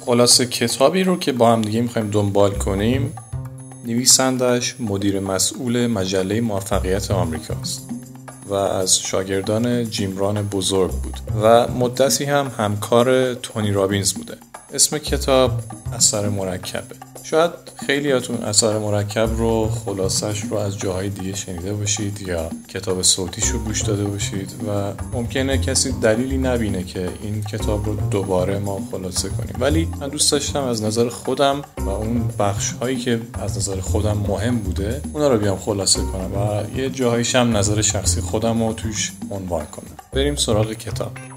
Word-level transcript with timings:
خلاصه 0.00 0.46
کتابی 0.46 1.04
رو 1.04 1.18
که 1.18 1.32
با 1.32 1.52
هم 1.52 1.62
دیگه 1.62 1.80
می‌خوایم 1.80 2.10
دنبال 2.10 2.50
کنیم 2.50 3.14
نویسندش 3.86 4.76
مدیر 4.80 5.20
مسئول 5.20 5.86
مجله 5.86 6.40
موفقیت 6.40 7.10
آمریکاست 7.10 7.90
و 8.48 8.54
از 8.54 8.98
شاگردان 8.98 9.84
جیمران 9.90 10.42
بزرگ 10.42 10.90
بود 10.90 11.20
و 11.42 11.68
مدتی 11.68 12.24
هم 12.24 12.52
همکار 12.58 13.34
تونی 13.34 13.70
رابینز 13.70 14.12
بوده. 14.12 14.36
اسم 14.74 14.98
کتاب 14.98 15.50
اثر 15.92 16.28
مرکبه. 16.28 16.96
شاید 17.30 17.50
خیلیاتون 17.86 18.42
اثر 18.42 18.78
مرکب 18.78 19.28
رو 19.36 19.68
خلاصش 19.68 20.42
رو 20.42 20.56
از 20.56 20.78
جاهای 20.78 21.08
دیگه 21.08 21.36
شنیده 21.36 21.72
باشید 21.72 22.22
یا 22.22 22.50
کتاب 22.68 23.02
صوتیش 23.02 23.48
رو 23.48 23.58
گوش 23.58 23.82
داده 23.82 24.04
باشید 24.04 24.52
و 24.68 24.92
ممکنه 25.12 25.58
کسی 25.58 25.92
دلیلی 25.92 26.38
نبینه 26.38 26.84
که 26.84 27.08
این 27.22 27.42
کتاب 27.42 27.86
رو 27.86 27.94
دوباره 27.94 28.58
ما 28.58 28.80
خلاصه 28.90 29.28
کنیم. 29.28 29.56
ولی 29.60 29.88
من 30.00 30.08
دوست 30.08 30.32
داشتم 30.32 30.64
از 30.64 30.82
نظر 30.82 31.08
خودم 31.08 31.62
و 31.78 31.88
اون 31.88 32.30
بخش 32.38 32.72
هایی 32.72 32.96
که 32.96 33.20
از 33.42 33.58
نظر 33.58 33.80
خودم 33.80 34.16
مهم 34.28 34.58
بوده 34.58 35.02
اونا 35.12 35.28
رو 35.28 35.38
بیام 35.38 35.58
خلاصه 35.58 36.00
کنم 36.00 36.30
و 36.34 36.78
یه 36.78 36.90
جاهایش 36.90 37.34
هم 37.34 37.56
نظر 37.56 37.82
شخصی 37.82 38.20
خودم 38.20 38.62
رو 38.62 38.72
توش 38.72 39.12
عنوان 39.30 39.66
کنم. 39.66 39.96
بریم 40.12 40.36
سراغ 40.36 40.72
کتاب. 40.72 41.29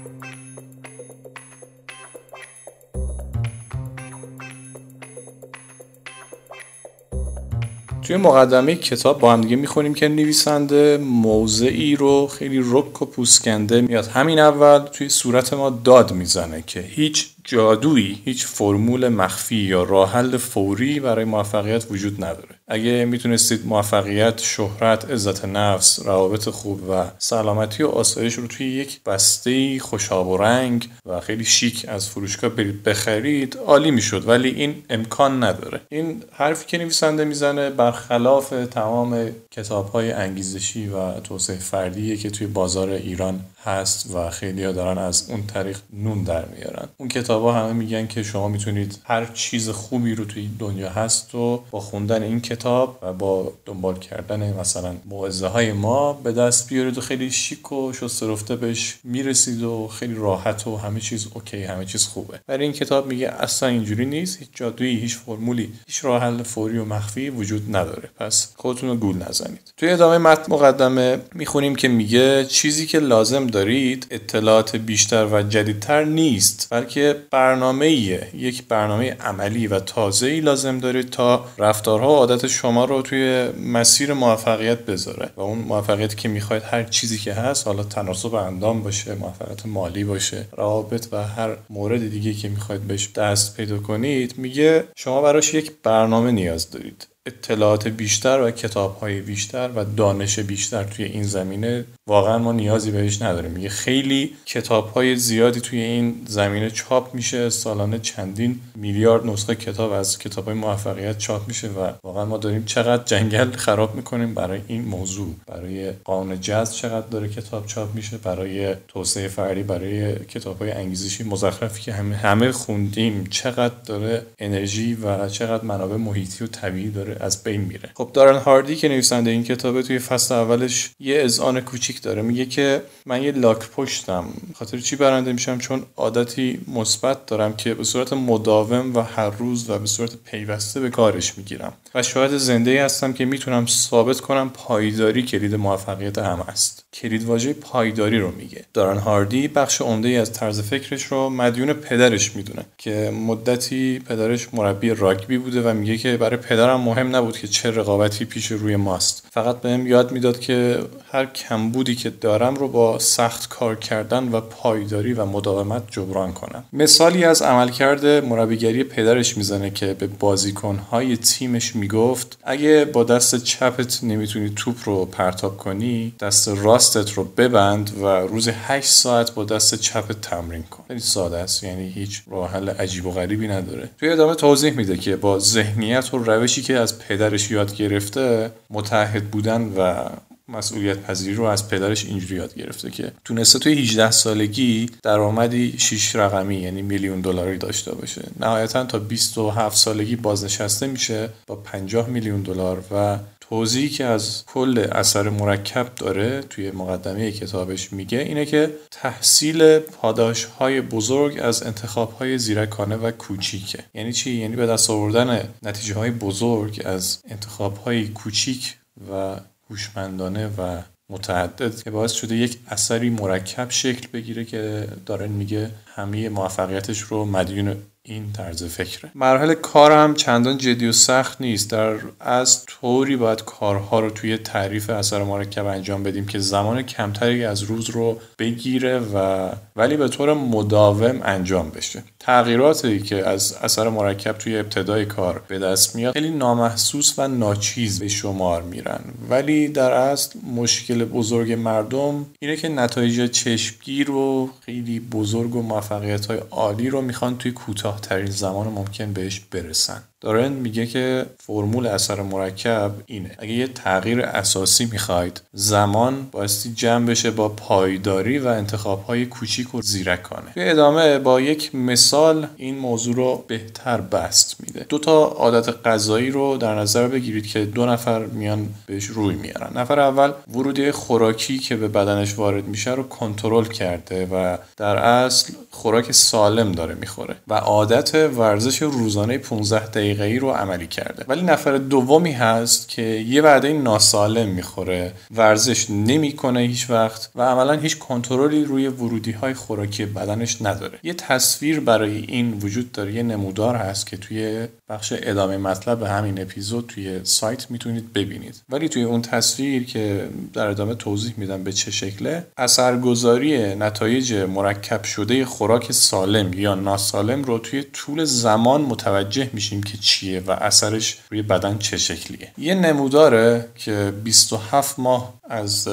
توی 8.14 8.22
مقدمه 8.22 8.74
کتاب 8.74 9.20
با 9.20 9.32
هم 9.32 9.40
دیگه 9.40 9.56
می‌خونیم 9.56 9.94
که 9.94 10.08
نویسنده 10.08 10.98
موضعی 10.98 11.96
رو 11.96 12.26
خیلی 12.26 12.62
رک 12.64 13.02
و 13.02 13.04
پوسکنده 13.04 13.80
میاد. 13.80 14.06
همین 14.06 14.38
اول 14.38 14.78
توی 14.78 15.08
صورت 15.08 15.52
ما 15.52 15.70
داد 15.70 16.12
می‌زنه 16.12 16.64
که 16.66 16.80
هیچ 16.80 17.26
جادویی 17.44 18.22
هیچ 18.24 18.46
فرمول 18.46 19.08
مخفی 19.08 19.56
یا 19.56 19.82
راه 19.82 20.12
حل 20.12 20.36
فوری 20.36 21.00
برای 21.00 21.24
موفقیت 21.24 21.86
وجود 21.90 22.24
نداره. 22.24 22.53
اگه 22.68 23.04
می‌تونستید 23.04 23.66
موفقیت 23.66 24.40
شهرت 24.40 25.10
عزت 25.10 25.44
نفس 25.44 26.06
روابط 26.06 26.48
خوب 26.48 26.90
و 26.90 27.04
سلامتی 27.18 27.82
و 27.82 27.88
آسایش 27.88 28.34
رو 28.34 28.46
توی 28.46 28.66
یک 28.66 29.02
بسته 29.02 29.78
خوشاب 29.78 30.28
و 30.28 30.36
رنگ 30.36 30.88
و 31.06 31.20
خیلی 31.20 31.44
شیک 31.44 31.86
از 31.88 32.08
فروشگاه 32.08 32.50
برید 32.50 32.82
بخرید 32.82 33.58
عالی 33.66 33.90
می‌شد. 33.90 34.28
ولی 34.28 34.48
این 34.48 34.82
امکان 34.90 35.44
نداره. 35.44 35.80
این 35.88 36.22
حرفی 36.32 36.66
که 36.66 36.78
نویسنده 36.78 37.24
می‌زنه 37.24 37.70
برخلاف 37.70 38.54
تمام 38.70 39.30
کتاب 39.50 39.88
های 39.88 40.12
انگیزشی 40.12 40.88
و 40.88 41.20
توسعه 41.20 41.56
فردیه 41.56 42.16
که 42.16 42.30
توی 42.30 42.46
بازار 42.46 42.88
ایران 42.88 43.40
هست 43.64 44.14
و 44.14 44.30
خیلی 44.30 44.64
ها 44.64 44.72
دارن 44.72 44.98
از 44.98 45.30
اون 45.30 45.46
طریق 45.46 45.78
نون 45.92 46.22
در 46.22 46.44
میارن. 46.44 46.88
اون 46.96 47.08
کتاب 47.08 47.42
ها 47.42 47.52
همه 47.52 47.72
میگن 47.72 48.06
که 48.06 48.22
شما 48.22 48.48
می‌تونید 48.48 48.98
هر 49.04 49.26
چیز 49.26 49.68
خوبی 49.70 50.14
رو 50.14 50.24
توی 50.24 50.50
دنیا 50.58 50.90
هست 50.90 51.34
و 51.34 51.64
با 51.70 51.80
خوندن 51.80 52.22
این 52.22 52.40
کتاب 52.40 52.98
و 53.02 53.12
با 53.12 53.52
دنبال 53.66 53.98
کردن 53.98 54.60
مثلا 54.60 54.94
موعظه 55.04 55.46
های 55.46 55.72
ما 55.72 56.12
به 56.12 56.32
دست 56.32 56.68
بیارید 56.68 56.98
و 56.98 57.00
خیلی 57.00 57.30
شیک 57.30 57.72
و 57.72 57.92
شسته 57.92 58.56
بهش 58.56 58.98
می‌رسید 59.04 59.62
و 59.62 59.88
خیلی 59.88 60.14
راحت 60.14 60.66
و 60.66 60.76
همه 60.76 61.00
چیز 61.00 61.26
اوکی 61.34 61.62
همه 61.62 61.84
چیز 61.84 62.04
خوبه. 62.04 62.40
ولی 62.48 62.64
این 62.64 62.72
کتاب 62.72 63.06
میگه 63.06 63.28
اصلا 63.28 63.68
اینجوری 63.68 64.06
نیست 64.06 64.38
هیچ 64.38 64.48
جادویی 64.54 65.00
هیچ 65.00 65.16
فرمولی 65.16 65.72
هیچ 65.86 66.04
راه 66.04 66.22
حل 66.22 66.42
فوری 66.42 66.78
و 66.78 66.84
مخفی 66.84 67.30
وجود 67.30 67.76
نداره. 67.76 68.08
پس 68.20 68.52
خودتون 68.56 68.88
رو 68.88 68.96
گول 68.96 69.16
نزنید. 69.28 69.72
توی 69.76 69.90
ادامه 69.90 70.18
متن 70.18 70.52
مقدمه 70.52 71.20
می‌خونیم 71.34 71.74
که 71.74 71.88
میگه 71.88 72.44
چیزی 72.44 72.86
که 72.86 72.98
لازم 72.98 73.46
دارید 73.54 74.06
اطلاعات 74.10 74.76
بیشتر 74.76 75.26
و 75.32 75.42
جدیدتر 75.42 76.04
نیست 76.04 76.68
بلکه 76.70 77.16
برنامه 77.30 77.90
یک 77.90 78.68
برنامه 78.68 79.16
عملی 79.20 79.66
و 79.66 79.78
تازه 79.78 80.26
ای 80.26 80.40
لازم 80.40 80.78
دارید 80.78 81.10
تا 81.10 81.44
رفتارها 81.58 82.12
و 82.12 82.16
عادت 82.16 82.46
شما 82.46 82.84
رو 82.84 83.02
توی 83.02 83.48
مسیر 83.72 84.12
موفقیت 84.12 84.78
بذاره. 84.78 85.30
و 85.36 85.40
اون 85.40 85.58
موفقیت 85.58 86.16
که 86.16 86.28
می‌خواید 86.28 86.62
هر 86.62 86.82
چیزی 86.82 87.18
که 87.18 87.32
هست 87.32 87.66
حالا 87.66 87.82
تناسب 87.82 88.34
اندام 88.34 88.82
باشه 88.82 89.14
موفقیت 89.14 89.66
مالی 89.66 90.04
باشه 90.04 90.44
روابط 90.56 91.06
و 91.12 91.24
هر 91.24 91.56
مورد 91.70 92.10
دیگه 92.10 92.32
که 92.32 92.48
می‌خواید 92.48 92.82
بهش 92.82 93.12
دست 93.12 93.56
پیدا 93.56 93.78
کنید 93.78 94.38
میگه 94.38 94.84
شما 94.96 95.22
براش 95.22 95.54
یک 95.54 95.72
برنامه 95.82 96.30
نیاز 96.30 96.70
دارید. 96.70 97.13
اطلاعات 97.26 97.88
بیشتر 97.88 98.40
و 98.40 98.50
کتاب 98.50 98.96
های 98.96 99.20
بیشتر 99.20 99.70
و 99.76 99.84
دانش 99.84 100.38
بیشتر 100.38 100.84
توی 100.84 101.04
این 101.04 101.22
زمینه 101.22 101.84
واقعا 102.06 102.38
ما 102.38 102.52
نیازی 102.52 102.90
بهش 102.90 103.22
نداریم. 103.22 103.50
میگه 103.50 103.68
خیلی 103.68 104.34
کتاب 104.46 104.92
های 104.92 105.16
زیادی 105.16 105.60
توی 105.60 105.80
این 105.80 106.22
زمینه 106.26 106.70
چاپ 106.70 107.14
میشه 107.14 107.50
سالانه 107.50 107.98
چندین 107.98 108.60
میلیارد 108.74 109.26
نسخه 109.26 109.54
کتاب 109.54 109.92
از 109.92 110.18
کتاب 110.18 110.44
های 110.44 110.54
موفقیت 110.54 111.18
چاپ 111.18 111.48
میشه 111.48 111.68
و 111.68 111.92
واقعا 112.02 112.24
ما 112.24 112.38
داریم 112.38 112.64
چقدر 112.64 113.04
جنگل 113.04 113.50
خراب 113.50 113.94
می‌کنیم 113.94 114.34
برای 114.34 114.60
این 114.68 114.84
موضوع. 114.84 115.34
برای 115.46 115.92
قانون 116.04 116.40
جذب 116.40 116.74
چقدر 116.74 117.06
داره 117.06 117.28
کتاب 117.28 117.66
چاپ 117.66 117.94
میشه 117.94 118.18
برای 118.18 118.74
توسعه 118.88 119.28
فردی 119.28 119.62
برای 119.62 120.14
کتاب 120.24 120.58
های 120.58 120.70
انگیزشی 120.70 121.24
مزخرفی 121.24 121.82
که 121.82 121.92
همه 121.92 122.16
همه 122.16 122.52
خوندیم. 122.52 123.26
چقدر 123.30 123.74
داره 123.86 124.22
انرژی 124.38 124.94
و 124.94 125.28
چقدر 125.28 125.64
منابع 125.64 125.96
محیطی 125.96 126.44
و 126.44 126.46
طبیعی 126.46 126.90
داره 126.90 127.13
از 127.20 127.42
بین 127.44 127.60
میره. 127.60 127.90
خب 127.94 128.10
دارن 128.14 128.38
هاردی 128.38 128.76
که 128.76 128.88
نویسنده 128.88 129.30
این 129.30 129.44
کتابه 129.44 129.82
توی 129.82 129.98
فصل 129.98 130.34
اولش 130.34 130.90
یه 131.00 131.22
اذعان 131.22 131.60
کوچیک 131.60 132.02
داره. 132.02 132.22
میگه 132.22 132.46
که 132.46 132.82
من 133.06 133.22
یه 133.22 133.32
لاک 133.32 133.70
پشتم. 133.70 134.24
خاطر 134.54 134.78
چی 134.78 134.96
برنده 134.96 135.32
میشم؟ 135.32 135.58
چون 135.58 135.82
عادتی 135.96 136.60
مثبت 136.68 137.26
دارم 137.26 137.56
که 137.56 137.74
به 137.74 137.84
صورت 137.84 138.12
مداوم 138.12 138.96
و 138.96 139.00
هر 139.00 139.30
روز 139.30 139.70
و 139.70 139.78
به 139.78 139.86
صورت 139.86 140.16
پیوسته 140.24 140.80
به 140.80 140.90
کارش 140.90 141.38
می‌گیرم. 141.38 141.72
و 141.94 142.02
شاید 142.02 142.36
زنده 142.36 142.70
ای 142.70 142.78
هستم 142.78 143.12
که 143.12 143.24
می‌تونم 143.24 143.66
ثابت 143.66 144.20
کنم 144.20 144.50
پایداری 144.50 145.22
کلید 145.22 145.54
موفقیت 145.54 146.18
هم 146.18 146.40
است. 146.48 146.83
کلید 146.94 147.24
واژه 147.24 147.52
پایداری 147.52 148.18
رو 148.18 148.30
میگه. 148.30 148.64
دارن 148.74 148.98
هاردی 148.98 149.48
بخش 149.48 149.80
عمده 149.80 150.08
از 150.08 150.32
طرز 150.32 150.60
فکرش 150.60 151.04
رو 151.04 151.30
مدیون 151.30 151.72
پدرش 151.72 152.36
می‌دونه 152.36 152.64
که 152.78 153.12
مدتی 153.26 153.98
پدرش 153.98 154.48
مربی 154.54 154.90
راگبی 154.90 155.38
بوده 155.38 155.70
و 155.70 155.74
میگه 155.74 155.96
که 155.96 156.16
برای 156.16 156.36
پدرم 156.36 156.80
مهم 156.80 157.16
نبود 157.16 157.38
که 157.38 157.48
چه 157.48 157.70
رقابتی 157.70 158.24
پیش 158.24 158.46
روی 158.46 158.76
ماست. 158.76 159.26
فقط 159.30 159.60
بهم 159.60 159.86
یاد 159.86 160.12
می‌داد 160.12 160.40
که 160.40 160.78
هر 161.12 161.26
کمبودی 161.26 161.94
که 161.94 162.10
دارم 162.10 162.54
رو 162.54 162.68
با 162.68 162.98
سخت 162.98 163.48
کار 163.48 163.76
کردن 163.76 164.28
و 164.28 164.40
پایداری 164.40 165.12
و 165.12 165.24
مداومت 165.24 165.82
جبران 165.90 166.32
کنم. 166.32 166.64
مثالی 166.72 167.24
از 167.24 167.42
عملکرد 167.42 168.06
مربیگری 168.06 168.84
پدرش 168.84 169.36
می‌زنه 169.36 169.70
که 169.70 169.94
به 169.94 170.06
بازیکنهای 170.06 171.16
تیمش 171.16 171.76
می‌گفت 171.76 172.38
اگه 172.44 172.84
با 172.84 173.04
دست 173.04 173.44
چپت 173.44 174.04
نمی‌تونی 174.04 174.52
توپ 174.56 174.76
رو 174.84 175.04
پرتاب 175.04 175.56
کنی 175.56 176.14
دست 176.20 176.48
راستت 176.84 177.12
رو 177.12 177.24
ببند 177.24 177.90
و 178.02 178.06
روز 178.06 178.48
8 178.48 178.88
ساعت 178.88 179.34
با 179.34 179.44
دست 179.44 179.74
چپت 179.74 180.20
تمرین 180.20 180.62
کن. 180.62 180.84
خیلی 180.88 181.00
ساده 181.00 181.36
است 181.38 181.64
یعنی 181.64 181.88
هیچ 181.88 182.22
راه 182.30 182.50
حل 182.50 182.68
عجیب 182.68 183.06
و 183.06 183.10
غریبی 183.10 183.48
نداره. 183.48 183.90
توی 183.98 184.08
ادامه 184.08 184.34
توضیح 184.34 184.72
میده 184.72 184.96
که 184.96 185.16
با 185.16 185.38
ذهنیت 185.38 186.14
و 186.14 186.18
روشی 186.18 186.62
که 186.62 186.78
از 186.78 186.98
پدرش 186.98 187.50
یاد 187.50 187.76
گرفته 187.76 188.50
متحد 188.70 189.24
بودن 189.24 189.62
و 189.76 190.08
مسئولیت 190.48 190.98
پذیری 191.02 191.34
رو 191.34 191.44
از 191.44 191.68
پدرش 191.68 192.04
اینجوری 192.04 192.36
یاد 192.36 192.54
گرفته 192.54 192.90
که 192.90 193.12
تونسته 193.24 193.58
توی 193.58 193.72
18 193.72 194.10
سالگی 194.10 194.90
درآمدی 195.02 195.74
6 195.78 196.16
رقمی 196.16 196.56
یعنی 196.56 196.82
میلیون 196.82 197.20
دلاری 197.20 197.58
داشته 197.58 197.94
باشه. 197.94 198.22
نهایتا 198.40 198.84
تا 198.84 198.98
27 198.98 199.76
سالگی 199.76 200.16
بازنشسته 200.16 200.86
میشه 200.86 201.28
با 201.46 201.56
50 201.56 202.08
میلیون 202.08 202.42
دلار 202.42 202.84
و 202.90 203.18
توضیحی 203.48 203.88
که 203.88 204.04
از 204.04 204.44
کل 204.46 204.86
اثر 204.92 205.28
مرکب 205.28 205.94
داره 205.94 206.42
توی 206.42 206.70
مقدمه 206.70 207.32
کتابش 207.32 207.92
میگه 207.92 208.18
اینه 208.18 208.44
که 208.44 208.74
تحصیل 208.90 209.78
پاداش 209.78 210.44
های 210.44 210.80
بزرگ 210.80 211.40
از 211.42 211.62
انتخاب 211.62 212.12
های 212.12 212.38
زیرکانه 212.38 212.96
و 212.96 213.10
کوچیکه. 213.10 213.84
یعنی 213.94 214.12
چی؟ 214.12 214.30
یعنی 214.30 214.56
به 214.56 214.66
دست 214.66 214.90
آوردن 214.90 215.48
نتیجه 215.62 215.94
های 215.94 216.10
بزرگ 216.10 216.82
از 216.84 217.18
انتخاب 217.28 217.76
های 217.76 218.08
کوچیک 218.08 218.76
و 219.10 219.36
هوشمندانه 219.70 220.46
و 220.46 220.82
متعدد 221.10 221.82
که 221.82 221.90
باعث 221.90 222.12
شده 222.12 222.36
یک 222.36 222.58
اثری 222.68 223.10
مرکب 223.10 223.70
شکل 223.70 224.08
بگیره 224.12 224.44
که 224.44 224.88
دارن 225.06 225.28
میگه 225.28 225.70
همه 225.86 226.28
موفقیتش 226.28 227.00
رو 227.00 227.24
مدیون 227.24 227.76
این 228.06 228.32
طرز 228.32 228.64
فکره. 228.64 229.10
مرحله 229.14 229.54
کار 229.54 229.92
هم 229.92 230.14
چندان 230.14 230.58
جدی 230.58 230.86
و 230.86 230.92
سخت 230.92 231.40
نیست. 231.40 231.70
در 231.70 231.96
از 232.20 232.64
طوری 232.66 233.16
باید 233.16 233.44
کارها 233.44 234.00
رو 234.00 234.10
توی 234.10 234.36
تعریف 234.36 234.90
اثر 234.90 235.22
مرکب 235.22 235.66
انجام 235.66 236.02
بدیم 236.02 236.26
که 236.26 236.38
زمان 236.38 236.82
کمتری 236.82 237.44
از 237.44 237.62
روز 237.62 237.90
رو 237.90 238.20
بگیره 238.38 238.98
و 238.98 239.48
ولی 239.76 239.96
به 239.96 240.08
طور 240.08 240.34
مداوم 240.34 241.20
انجام 241.22 241.70
بشه. 241.70 242.02
تغییراتی 242.18 243.00
که 243.00 243.28
از 243.28 243.56
اثر 243.62 243.88
مرکب 243.88 244.38
توی 244.38 244.58
ابتدای 244.58 245.04
کار 245.04 245.42
به 245.48 245.58
دست 245.58 245.96
میاد 245.96 246.14
خیلی 246.14 246.30
نامحسوس 246.30 247.18
و 247.18 247.28
ناچیز 247.28 248.00
به 248.00 248.08
شمار 248.08 248.62
میرن. 248.62 249.00
ولی 249.30 249.68
در 249.68 249.90
اصل 249.90 250.38
مشکل 250.56 251.04
بزرگ 251.04 251.52
مردم 251.52 252.26
اینه 252.40 252.56
که 252.56 252.68
نتایج 252.68 253.30
چشمگیر 253.30 254.10
و 254.10 254.50
خیلی 254.66 255.00
بزرگ 255.00 255.56
و 255.56 255.62
موفقیت 255.62 256.26
های 256.26 256.38
عالی 256.50 256.90
رو 256.90 257.00
می‌خوان 257.00 257.38
توی 257.38 257.52
کوتاه 257.52 257.93
کوتاه 257.94 258.00
ترین 258.00 258.30
زمان 258.30 258.66
ممکن 258.66 259.12
بهش 259.12 259.40
برسن. 259.40 260.02
دارن 260.20 260.52
میگه 260.52 260.86
که 260.86 261.26
فرمول 261.46 261.86
اثر 261.86 262.22
مرکب 262.22 262.92
اینه. 263.06 263.30
اگه 263.38 263.52
یه 263.52 263.66
تغییر 263.66 264.20
اساسی 264.20 264.88
می‌خواید 264.92 265.40
زمان 265.52 266.28
بایستی 266.32 266.72
جمع 266.72 267.06
بشه 267.06 267.30
با 267.30 267.48
پایداری 267.48 268.38
و 268.38 268.48
انتخابهای 268.48 269.26
کوچیک 269.26 269.74
و 269.74 269.82
زیرکانه. 269.82 270.52
توی 270.54 270.68
ادامه 270.68 271.18
با 271.18 271.40
یک 271.40 271.74
مثال 271.74 272.46
این 272.56 272.78
موضوع 272.78 273.14
رو 273.14 273.44
بهتر 273.48 274.00
بست 274.00 274.56
میده. 274.60 274.86
دو 274.88 274.98
تا 274.98 275.24
عادت 275.24 275.86
غذایی 275.86 276.30
رو 276.30 276.56
در 276.56 276.74
نظر 276.74 277.08
بگیرید 277.08 277.46
که 277.46 277.64
دو 277.64 277.86
نفر 277.86 278.26
میان 278.26 278.68
بهش 278.86 279.04
روی 279.04 279.34
میارن. 279.34 279.78
نفر 279.78 280.00
اول 280.00 280.32
ورودی 280.54 280.90
خوراکی 280.90 281.58
که 281.58 281.76
به 281.76 281.88
بدنش 281.88 282.38
وارد 282.38 282.64
میشه 282.68 282.94
رو 282.94 283.02
کنترل 283.02 283.64
کرده 283.64 284.26
و 284.26 284.56
در 284.76 284.96
اصل 284.96 285.52
خوراک 285.70 286.12
سالم 286.12 286.72
داره 286.72 286.94
می‌خوره 286.94 287.36
و 287.48 287.54
عادت 287.84 288.14
ورزش 288.14 288.82
روزانه 288.82 289.38
15 289.38 289.86
دقیقه 289.86 290.38
رو 290.40 290.50
عملی 290.50 290.86
کرده. 290.86 291.24
ولی 291.28 291.42
نفر 291.42 291.76
دومی 291.76 292.32
هست 292.32 292.88
که 292.88 293.02
یه 293.02 293.42
وعده 293.42 293.72
ناسالم 293.72 294.48
می‌خوره. 294.48 295.12
ورزش 295.34 295.90
نمی‌کنه 295.90 296.60
هیچ 296.60 296.90
وقت 296.90 297.30
و 297.34 297.42
عملا 297.42 297.72
هیچ 297.72 297.98
کنترلی 297.98 298.64
روی 298.64 298.88
ورودی 298.88 299.32
های 299.32 299.54
خوراکی 299.54 300.04
بدنش 300.04 300.62
نداره. 300.62 300.98
یه 301.02 301.14
تصویر 301.14 301.80
برای 301.80 302.24
این 302.28 302.52
وجود 302.52 302.92
داره. 302.92 303.12
یه 303.12 303.22
نمودار 303.22 303.76
هست 303.76 304.06
که 304.06 304.16
توی 304.16 304.68
بخش 304.88 305.12
ادامه 305.16 305.56
مطلب 305.56 306.02
همین 306.02 306.40
اپیزود 306.40 306.86
توی 306.86 307.20
سایت 307.22 307.70
می‌تونید 307.70 308.12
ببینید. 308.12 308.62
ولی 308.68 308.88
توی 308.88 309.02
اون 309.02 309.22
تصویر 309.22 309.84
که 309.84 310.28
در 310.52 310.66
ادامه 310.66 310.94
توضیح 310.94 311.34
میدم 311.36 311.64
به 311.64 311.72
چه 311.72 311.90
شکله 311.90 312.46
اثرگذاری 312.56 313.74
نتایج 313.74 314.34
مرکب 314.34 315.04
شده 315.04 315.44
خوراک 315.44 315.92
سالم 315.92 316.52
یا 316.52 316.74
ناسالم 316.74 317.42
رو 317.42 317.58
توی 317.58 317.73
طول 317.82 318.24
زمان 318.24 318.80
متوجه 318.80 319.50
میشیم 319.52 319.82
که 319.82 319.98
چیه 319.98 320.40
و 320.40 320.50
اثرش 320.50 321.18
روی 321.30 321.42
بدن 321.42 321.78
چه 321.78 321.96
شکلیه. 321.96 322.52
یه 322.58 322.74
نموداره 322.74 323.68
که 323.74 324.12
27 324.24 324.98
ماه 324.98 325.34
از 325.48 325.88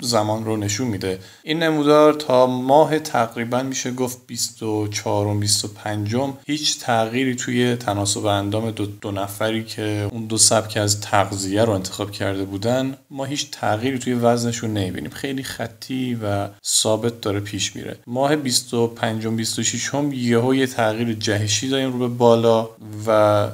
زمان 0.00 0.44
رو 0.44 0.56
نشون 0.56 0.88
میده. 0.88 1.18
این 1.42 1.62
نمودار 1.62 2.12
تا 2.12 2.46
ماه 2.46 2.98
تقریبا 2.98 3.62
میشه 3.62 3.90
گفت 3.90 4.18
24 4.26 5.26
و 5.26 5.38
25 5.38 6.16
هیچ 6.46 6.80
تغییری 6.80 7.34
توی 7.34 7.76
تناسب 7.76 8.26
اندام 8.26 8.70
دو, 8.70 8.86
دو 8.86 9.10
نفری 9.10 9.64
که 9.64 10.08
اون 10.12 10.26
دو 10.26 10.38
سبک 10.38 10.76
از 10.76 11.00
تغذیه 11.00 11.64
رو 11.64 11.72
انتخاب 11.72 12.10
کرده 12.10 12.44
بودن 12.44 12.96
ما 13.10 13.24
هیچ 13.24 13.50
تغییری 13.50 13.98
توی 13.98 14.14
وزنشون 14.14 14.72
نمی‌بینیم. 14.72 15.10
خیلی 15.10 15.42
خطی 15.42 16.18
و 16.22 16.48
ثابت 16.64 17.20
داره 17.20 17.40
پیش 17.40 17.76
میره. 17.76 17.96
ماه 18.06 18.36
25 18.36 19.26
و 19.26 19.30
26 19.30 19.94
هم 19.94 20.12
یهو 20.12 20.54
یه 20.54 20.66
تغییر 20.66 21.12
جهشی 21.12 21.68
داریم 21.68 21.92
رو 21.92 21.98
به 21.98 22.08
بالا 22.08 22.68
و 23.06 23.48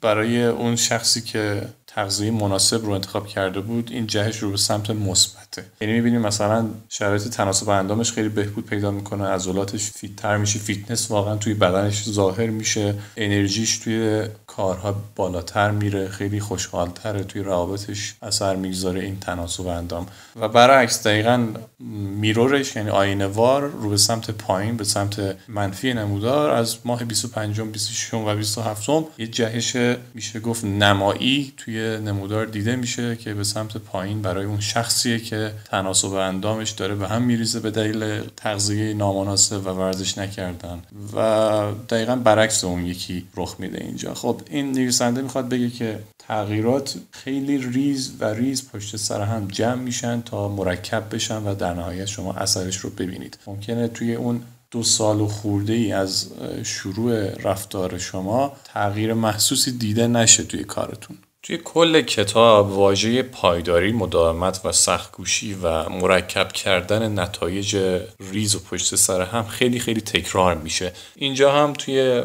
برای 0.00 0.44
اون 0.44 0.76
شخصی 0.76 1.20
که 1.20 1.62
تغذیه 1.94 2.30
مناسب 2.30 2.84
رو 2.84 2.90
انتخاب 2.90 3.26
کرده 3.26 3.60
بود 3.60 3.90
این 3.92 4.06
جهش 4.06 4.38
رو 4.38 4.50
به 4.50 4.56
سمت 4.56 4.90
مثبته. 4.90 5.64
یعنی 5.80 5.94
می‌بینیم 5.94 6.20
مثلا 6.20 6.66
شرایط 6.88 7.22
تناسب 7.22 7.68
اندامش 7.68 8.12
خیلی 8.12 8.28
بهبود 8.28 8.66
پیدا 8.66 8.90
می‌کنه 8.90 9.24
عضلاتش 9.24 9.90
fit 9.90 10.18
تر 10.18 10.36
میشه 10.36 10.58
فیتنس 10.58 11.10
واقعا 11.10 11.36
توی 11.36 11.54
بدنش 11.54 12.10
ظاهر 12.10 12.46
میشه 12.46 12.94
انرژیش 13.16 13.78
توی 13.78 14.26
کارها 14.56 14.94
بالاتر 15.16 15.70
میره 15.70 16.08
خیلی 16.08 16.40
خوشحالتره 16.40 17.24
توی 17.24 17.42
روابطش 17.42 18.14
اثر 18.22 18.56
می‌گذاره 18.56 19.00
این 19.00 19.20
تناسب 19.20 19.66
اندام. 19.66 20.06
و 20.36 20.48
برعکس 20.48 21.06
دقیقا 21.06 21.46
mirror 22.20 22.62
ش 22.62 22.76
یعنی 22.76 22.90
آینه 22.90 23.26
وار 23.26 23.62
رو 23.62 23.90
به 23.90 23.96
سمت 23.96 24.30
پایین 24.30 24.76
به 24.76 24.84
سمت 24.84 25.36
منفی 25.48 25.94
نمودار 25.94 26.50
از 26.50 26.76
ماه 26.84 27.04
25 27.04 27.60
26 27.60 28.14
و 28.14 28.36
27 28.36 28.88
یه 29.18 29.26
جهش 29.26 29.76
میشه 30.14 30.40
گفت 30.40 30.64
نمایی 30.64 31.52
توی 31.56 31.98
نمودار 31.98 32.46
دیده 32.46 32.76
میشه 32.76 33.16
که 33.16 33.34
به 33.34 33.44
سمت 33.44 33.76
پایین 33.76 34.22
برای 34.22 34.44
اون 34.44 34.60
شخصیه 34.60 35.18
که 35.18 35.52
تناسب 35.70 36.12
اندامش 36.12 36.70
داره 36.70 36.94
به 36.94 37.08
هم 37.08 37.22
میریزه 37.22 37.60
به 37.60 37.70
دلیل 37.70 38.20
تغذیه 38.36 38.94
نامناسب 38.94 39.66
و 39.66 39.70
ورزش 39.70 40.18
نکردن. 40.18 40.82
و 41.16 41.72
دقیقا 41.88 42.16
برعکس 42.16 42.64
اون 42.64 42.86
یکی 42.86 43.26
رخ 43.36 43.56
میده 43.58 43.84
اینجا. 43.84 44.14
خب 44.14 44.40
این 44.50 44.72
نویسنده 44.72 45.22
می‌خواد 45.22 45.48
بگه 45.48 45.70
که 45.70 45.98
تغییرات 46.18 46.94
خیلی 47.10 47.58
ریز 47.58 48.12
و 48.20 48.24
ریز 48.24 48.68
پشت 48.68 48.96
سر 48.96 49.20
هم 49.20 49.48
جمع 49.48 49.82
میشن 49.82 50.22
تا 50.22 50.48
مرکب 50.48 51.14
بشن 51.14 51.42
و 51.42 51.54
در 51.54 51.74
نهایت 51.74 52.06
شما 52.06 52.32
اثرش 52.34 52.76
رو 52.76 52.90
ببینید. 52.90 53.38
ممکنه 53.46 53.88
توی 53.88 54.14
اون 54.14 54.42
دو 54.70 54.82
سال 54.82 55.20
و 55.20 55.26
خورده 55.26 55.72
ای 55.72 55.92
از 55.92 56.30
شروع 56.62 57.38
رفتار 57.38 57.98
شما 57.98 58.52
تغییر 58.64 59.14
محسوسی 59.14 59.72
دیده 59.72 60.06
نشه 60.06 60.44
توی 60.44 60.64
کارتون. 60.64 61.16
توی 61.44 61.58
کل 61.64 62.00
کتاب 62.00 62.72
واژه 62.72 63.22
پایداری، 63.22 63.92
مداومت 63.92 64.60
و 64.64 64.72
سختگوشی 64.72 65.54
و 65.62 65.88
مرکب 65.88 66.52
کردن 66.52 67.18
نتایج 67.18 67.76
ریز 68.32 68.54
و 68.54 68.58
پشت 68.58 68.94
سر 68.94 69.22
هم 69.22 69.44
خیلی 69.44 69.78
خیلی 69.78 70.00
تکرار 70.00 70.54
میشه. 70.54 70.92
اینجا 71.16 71.52
هم 71.52 71.72
توی 71.72 72.22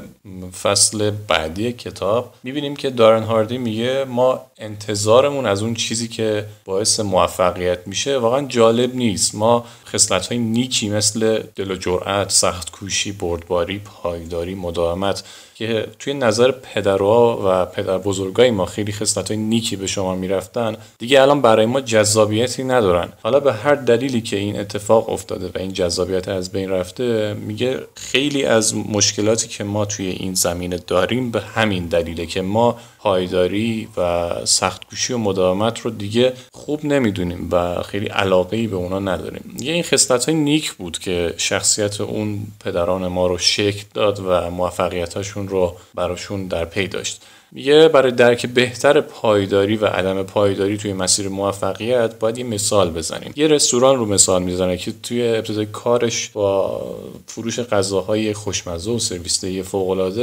فصل 0.62 1.12
بعدی 1.28 1.74
کتاب 1.74 2.34
می‌بینیم 2.44 2.75
که 2.75 2.90
دارن 2.90 3.24
هاردی 3.24 3.58
میگه 3.58 4.06
ما 4.06 4.42
انتظارمون 4.58 5.46
از 5.46 5.63
اون 5.63 5.74
چیزی 5.74 6.08
که 6.08 6.46
باعث 6.66 7.00
موفقیت 7.00 7.88
میشه 7.88 8.18
واقعا 8.18 8.48
جالب 8.48 8.96
نیست. 8.96 9.36
ما 9.36 9.66
خصلت 9.88 10.28
های 10.28 10.38
نیکی 10.38 10.89
مثل 10.89 11.44
دل 11.56 11.72
و 11.72 11.75
جرأت، 11.75 12.30
سختکوشی، 12.30 13.12
بردباری، 13.12 13.80
پایداری، 13.80 14.56
مداومت 14.56 15.24
که 15.56 15.88
توی 16.00 16.13
نظر 16.13 16.51
پدرها 16.51 17.42
و 17.45 17.66
پدر 17.66 17.98
بزرگای 17.98 18.51
ما 18.51 18.66
خیلی 18.66 18.92
خصلت 18.92 19.31
های 19.31 19.38
نیکی 19.38 19.75
به 19.75 19.88
شما 19.88 20.16
می‌رفتن 20.16 20.78
دیگه 20.98 21.22
الان 21.22 21.42
برای 21.42 21.66
ما 21.66 21.81
جذابیتی 21.81 22.63
ندارن. 22.63 23.10
حالا 23.24 23.39
به 23.39 23.54
هر 23.54 23.75
دلیلی 23.75 24.22
که 24.22 24.38
این 24.38 24.60
اتفاق 24.60 25.10
افتاده 25.10 25.48
و 25.48 25.51
این 25.60 25.74
جذابیت 25.74 26.28
از 26.28 26.51
بین 26.51 26.69
رفته 26.69 27.34
میگه 27.34 27.80
خیلی 27.95 28.45
از 28.45 28.75
مشکلاتی 28.75 29.48
که 29.48 29.63
ما 29.63 29.86
توی 29.86 30.07
این 30.07 30.34
زمینه 30.34 30.78
داریم 30.88 31.31
به 31.31 31.42
همین 31.42 31.86
دلیله 31.86 32.25
که 32.25 32.42
ما 32.42 32.80
پایداری 33.00 33.88
و 33.98 34.30
سختگوشی 34.46 35.14
و 35.14 35.18
مداومت 35.18 35.80
رو 35.80 35.92
دیگه 35.92 36.34
خوب 36.54 36.86
نمی‌دونیم 36.86 37.50
و 37.51 37.82
خیلی 37.84 38.08
علاقه 38.08 38.58
ای 38.58 38.68
به 38.68 38.75
اونا 38.75 39.00
نداریم. 39.00 39.58
یه 39.60 39.74
این 39.74 39.84
خصلت 39.84 40.25
های 40.25 40.36
نیک 40.36 40.74
بود 40.74 41.00
که 41.00 41.34
شخصیت 41.38 42.01
اون 42.01 42.48
پدران 42.60 43.08
ما 43.08 43.27
رو 43.27 43.38
شکل 43.38 43.84
داد 43.94 44.20
و 44.20 44.50
موفقیتاشون 44.50 45.48
رو 45.48 45.75
براشون 45.96 46.48
در 46.48 46.66
پی 46.66 46.88
داشت. 46.88 47.22
میگه 47.51 47.88
برای 47.88 48.12
درک 48.12 48.46
بهتر 48.46 49.01
پایداری 49.01 49.75
و 49.75 49.86
عدم 49.86 50.24
پایداری 50.24 50.77
توی 50.77 50.94
مسیر 50.94 51.30
موفقیت 51.30 52.20
باید 52.20 52.38
یه 52.38 52.44
مثال 52.44 52.92
بزنیم. 52.92 53.34
یه 53.36 53.48
رستوران 53.48 53.98
رو 53.98 54.06
مثال 54.06 54.44
می‌زنه 54.44 54.77
که 54.77 54.94
توی 55.04 55.27
ابتدای 55.27 55.66
کارش 55.66 56.30
با 56.30 56.82
فروش 57.27 57.60
غذاهای 57.60 58.34
خوشمزه 58.34 58.92
و 58.92 59.00
سرویس 59.00 59.42
دهی 59.42 59.63
فوق 59.63 60.13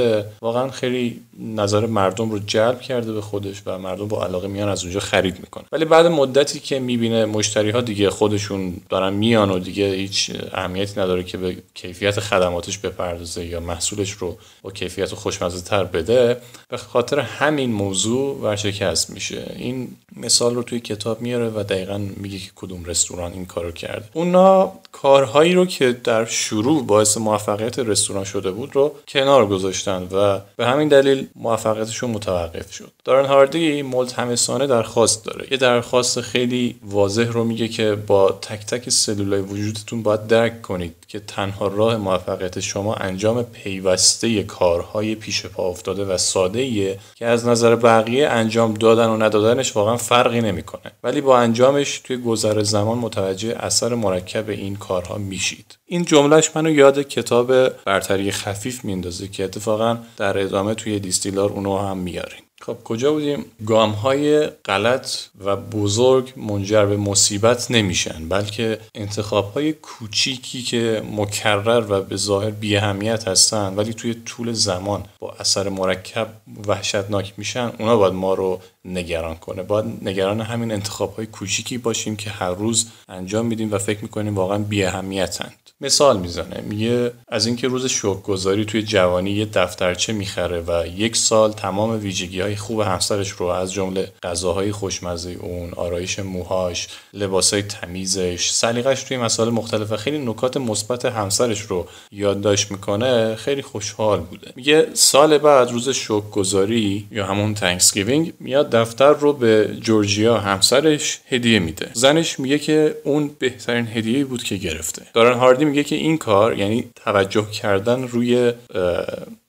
واقعا 0.42 0.70
خیلی 0.70 1.20
نظر 1.38 1.86
مردم 1.86 2.30
رو 2.30 2.38
جلب 2.38 2.80
کرده 2.80 3.12
به 3.12 3.20
خودش 3.20 3.62
و 3.66 3.78
مردم 3.78 4.08
با 4.08 4.24
علاقه 4.24 4.48
میان 4.48 4.68
از 4.68 4.82
اونجا 4.82 5.00
خرید 5.00 5.40
می‌کنه 5.40 5.64
ولی 5.72 5.84
بعد 5.84 6.06
مدتی 6.06 6.60
که 6.60 6.78
می‌بینه 6.78 7.24
مشتری 7.24 7.70
ها 7.70 7.80
دیگه 7.80 8.10
خودشون 8.10 8.76
دارن 8.88 9.12
میان 9.12 9.50
و 9.50 9.58
دیگه 9.58 9.90
هیچ 9.90 10.30
اهمیتی 10.52 11.00
نداره 11.00 11.24
که 11.24 11.38
به 11.38 11.56
کیفیت 11.74 12.20
خدماتش 12.20 12.78
بپردازه 12.78 13.44
یا 13.44 13.60
محصولش 13.60 14.10
رو 14.10 14.36
با 14.62 14.70
کیفیت 14.70 15.14
خوشمزه 15.14 15.60
تر 15.60 15.84
بده 15.84 16.36
به 16.68 16.76
خاطر 16.76 17.18
همین 17.18 17.72
موضوع 17.72 18.40
ورشکست 18.40 19.10
میشه. 19.10 19.54
این 19.56 19.88
مثال 20.16 20.54
رو 20.54 20.62
توی 20.62 20.80
کتاب 20.80 21.20
میاره 21.20 21.48
و 21.48 21.62
دقیقا 21.62 21.98
میگه 22.16 22.38
که 22.38 22.50
کدوم 22.56 22.84
رستوران 22.84 23.32
این 23.32 23.46
کارو 23.46 23.72
کرد 23.72 24.10
اونا 24.12 24.72
کارهایی 24.92 25.52
رو 25.54 25.66
که 25.66 25.92
در 25.92 26.24
شروع 26.24 26.86
باعث 26.86 27.16
موفقیت 27.16 27.78
رستوران 27.78 28.24
شده 28.24 28.50
بود 28.50 28.76
رو 28.76 28.94
کنار 29.08 29.46
گذاشتن 29.46 30.08
و 30.12 30.40
به 30.56 30.66
همین 30.66 30.88
دلیل 30.88 31.23
موفقیتشون 31.36 32.10
متوقف 32.10 32.72
شد. 32.72 32.92
دارن 33.04 33.26
هاردی 33.26 33.82
ملتمسانه 33.82 34.66
درخواست 34.66 35.24
داره. 35.24 35.48
یه 35.50 35.56
درخواست 35.56 36.20
خیلی 36.20 36.76
واضح 36.82 37.26
رو 37.32 37.44
میگه 37.44 37.68
که 37.68 37.94
با 37.94 38.32
تک 38.32 38.66
تک 38.66 38.88
سلولای 38.90 39.40
وجودتون 39.40 40.02
باید 40.02 40.26
درک 40.26 40.62
کنید. 40.62 40.94
که 41.14 41.20
تنها 41.20 41.68
راه 41.68 41.96
موفقیت 41.96 42.60
شما 42.60 42.94
انجام 42.94 43.42
پیوسته 43.42 44.42
کارهای 44.42 45.14
پیش 45.14 45.46
پا 45.46 45.68
افتاده 45.68 46.04
و 46.04 46.18
ساده 46.18 46.98
که 47.14 47.26
از 47.26 47.46
نظر 47.46 47.76
بقیه 47.76 48.28
انجام 48.28 48.74
دادن 48.74 49.06
و 49.06 49.16
ندادنش 49.16 49.76
واقعا 49.76 49.96
فرقی 49.96 50.40
نمی‌کنه. 50.40 50.92
ولی 51.02 51.20
با 51.20 51.38
انجامش 51.38 51.98
توی 51.98 52.16
گذر 52.16 52.62
زمان 52.62 52.98
متوجه 52.98 53.56
اثر 53.60 53.94
مرکب 53.94 54.48
این 54.48 54.76
کارها 54.76 55.18
میشید. 55.18 55.78
این 55.86 56.04
جملهش 56.04 56.50
منو 56.54 56.70
یاد 56.70 57.02
کتاب 57.02 57.68
برتری 57.68 58.30
خفیف 58.30 58.84
میندازه 58.84 59.28
که 59.28 59.44
اتفاقا 59.44 59.98
در 60.16 60.38
ادامه 60.38 60.74
توی 60.74 61.00
دیستیلار 61.00 61.50
اونو 61.50 61.78
هم 61.78 61.96
میاریم 61.98 62.43
خب 62.66 62.76
کجا 62.84 63.12
بودیم؟ 63.12 63.44
گام 63.66 63.90
های 63.90 64.46
غلط 64.46 65.16
و 65.44 65.56
بزرگ 65.56 66.32
منجر 66.36 66.86
به 66.86 66.96
مصیبت 66.96 67.70
نمیشن 67.70 68.28
بلکه 68.28 68.78
انتخاب 68.94 69.52
های 69.52 69.72
کوچیکی 69.72 70.62
که 70.62 71.02
مکرر 71.12 71.84
و 71.88 72.02
به 72.02 72.16
ظاهر 72.16 72.50
بیهمیت 72.50 73.28
هستن 73.28 73.74
ولی 73.74 73.94
توی 73.94 74.14
طول 74.14 74.52
زمان 74.52 75.04
با 75.18 75.32
اثر 75.40 75.68
مرکب 75.68 76.28
وحشتناک 76.66 77.32
میشن 77.36 77.72
اونا 77.78 77.96
باید 77.96 78.14
ما 78.14 78.34
رو 78.34 78.60
نگران 78.84 79.36
کنه. 79.36 79.62
باید 79.62 79.86
نگران 80.02 80.40
همین 80.40 80.72
انتخاب 80.72 81.16
های 81.16 81.26
کوچیکی 81.26 81.78
باشیم 81.78 82.16
که 82.16 82.30
هر 82.30 82.50
روز 82.50 82.86
انجام 83.08 83.46
میدیم 83.46 83.72
و 83.72 83.78
فکر 83.78 84.02
می‌کنیم 84.02 84.34
واقعا 84.34 84.58
بیاهمیتند 84.58 85.63
مثال 85.80 86.20
می‌زنه. 86.20 86.60
میگه 86.60 87.12
از 87.28 87.46
اینکه 87.46 87.68
روز 87.68 87.86
شوکگذاری 87.86 88.64
توی 88.64 88.82
جوانی 88.82 89.30
یه 89.30 89.44
دفترچه 89.44 90.12
می‌خره 90.12 90.60
و 90.60 90.86
یک 90.96 91.16
سال 91.16 91.52
تمام 91.52 92.00
ویژگی 92.00 92.40
های 92.40 92.56
خوب 92.56 92.80
همسرش 92.80 93.30
رو 93.30 93.46
از 93.46 93.72
جمله 93.72 94.12
غذاهای 94.22 94.72
خوشمزه 94.72 95.30
اون 95.30 95.72
آرایش 95.72 96.18
موهاش 96.18 96.88
لباسای 97.12 97.62
تمیزش 97.62 98.50
سلیقش 98.50 99.02
توی 99.02 99.16
مسائل 99.16 99.50
مختلف 99.50 99.92
و 99.92 99.96
خیلی 99.96 100.18
نکات 100.18 100.56
مثبت 100.56 101.04
همسرش 101.04 101.60
رو 101.60 101.86
یادداشت 102.12 102.70
می‌کنه 102.70 103.34
خیلی 103.34 103.62
خوشحال 103.62 104.20
بوده. 104.20 104.52
میگه 104.56 104.86
سال 104.92 105.38
بعد 105.38 105.70
روز 105.70 105.88
شکرگزاری 105.88 107.06
یا 107.10 107.26
همون 107.26 107.54
Thanksgiving 107.54 108.32
میاد 108.40 108.70
دفتر 108.70 109.12
رو 109.12 109.32
به 109.32 109.76
جورجیا 109.80 110.38
همسرش 110.38 111.20
هدیه 111.28 111.58
میده. 111.58 111.90
زنش 111.92 112.40
میگه 112.40 112.58
که 112.58 112.96
اون 113.04 113.30
بهترین 113.38 113.86
هدیه 113.86 114.24
بود 114.24 114.42
که 114.42 114.56
گرفته. 114.56 115.02
دارن 115.14 115.38
هاردی 115.38 115.63
میگه 115.64 115.84
که 115.84 115.96
این 115.96 116.18
کار 116.18 116.58
یعنی 116.58 116.90
توجه 116.96 117.50
کردن 117.50 118.02
روی 118.02 118.52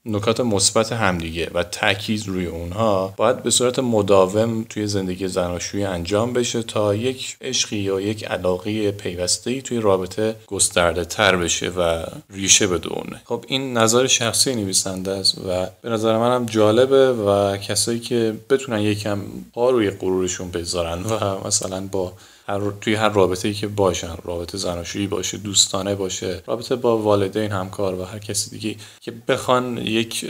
نکات 0.05 0.39
مثبت 0.39 0.91
همدیگه 0.91 1.51
و 1.53 1.63
تاکید 1.63 2.27
روی 2.27 2.45
اونها 2.45 3.13
باید 3.17 3.43
به 3.43 3.49
صورت 3.49 3.79
مداوم 3.79 4.65
توی 4.69 4.87
زندگی 4.87 5.27
زناشویی 5.27 5.83
انجام 5.83 6.33
بشه 6.33 6.63
تا 6.63 6.95
یک 6.95 7.37
عشقی 7.41 7.77
یا 7.77 8.01
یک 8.01 8.25
علاقه 8.25 8.91
پیوسته 8.91 9.51
ای 9.51 9.61
توی 9.61 9.79
رابطه 9.79 10.35
گسترده 10.47 11.05
تر 11.05 11.37
بشه 11.37 11.69
و 11.69 12.03
ریشه 12.29 12.67
بدونه. 12.67 13.21
خب 13.25 13.45
این 13.47 13.77
نظر 13.77 14.07
شخصی 14.07 14.55
نویسنده 14.55 15.11
است 15.11 15.37
و 15.37 15.67
به 15.81 15.89
نظر 15.89 16.17
منم 16.17 16.45
جالبه 16.45 17.13
و 17.13 17.57
کسایی 17.57 17.99
که 17.99 18.33
بتونن 18.49 18.81
یکم 18.81 19.19
پا 19.53 19.69
روی 19.69 19.89
غرورشون 19.89 20.51
بذارن 20.51 21.03
و 21.03 21.47
مثلا 21.47 21.87
با 21.91 22.13
هر 22.47 22.71
توی 22.81 22.95
هر 22.95 23.09
رابطه 23.09 23.47
ای 23.47 23.53
که 23.53 23.67
باشن 23.67 24.15
رابطه 24.23 24.57
زناشویی 24.57 25.07
باشه 25.07 25.37
دوستانه 25.37 25.95
باشه 25.95 26.43
رابطه 26.47 26.75
با 26.75 26.97
والدین 26.97 27.51
همکار 27.51 27.99
و 27.99 28.03
هر 28.03 28.19
کسی 28.19 28.49
دیگه 28.49 28.75
که 29.01 29.11
بخوان 29.27 29.77
یک 29.77 30.25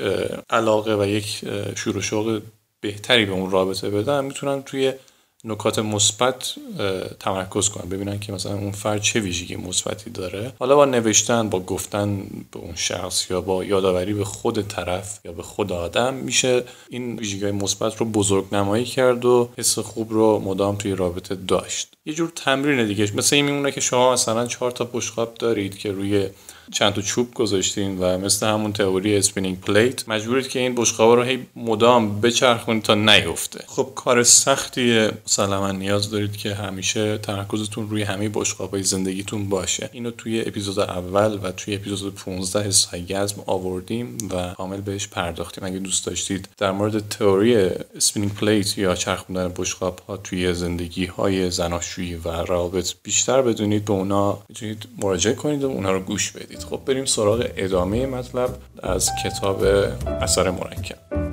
علاقه 0.49 0.95
و 0.95 1.05
یک 1.05 1.41
شور 1.75 1.97
و 1.97 2.01
شوق 2.01 2.41
بهتری 2.81 3.25
به 3.25 3.31
اون 3.31 3.51
رابطه 3.51 3.89
بدن 3.89 4.25
می‌تونن 4.25 4.63
توی 4.63 4.93
نکات 5.45 5.79
مثبت 5.79 6.55
تمرکز 7.19 7.69
کنن 7.69 7.89
ببینن 7.89 8.19
که 8.19 8.31
مثلا 8.33 8.53
اون 8.53 8.71
فرد 8.71 9.01
چه 9.01 9.19
ویژگی 9.19 9.55
مثبتی 9.55 10.09
داره. 10.09 10.51
حالا 10.59 10.75
با 10.75 10.85
نوشتن 10.85 11.49
با 11.49 11.59
گفتن 11.59 12.27
به 12.51 12.59
اون 12.59 12.75
شخص 12.75 13.31
یا 13.31 13.41
با 13.41 13.63
یادآوری 13.63 14.13
به 14.13 14.25
خود 14.25 14.67
طرف 14.67 15.19
یا 15.25 15.31
به 15.31 15.43
خود 15.43 15.71
آدم 15.71 16.13
میشه 16.13 16.63
این 16.89 17.15
ویژگی 17.15 17.51
مثبت 17.51 17.97
رو 17.97 18.05
بزرگ 18.05 18.45
نمایی 18.51 18.85
کرد 18.85 19.25
و 19.25 19.49
حس 19.57 19.79
خوب 19.79 20.13
رو 20.13 20.39
مدام 20.39 20.75
توی 20.75 20.95
رابطه 20.95 21.35
داشت. 21.35 21.93
یه 22.05 22.13
جور 22.13 22.31
تمرین 22.35 22.87
دیگه 22.87 23.11
مثل 23.15 23.35
این 23.35 23.45
میمونه 23.45 23.71
که 23.71 23.81
شما 23.81 24.13
مثلا 24.13 24.47
چهار 24.47 24.71
تا 24.71 24.89
بشقاب 24.93 25.33
دارید 25.33 25.77
که 25.77 25.91
روی 25.91 26.29
چند 26.71 26.93
تا 26.93 27.01
چوب 27.01 27.33
گذاشتین 27.33 27.99
و 27.99 28.17
مثل 28.17 28.47
همون 28.47 28.73
تئوری 28.73 29.17
spinning 29.17 29.61
plate 29.61 30.09
مجبورید 30.09 30.47
که 30.47 30.59
این 30.59 30.75
بشقابا 30.75 31.13
رو 31.15 31.23
هی 31.23 31.45
مدام 31.55 32.21
بچرخونید 32.21 32.83
تا 32.83 32.95
نیفته. 32.95 33.63
خب 33.67 33.91
کار 33.95 34.23
سختیه. 34.23 35.11
مسلما 35.25 35.71
نیاز 35.71 36.11
دارید 36.11 36.37
که 36.37 36.53
همیشه 36.55 37.17
تمرکزتون 37.17 37.89
روی 37.89 38.03
همه 38.03 38.29
بشقابای 38.29 38.83
زندگیتون 38.83 39.49
باشه. 39.49 39.89
اینو 39.93 40.11
توی 40.11 40.41
اپیزود 40.41 40.79
اول 40.79 41.39
و 41.43 41.51
توی 41.51 41.75
اپیزود 41.75 42.15
15 42.15 42.71
سایگزم 42.71 43.43
آوردیم 43.45 44.17
و 44.31 44.53
کامل 44.53 44.81
بهش 44.81 45.07
پرداختیم. 45.07 45.63
اگه 45.63 45.79
دوست 45.79 46.05
داشتید 46.05 46.49
در 46.57 46.71
مورد 46.71 47.09
تئوری 47.09 47.55
spinning 47.95 48.33
plate 48.33 48.77
یا 48.77 48.95
چرخوندن 48.95 49.53
بشقاب 49.57 50.01
ها 50.07 50.17
توی 50.17 50.53
زندگی 50.53 51.05
های 51.05 51.51
زناشویی 51.51 52.15
و 52.15 52.29
روابط 52.29 52.93
بیشتر 53.03 53.41
بدونید. 53.41 53.85
به 53.85 53.93
اونا 53.93 54.37
می‌تونید 54.49 54.87
مراجعه 54.97 55.33
کنید 55.33 55.63
و 55.63 55.67
اونا 55.67 55.91
رو 55.91 55.99
گوش 55.99 56.31
بدید. 56.31 56.54
خب 56.63 56.79
بریم 56.85 57.05
سراغ 57.05 57.45
ادامه 57.57 58.05
مطلب 58.05 58.49
از 58.83 59.09
کتاب 59.23 59.63
اثر 60.21 60.51
مرکب. 60.51 61.25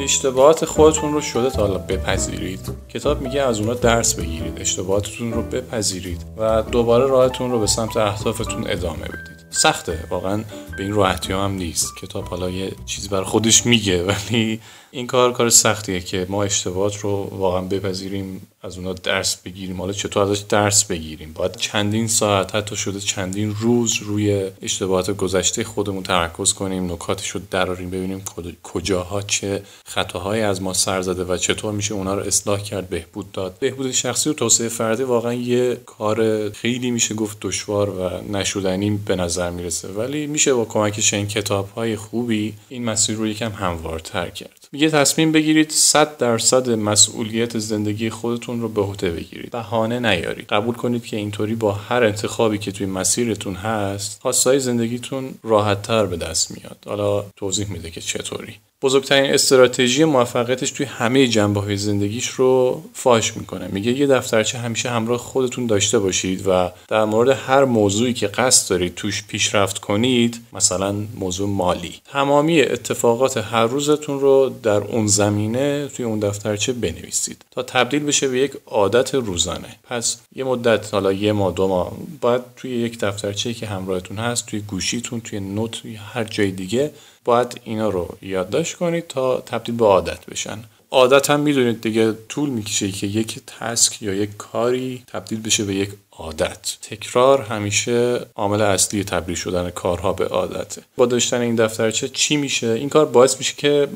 اشتباهات 0.00 0.64
خودتون 0.64 1.12
رو 1.12 1.20
شده 1.20 1.50
تا 1.50 1.66
حالا 1.66 1.78
بپذیرید. 1.78 2.60
کتاب 2.88 3.20
میگه 3.20 3.42
از 3.42 3.60
اونا 3.60 3.74
درس 3.74 4.14
بگیرید. 4.14 4.60
اشتباهاتتون 4.60 5.32
رو 5.32 5.42
بپذیرید 5.42 6.24
و 6.38 6.62
دوباره 6.62 7.06
راهتون 7.06 7.50
رو 7.50 7.60
به 7.60 7.66
سمت 7.66 7.96
اهدافتون 7.96 8.70
ادامه 8.70 9.04
بدید. 9.04 9.35
سخته 9.50 10.04
واقعا 10.10 10.44
به 10.76 10.82
این 10.82 10.92
راحتی 10.92 11.32
هم 11.32 11.52
نیست. 11.52 11.96
کتاب 11.96 12.24
حالا 12.24 12.50
یه 12.50 12.72
چیزی 12.86 13.08
بر 13.08 13.24
خودش 13.24 13.66
میگه 13.66 14.04
ولی 14.04 14.60
این 14.96 15.06
کار 15.06 15.32
کار 15.32 15.50
سختیه 15.50 16.00
که 16.00 16.26
ما 16.28 16.44
اشتباهات 16.44 16.96
رو 16.96 17.28
واقعا 17.32 17.60
بپذیریم 17.60 18.46
از 18.62 18.78
اونا 18.78 18.92
درس 18.92 19.36
بگیریم. 19.36 19.80
حالا 19.80 19.92
چطور 19.92 20.22
ازش 20.22 20.38
درس 20.38 20.84
بگیریم؟ 20.84 21.32
باید 21.32 21.56
چندین 21.56 22.08
ساعت 22.08 22.54
حتی 22.54 22.76
شده 22.76 23.00
چندین 23.00 23.54
روز 23.60 24.02
روی 24.02 24.50
اشتباهات 24.62 25.10
گذشته 25.10 25.64
خودمون 25.64 26.02
تمرکز 26.02 26.52
کنیم 26.52 26.92
نکاتش 26.92 27.30
رو 27.30 27.40
دراریم 27.50 27.90
ببینیم 27.90 28.22
کجاها 28.62 29.22
چه 29.22 29.62
خطاهایی 29.84 30.42
از 30.42 30.62
ما 30.62 30.72
سر 30.72 31.02
زده 31.02 31.24
و 31.24 31.36
چطور 31.36 31.72
میشه 31.72 31.94
اونا 31.94 32.14
رو 32.14 32.22
اصلاح 32.22 32.62
کرد 32.62 32.88
بهبود 32.88 33.32
داد. 33.32 33.56
بهبود 33.58 33.90
شخصی 33.90 34.30
و 34.30 34.32
توسعه 34.32 34.68
فردی 34.68 35.02
واقعا 35.02 35.34
یه 35.34 35.76
کار 35.86 36.50
خیلی 36.50 36.90
میشه 36.90 37.14
گفت 37.14 37.36
دشوار 37.40 37.90
و 37.90 38.32
نشدنی 38.36 38.90
به 38.90 39.16
نظر 39.16 39.50
می‌رسه. 39.50 39.88
ولی 39.88 40.26
میشه 40.26 40.54
با 40.54 40.64
کمک 40.64 41.10
این 41.12 41.26
کتاب 41.26 41.68
های 41.68 41.96
خوبی 41.96 42.54
این 42.68 42.84
مسیر 42.84 43.16
رو 43.16 43.26
یکم 43.26 43.52
هموارتر 43.52 44.30
کرد. 44.30 44.65
میگه 44.76 44.90
تصمیم 44.90 45.32
بگیرید 45.32 45.70
100 45.70 46.16
درصد 46.18 46.70
مسئولیت 46.70 47.58
زندگی 47.58 48.10
خودتون 48.10 48.60
رو 48.60 48.68
به 48.68 48.80
عهده 48.80 49.10
بگیرید. 49.10 49.50
بهانه 49.50 49.98
نیارید. 49.98 50.46
قبول 50.46 50.74
کنید 50.74 51.04
که 51.04 51.16
اینطوری 51.16 51.54
با 51.54 51.72
هر 51.72 52.04
انتخابی 52.04 52.58
که 52.58 52.72
توی 52.72 52.86
مسیرتون 52.86 53.54
هست 53.54 54.20
خواستای 54.22 54.60
زندگیتون 54.60 55.34
راحتتر 55.42 56.06
به 56.06 56.16
دست 56.16 56.50
میاد. 56.50 56.76
حالا 56.86 57.24
توضیح 57.36 57.70
میده 57.70 57.90
که 57.90 58.00
چطوری. 58.00 58.54
بزرگترین 58.82 59.34
استراتژی 59.34 60.04
موفقیتش 60.04 60.70
توی 60.70 60.86
همه 60.86 61.26
جنبه 61.26 61.60
های 61.60 61.76
زندگیش 61.76 62.26
رو 62.26 62.82
فاش 62.92 63.36
می‌کنه. 63.36 63.68
میگه 63.72 63.92
یه 63.92 64.06
دفترچه 64.06 64.58
همیشه 64.58 64.90
همراه 64.90 65.18
خودتون 65.18 65.66
داشته 65.66 65.98
باشید 65.98 66.42
و 66.46 66.70
در 66.88 67.04
مورد 67.04 67.28
هر 67.28 67.64
موضوعی 67.64 68.12
که 68.12 68.26
قصد 68.26 68.70
دارید 68.70 68.94
توش 68.94 69.24
پیشرفت 69.28 69.78
کنید 69.78 70.40
مثلا 70.52 70.94
موضوع 71.14 71.48
مالی. 71.48 71.94
تمامی 72.04 72.60
اتفاقات 72.60 73.36
هر 73.36 73.66
روزتون 73.66 74.20
رو 74.20 74.52
در 74.62 74.70
اون 74.70 75.06
زمینه 75.06 75.88
توی 75.88 76.04
اون 76.04 76.18
دفترچه 76.18 76.72
بنویسید 76.72 77.44
تا 77.50 77.62
تبدیل 77.62 78.04
بشه 78.04 78.28
به 78.28 78.38
یک 78.38 78.52
عادت 78.66 79.14
روزانه. 79.14 79.76
پس 79.84 80.18
یه 80.34 80.44
مدت 80.44 80.94
حالا 80.94 81.12
یه 81.12 81.32
ماه 81.32 81.52
دو 81.52 81.68
ماه 81.68 81.92
باید 82.20 82.42
توی 82.56 82.70
یک 82.70 82.98
دفترچه 82.98 83.54
که 83.54 83.66
همراهتون 83.66 84.16
هست 84.16 84.46
توی 84.46 84.60
گوشیتون 84.60 85.20
توی 85.20 85.40
نوت 85.40 85.70
توی 85.70 85.94
هر 85.94 86.24
جای 86.24 86.50
دیگه 86.50 86.90
باید 87.26 87.60
اینا 87.64 87.88
رو 87.88 88.16
یادداشت 88.22 88.74
کنید 88.76 89.06
تا 89.08 89.40
تبدیل 89.40 89.74
به 89.74 89.86
عادت 89.86 90.26
بشن. 90.26 90.64
عادت 90.90 91.30
هم 91.30 91.40
می‌دونید 91.40 91.80
دیگه 91.80 92.12
طول 92.28 92.50
می‌کشه 92.50 92.90
که 92.90 93.06
یک 93.06 93.40
تسک 93.46 94.02
یا 94.02 94.14
یک 94.14 94.36
کاری 94.36 95.02
تبدیل 95.06 95.40
بشه 95.40 95.64
به 95.64 95.74
یک 95.74 95.90
عادت. 96.18 96.76
تکرار 96.82 97.42
همیشه 97.42 98.20
عامل 98.34 98.60
اصلی 98.60 99.04
تبدیل 99.04 99.34
شدن 99.34 99.70
کارها 99.70 100.12
به 100.12 100.26
عادته 100.26 100.82
با 100.96 101.06
داشتن 101.06 101.40
این 101.40 101.54
دفترچه 101.54 102.08
چی 102.08 102.36
میشه؟ 102.36 102.66
این 102.68 102.88
کار 102.88 103.06
باعث 103.06 103.38
میشه 103.38 103.54
که 103.56 103.88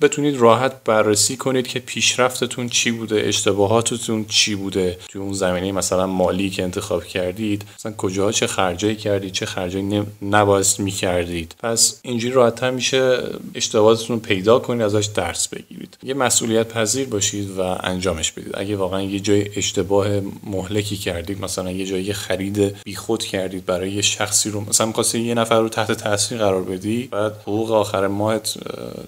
بتونید 0.00 0.36
راحت 0.36 0.84
بررسی 0.84 1.36
کنید 1.36 1.66
که 1.66 1.78
پیشرفتتون 1.78 2.68
چی 2.68 2.90
بوده 2.90 3.20
اشتباهاتتون 3.20 4.24
چی 4.24 4.54
بوده. 4.54 4.98
توی 5.08 5.20
اون 5.20 5.32
زمینه 5.32 5.72
مثلا 5.72 6.06
مالی 6.06 6.50
که 6.50 6.62
انتخاب 6.62 7.04
کردید 7.04 7.64
مثلا 7.78 7.92
کجاها 7.92 8.32
چه 8.32 8.46
خرجایی 8.46 8.96
کردید 8.96 9.32
چه 9.32 9.46
خرجایی 9.46 10.02
نباید 10.22 10.66
می‌کردید. 10.78 11.54
پس 11.62 12.00
اینجوری 12.02 12.34
راحتتر 12.34 12.70
میشه 12.70 13.18
اشتباهاتتون 13.54 14.20
پیدا 14.20 14.58
کنید 14.58 14.82
ازش 14.82 15.08
درس 15.14 15.48
بگیرید. 15.48 15.98
یه 16.02 16.14
مسئولیت 16.14 16.68
پذیر 16.68 17.08
باشید 17.08 17.58
و 17.58 17.60
انجامش 17.60 18.32
بدید. 18.32 18.50
اگه 18.54 18.76
واقعا 18.76 19.02
یه 19.02 19.20
جای 19.20 19.50
اشتباه 19.56 20.08
مهلکی 20.44 20.96
کردید 20.96 21.40
مثلا 21.40 21.67
مثلا 21.68 21.80
یه 21.80 21.86
جایی 21.86 22.12
خرید 22.12 22.76
بیخود 22.84 23.24
کردید 23.24 23.66
برای 23.66 23.90
یه 23.92 24.02
شخصی 24.02 24.50
رو 24.50 24.60
مثلا 24.60 24.86
می‌خواستی 24.86 25.20
یه 25.20 25.34
نفر 25.34 25.60
رو 25.60 25.68
تحت 25.68 25.92
تاثیر 25.92 26.38
قرار 26.38 26.62
بدی 26.62 27.08
بعد 27.12 27.32
حقوق 27.42 27.72
آخر 27.72 28.06
ماهت 28.06 28.54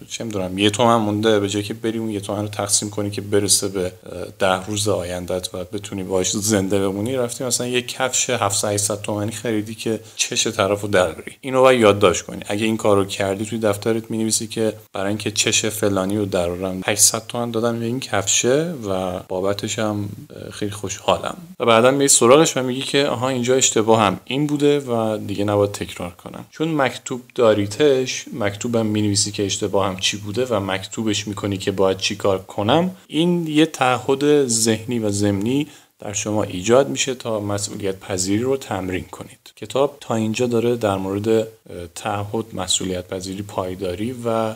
چه 0.08 0.24
می‌دونم 0.24 0.58
یه 0.58 0.70
تومن 0.70 0.96
مونده 0.96 1.40
به 1.40 1.48
جای 1.48 1.62
که 1.62 1.74
بری 1.74 1.98
اون 1.98 2.10
یه 2.10 2.20
تومن 2.20 2.42
رو 2.42 2.48
تقسیم 2.48 2.90
کنی 2.90 3.10
که 3.10 3.20
برسه 3.20 3.68
به 3.68 3.92
ده 4.38 4.66
روز 4.66 4.88
آیندت 4.88 5.54
و 5.54 5.64
بتونی 5.64 6.02
باهاش 6.02 6.30
زنده 6.30 6.78
بمونی 6.78 7.16
رفتی 7.16 7.44
مثلا 7.44 7.66
یه 7.66 7.82
کفش 7.82 8.30
700 8.30 8.68
800 8.68 9.00
تومانی 9.00 9.32
خریدی 9.32 9.74
که 9.74 10.00
چش 10.16 10.46
طرفو 10.46 10.88
بری. 10.88 11.36
اینو 11.40 11.60
باید 11.60 11.80
یادداشت 11.80 12.22
کنی. 12.22 12.40
اگه 12.46 12.64
این 12.64 12.76
کارو 12.76 13.04
کردی 13.04 13.44
توی 13.44 13.58
دفترت 13.58 14.10
می‌نویسی 14.10 14.46
که 14.46 14.72
برای 14.92 15.08
اینکه 15.08 15.30
چش 15.30 15.66
فلانی 15.66 16.16
رو 16.16 16.24
درارم 16.24 16.80
800 16.86 17.26
تومن 17.28 17.50
دادم 17.50 17.78
به 17.78 17.84
این 17.84 18.00
کفشه 18.00 18.74
و 18.88 19.20
بابتش 19.28 19.78
هم 19.78 20.08
خیلی 20.50 20.70
خوشحالم. 20.70 21.36
و 21.60 21.64
بعدا 21.64 21.90
می 21.90 22.08
سراغش 22.50 22.56
و 22.56 22.68
میگی 22.68 22.82
که 22.82 23.06
آها 23.06 23.28
اینجا 23.28 23.54
اشتباه 23.54 24.00
هم 24.00 24.20
این 24.24 24.46
بوده 24.46 24.80
و 24.80 25.18
دیگه 25.26 25.44
نباید 25.44 25.72
تکرار 25.72 26.10
کنم. 26.10 26.44
چون 26.50 26.74
مکتوب 26.74 27.20
داریتش 27.34 28.24
مکتوبم 28.32 28.86
می‌نویسی 28.86 29.30
که 29.32 29.46
اشتباه 29.46 29.86
هم 29.86 29.96
چی 29.96 30.16
بوده 30.16 30.44
و 30.44 30.60
مکتوبش 30.60 31.28
می‌کنی 31.28 31.56
که 31.56 31.72
باید 31.72 31.96
چی 31.96 32.16
کار 32.16 32.38
کنم 32.38 32.90
این 33.06 33.46
یه 33.46 33.66
تعهد 33.66 34.46
ذهنی 34.46 34.98
و 34.98 35.10
ضمنی 35.10 35.66
در 35.98 36.12
شما 36.12 36.42
ایجاد 36.42 36.88
میشه 36.88 37.14
تا 37.14 37.40
مسئولیت 37.40 38.00
پذیری 38.00 38.42
رو 38.42 38.56
تمرین 38.56 39.04
کنید. 39.04 39.52
کتاب 39.56 39.96
تا 40.00 40.14
اینجا 40.14 40.46
داره 40.46 40.76
در 40.76 40.96
مورد 40.96 41.46
تعهد 41.94 42.44
مسئولیت 42.54 43.08
پذیری 43.08 43.42
پایداری 43.42 44.14
و 44.24 44.54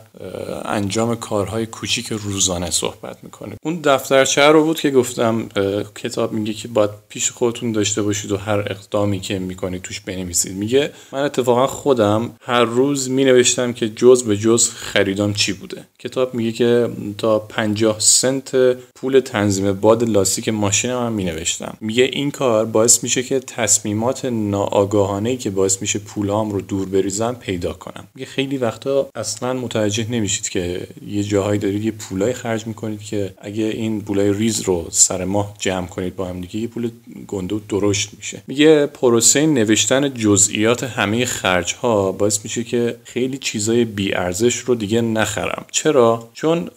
انجام 0.64 1.16
کارهای 1.16 1.66
کوچیک 1.66 2.06
روزانه 2.06 2.70
صحبت 2.70 3.16
می‌کنه. 3.22 3.56
اون 3.62 3.80
دفترچه 3.80 4.42
رو 4.42 4.64
بود 4.64 4.80
که 4.80 4.90
گفتم 4.90 5.48
کتاب 5.94 6.32
میگه 6.32 6.52
که 6.52 6.68
باید 6.68 6.90
پیش 7.08 7.30
خودتون 7.30 7.72
داشته 7.72 8.02
باشید 8.02 8.32
و 8.32 8.36
هر 8.36 8.58
اقدامی 8.58 9.20
که 9.20 9.38
می‌کنید 9.38 9.82
توش 9.82 10.00
بنویسید. 10.00 10.56
میگه 10.56 10.90
من 11.12 11.24
اتفاقا 11.24 11.66
خودم 11.66 12.30
هر 12.40 12.64
روز 12.64 13.10
مینوشتم 13.10 13.72
که 13.72 13.88
جز 13.88 14.22
به 14.22 14.36
جز 14.36 14.70
خریدام 14.70 15.34
چی 15.34 15.52
بوده. 15.52 15.84
کتاب 15.98 16.34
میگه 16.34 16.52
که 16.52 16.88
تا 17.18 17.38
50 17.38 18.00
سنت 18.00 18.56
پول 18.94 19.20
تنظیم 19.20 19.72
باد 19.72 20.08
لاستیک 20.08 20.48
ماشین 20.48 20.94
من 20.94 21.12
مینوشتم. 21.12 21.76
میگه 21.80 22.04
این 22.12 22.30
کار 22.30 22.64
باعث 22.64 23.02
میشه 23.02 23.22
که 23.22 23.40
تصمیمات 23.40 24.24
ناآگاهانه 24.24 25.36
که 25.36 25.50
باعث 25.50 25.80
میشه 25.80 25.98
پولام 25.98 26.50
رو 26.50 26.60
دور 26.60 26.88
بریزم 27.04 27.36
پیدا 27.40 27.72
کنم. 27.72 28.04
یه 28.16 28.26
خیلی 28.26 28.56
وقتا 28.56 29.08
اصلا 29.14 29.52
متوجه 29.52 30.06
نمیشید 30.10 30.48
که 30.48 30.86
یه 31.08 31.22
جاهایی 31.22 31.58
دارید 31.58 31.84
یه 31.84 31.90
پولای 31.90 32.32
خرج 32.32 32.66
می‌کنید 32.66 33.02
که 33.02 33.34
اگه 33.40 33.64
این 33.64 34.00
پولای 34.00 34.32
ریز 34.32 34.60
رو 34.60 34.86
سر 34.90 35.24
ماه 35.24 35.54
جمع 35.58 35.86
کنید 35.86 36.16
با 36.16 36.24
هم 36.24 36.40
دیگه 36.40 36.56
یه 36.56 36.66
پول 36.66 36.90
گنده 37.26 37.56
درشت 37.68 38.10
میشه. 38.16 38.42
میگه 38.46 38.86
پروسه 38.86 39.46
نوشتن 39.46 40.14
جزئیات 40.14 40.84
همه 40.84 41.24
خرج 41.24 41.74
ها 41.74 42.12
باعث 42.12 42.38
میشه 42.44 42.64
که 42.64 42.96
خیلی 43.04 43.38
چیزای 43.38 43.84
بی 43.84 44.14
ارزش 44.14 44.56
رو 44.56 44.74
دیگه 44.74 45.00
نخرم. 45.00 45.64
چرا؟ 45.70 46.28
چون 46.34 46.70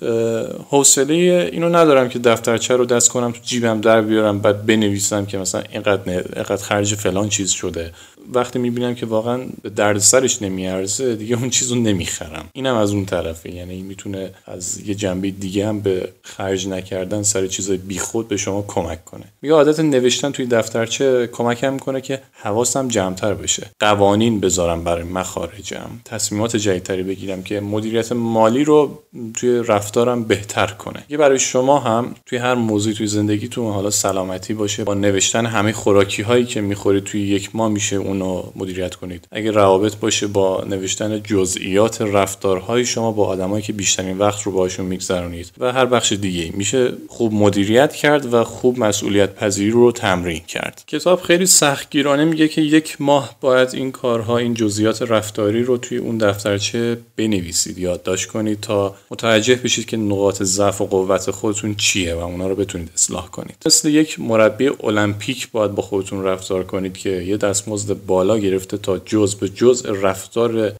حوصله 0.70 1.50
اینو 1.54 1.70
ندارم 1.70 2.10
که 2.10 2.20
دفترچه 2.20 2.76
رو 2.76 2.86
دست 2.86 3.10
کنم 3.10 3.32
تو 3.32 3.40
جیبم 3.44 3.82
در 3.82 4.02
بیارم 4.02 4.40
بعد 4.40 4.66
بنویسم 4.66 5.26
که 5.26 5.38
مثلا 5.38 5.64
اینقدر 5.72 6.10
اینقدر 6.10 6.64
خرج 6.64 6.96
فلان 6.96 7.30
چیز 7.30 7.52
شده. 7.52 7.92
وقتی 8.34 8.60
می‌بینم 8.60 8.96
که 8.96 9.06
واقعا 9.06 9.42
به 9.62 9.70
دردسرش 9.70 10.42
نمیارزه 10.42 11.16
دیگه 11.16 11.40
اون 11.40 11.50
چیز 11.50 11.72
رو 11.72 11.82
نمی‌خرم. 11.82 12.46
اینم 12.54 12.76
از 12.76 12.92
اون 12.92 13.06
طرفه. 13.06 13.52
یعنی 13.52 13.82
می‌تونه 13.82 14.32
از 14.46 14.88
یه 14.88 14.96
جنبه 14.96 15.32
دیگه 15.32 15.68
هم 15.68 15.80
به 15.80 16.10
خرج 16.22 16.68
نکردن 16.68 17.24
سر 17.24 17.48
چیزای 17.48 17.78
بیخود 17.78 18.28
به 18.28 18.38
شما 18.38 18.66
کمک 18.68 19.06
کنه. 19.06 19.24
میگه 19.42 19.56
عادت 19.56 19.80
نوشتن 19.80 20.32
توی 20.32 20.46
دفترچه 20.46 21.28
کمکم 21.28 21.74
می‌کنه 21.74 22.02
که 22.02 22.22
حواسم 22.32 22.88
جمعتر 22.88 23.34
بشه. 23.34 23.70
قوانین 23.80 24.40
بذارم 24.40 24.84
برای 24.84 25.04
مخارجم. 25.04 25.90
تصمیمات 26.06 26.56
جدیدتری 26.56 27.04
بگیرم 27.04 27.44
که 27.44 27.60
مدیریت 27.60 28.12
مالی 28.12 28.64
رو 28.64 29.04
توی 29.34 29.64
رفتارم 29.68 30.24
بهتر 30.24 30.68
کنه. 30.68 31.04
یه 31.10 31.18
برای 31.18 31.40
شما 31.40 31.80
هم 31.80 32.16
توی 32.26 32.38
هر 32.38 32.56
موضوعی 32.56 32.96
توی 32.96 33.08
زندگیتون 33.08 33.74
حالا 33.74 33.90
سلامتی 33.90 34.54
باشه. 34.54 34.84
با 34.84 34.94
نوشتن 34.94 35.46
همه 35.46 35.72
خوراکی 35.72 36.22
هایی 36.22 36.46
که 36.46 36.62
می‌خورید 36.62 37.04
توی 37.04 37.28
یک 37.28 37.56
ماه 37.56 37.70
میشه 37.70 37.98
اونو 38.22 38.44
مدیریت 38.56 38.96
کنید. 38.96 39.28
اگه 39.32 39.52
روابط 39.52 39.96
باشه 39.96 40.28
با 40.28 40.64
نوشتن 40.70 41.24
جزئیات 41.24 42.02
رفتارهای 42.02 42.86
شما 42.86 43.12
با 43.12 43.28
آدمایی 43.28 43.64
که 43.64 43.74
بیشترین 43.74 44.18
وقت 44.18 44.44
رو 44.44 44.52
باشون 44.52 44.86
میگذرونید. 44.86 45.52
و 45.58 45.72
هر 45.72 45.86
بخش 45.86 46.12
دیگه 46.12 46.52
میشه 46.56 46.92
خوب 47.08 47.34
مدیریت 47.34 47.94
کرد 47.94 48.34
و 48.34 48.44
خوب 48.44 48.80
مسئولیت 48.80 49.36
پذیری 49.36 49.72
رو 49.72 49.92
تمرین 49.92 50.44
کرد. 50.48 50.84
کتاب 50.88 51.22
خیلی 51.22 51.46
سختگیرانه 51.46 52.26
میگه 52.26 52.48
که 52.48 52.62
یک 52.62 53.02
ماه 53.02 53.36
باید 53.42 53.70
این 53.74 53.92
کارها 53.92 54.38
این 54.38 54.54
جزئیات 54.54 55.02
رفتاری 55.02 55.64
رو 55.64 55.78
توی 55.78 55.98
اون 55.98 56.18
دفترچه 56.18 56.98
بنویسید. 57.16 57.78
یادداشت 57.78 58.26
کنید 58.26 58.60
تا 58.62 58.96
متوجه 59.12 59.56
بشید 59.56 59.86
که 59.86 59.98
نقاط 59.98 60.44
ضعف 60.44 60.82
و 60.82 60.86
قوت 60.86 61.32
خودتون 61.32 61.76
چیه 61.76 62.16
و 62.16 62.20
اونا 62.20 62.48
رو 62.48 62.56
بتونید 62.56 62.90
اصلاح 62.96 63.28
کنید. 63.30 63.56
مثل 63.66 63.90
یک 63.90 64.20
مربی 64.20 64.70
المپیک 64.84 65.52
باید 65.52 65.76
با 65.76 65.84
خودتون 65.84 66.24
رفتار 66.24 66.64
کنید 66.64 66.98
که 66.98 67.10
یه 67.10 67.38
دستمزد 67.38 67.94
بالا 68.08 68.38
گرفته 68.38 68.78
تا 68.78 68.98
جز 68.98 69.36
به 69.36 69.50
جز 69.50 69.86
رفتار 69.86 70.74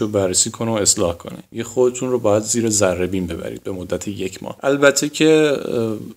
رو 0.00 0.08
بررسی 0.08 0.50
کنه 0.50 0.70
و 0.70 0.74
اصلاح 0.74 1.16
کنه. 1.16 1.38
یه 1.52 1.64
خودتون 1.64 2.10
رو 2.10 2.18
باید 2.18 2.42
زیر 2.42 2.70
ذره 2.70 3.06
بین 3.06 3.26
ببرید 3.26 3.62
به 3.62 3.70
مدت 3.70 4.08
یک 4.08 4.42
ماه. 4.42 4.56
البته 4.62 5.08
که 5.08 5.56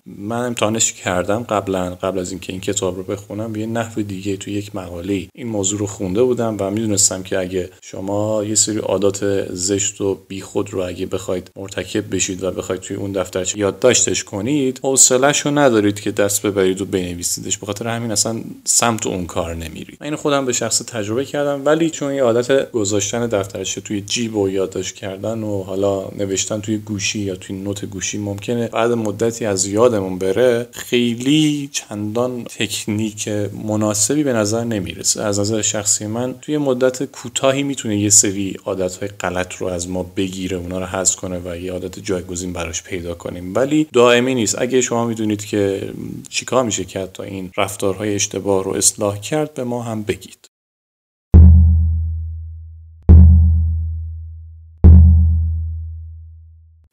من 0.06 0.46
امتحانش 0.46 0.92
کردم 0.92 1.42
قبلا 1.42 1.94
قبل 1.94 2.18
از 2.18 2.30
اینکه 2.30 2.52
این 2.52 2.60
کتاب 2.60 2.96
رو 2.96 3.02
بخونم 3.02 3.56
یه 3.56 3.66
نحو 3.66 4.02
دیگه 4.02 4.36
تو 4.36 4.50
یک 4.50 4.76
مقاله. 4.76 5.28
این 5.34 5.48
موضوع 5.48 5.78
رو 5.78 5.86
خونده 5.86 6.22
بودم 6.22 6.56
و 6.60 6.70
می‌دونستم 6.70 7.22
که 7.22 7.38
اگه 7.38 7.70
شما 7.82 8.44
یه 8.44 8.54
سری 8.54 8.78
عادات 8.78 9.52
زشت 9.52 10.00
و 10.00 10.18
بیخود 10.28 10.72
رو 10.72 10.82
اگه 10.82 11.06
بخواید 11.06 11.50
مرتکب 11.56 12.14
بشید 12.14 12.44
و 12.44 12.50
بخواید 12.50 12.80
توی 12.80 12.96
اون 12.96 13.12
دفترچه 13.12 13.58
یادداشتش 13.58 14.24
کنید 14.24 14.80
حوصله‌ش 14.82 15.40
رو 15.40 15.58
ندارید 15.58 16.00
که 16.00 16.10
دست 16.10 16.46
ببرید 16.46 16.80
و 16.80 16.84
بنویسیدش. 16.84 17.58
به 17.58 17.66
خاطر 17.66 17.88
همین 17.88 18.10
اصلا 18.10 18.40
سمت 18.64 19.06
اون 19.06 19.26
کار 19.26 19.54
نمیرید. 19.54 19.98
من 20.00 20.16
خودم 20.16 20.33
به 20.40 20.52
شخص 20.52 20.82
تجربه 20.82 21.24
کردم 21.24 21.62
ولی 21.64 21.90
چون 21.90 22.14
یه 22.14 22.22
عادت 22.22 22.70
گذاشتن 22.72 23.26
دفترچه 23.26 23.80
توی 23.80 24.00
جیب 24.00 24.36
و 24.36 24.48
یادداشت 24.48 24.94
کردن 24.94 25.42
و 25.42 25.62
حالا 25.62 26.08
نوشتن 26.18 26.60
توی 26.60 26.78
گوشی 26.78 27.18
یا 27.18 27.36
توی 27.36 27.56
نوت 27.56 27.84
گوشی 27.84 28.18
ممکنه 28.18 28.68
بعد 28.68 28.92
مدتی 28.92 29.44
از 29.44 29.66
یادمون 29.66 30.18
بره 30.18 30.66
خیلی 30.72 31.68
چندان 31.72 32.44
تکنیک 32.44 33.28
مناسبی 33.68 34.22
به 34.22 34.32
نظر 34.32 34.64
نمی‌رسه. 34.64 35.22
از 35.22 35.40
نظر 35.40 35.62
شخصی 35.62 36.06
من 36.06 36.34
توی 36.42 36.58
مدت 36.58 37.02
کوتاهی 37.02 37.62
می‌تونه 37.62 37.98
یه 37.98 38.10
سری 38.10 38.56
عادتهای 38.64 39.08
غلط 39.08 39.54
رو 39.54 39.66
از 39.66 39.88
ما 39.88 40.02
بگیره 40.16 40.56
اونا 40.56 40.78
رو 40.78 40.86
حذف 40.86 41.16
کنه 41.16 41.40
و 41.44 41.56
یه 41.56 41.72
عادت 41.72 41.98
جایگزین 41.98 42.52
براش 42.52 42.82
پیدا 42.82 43.14
کنیم. 43.14 43.54
ولی 43.54 43.86
دائمی 43.92 44.34
نیست. 44.34 44.58
اگه 44.58 44.80
شما 44.80 45.06
می‌دونید 45.06 45.44
که 45.44 45.88
چیکار 46.28 46.64
میشه 46.64 46.84
کرد 46.84 47.12
تا 47.12 47.22
این 47.22 47.50
رفتارهای 47.56 48.14
اشتباه 48.14 48.64
رو 48.64 48.70
اصلاح 48.70 49.20
کرد 49.20 49.54
به 49.54 49.64
ما 49.64 49.82
هم 49.82 50.02
بگید. 50.02 50.23
stökigt. 50.24 50.53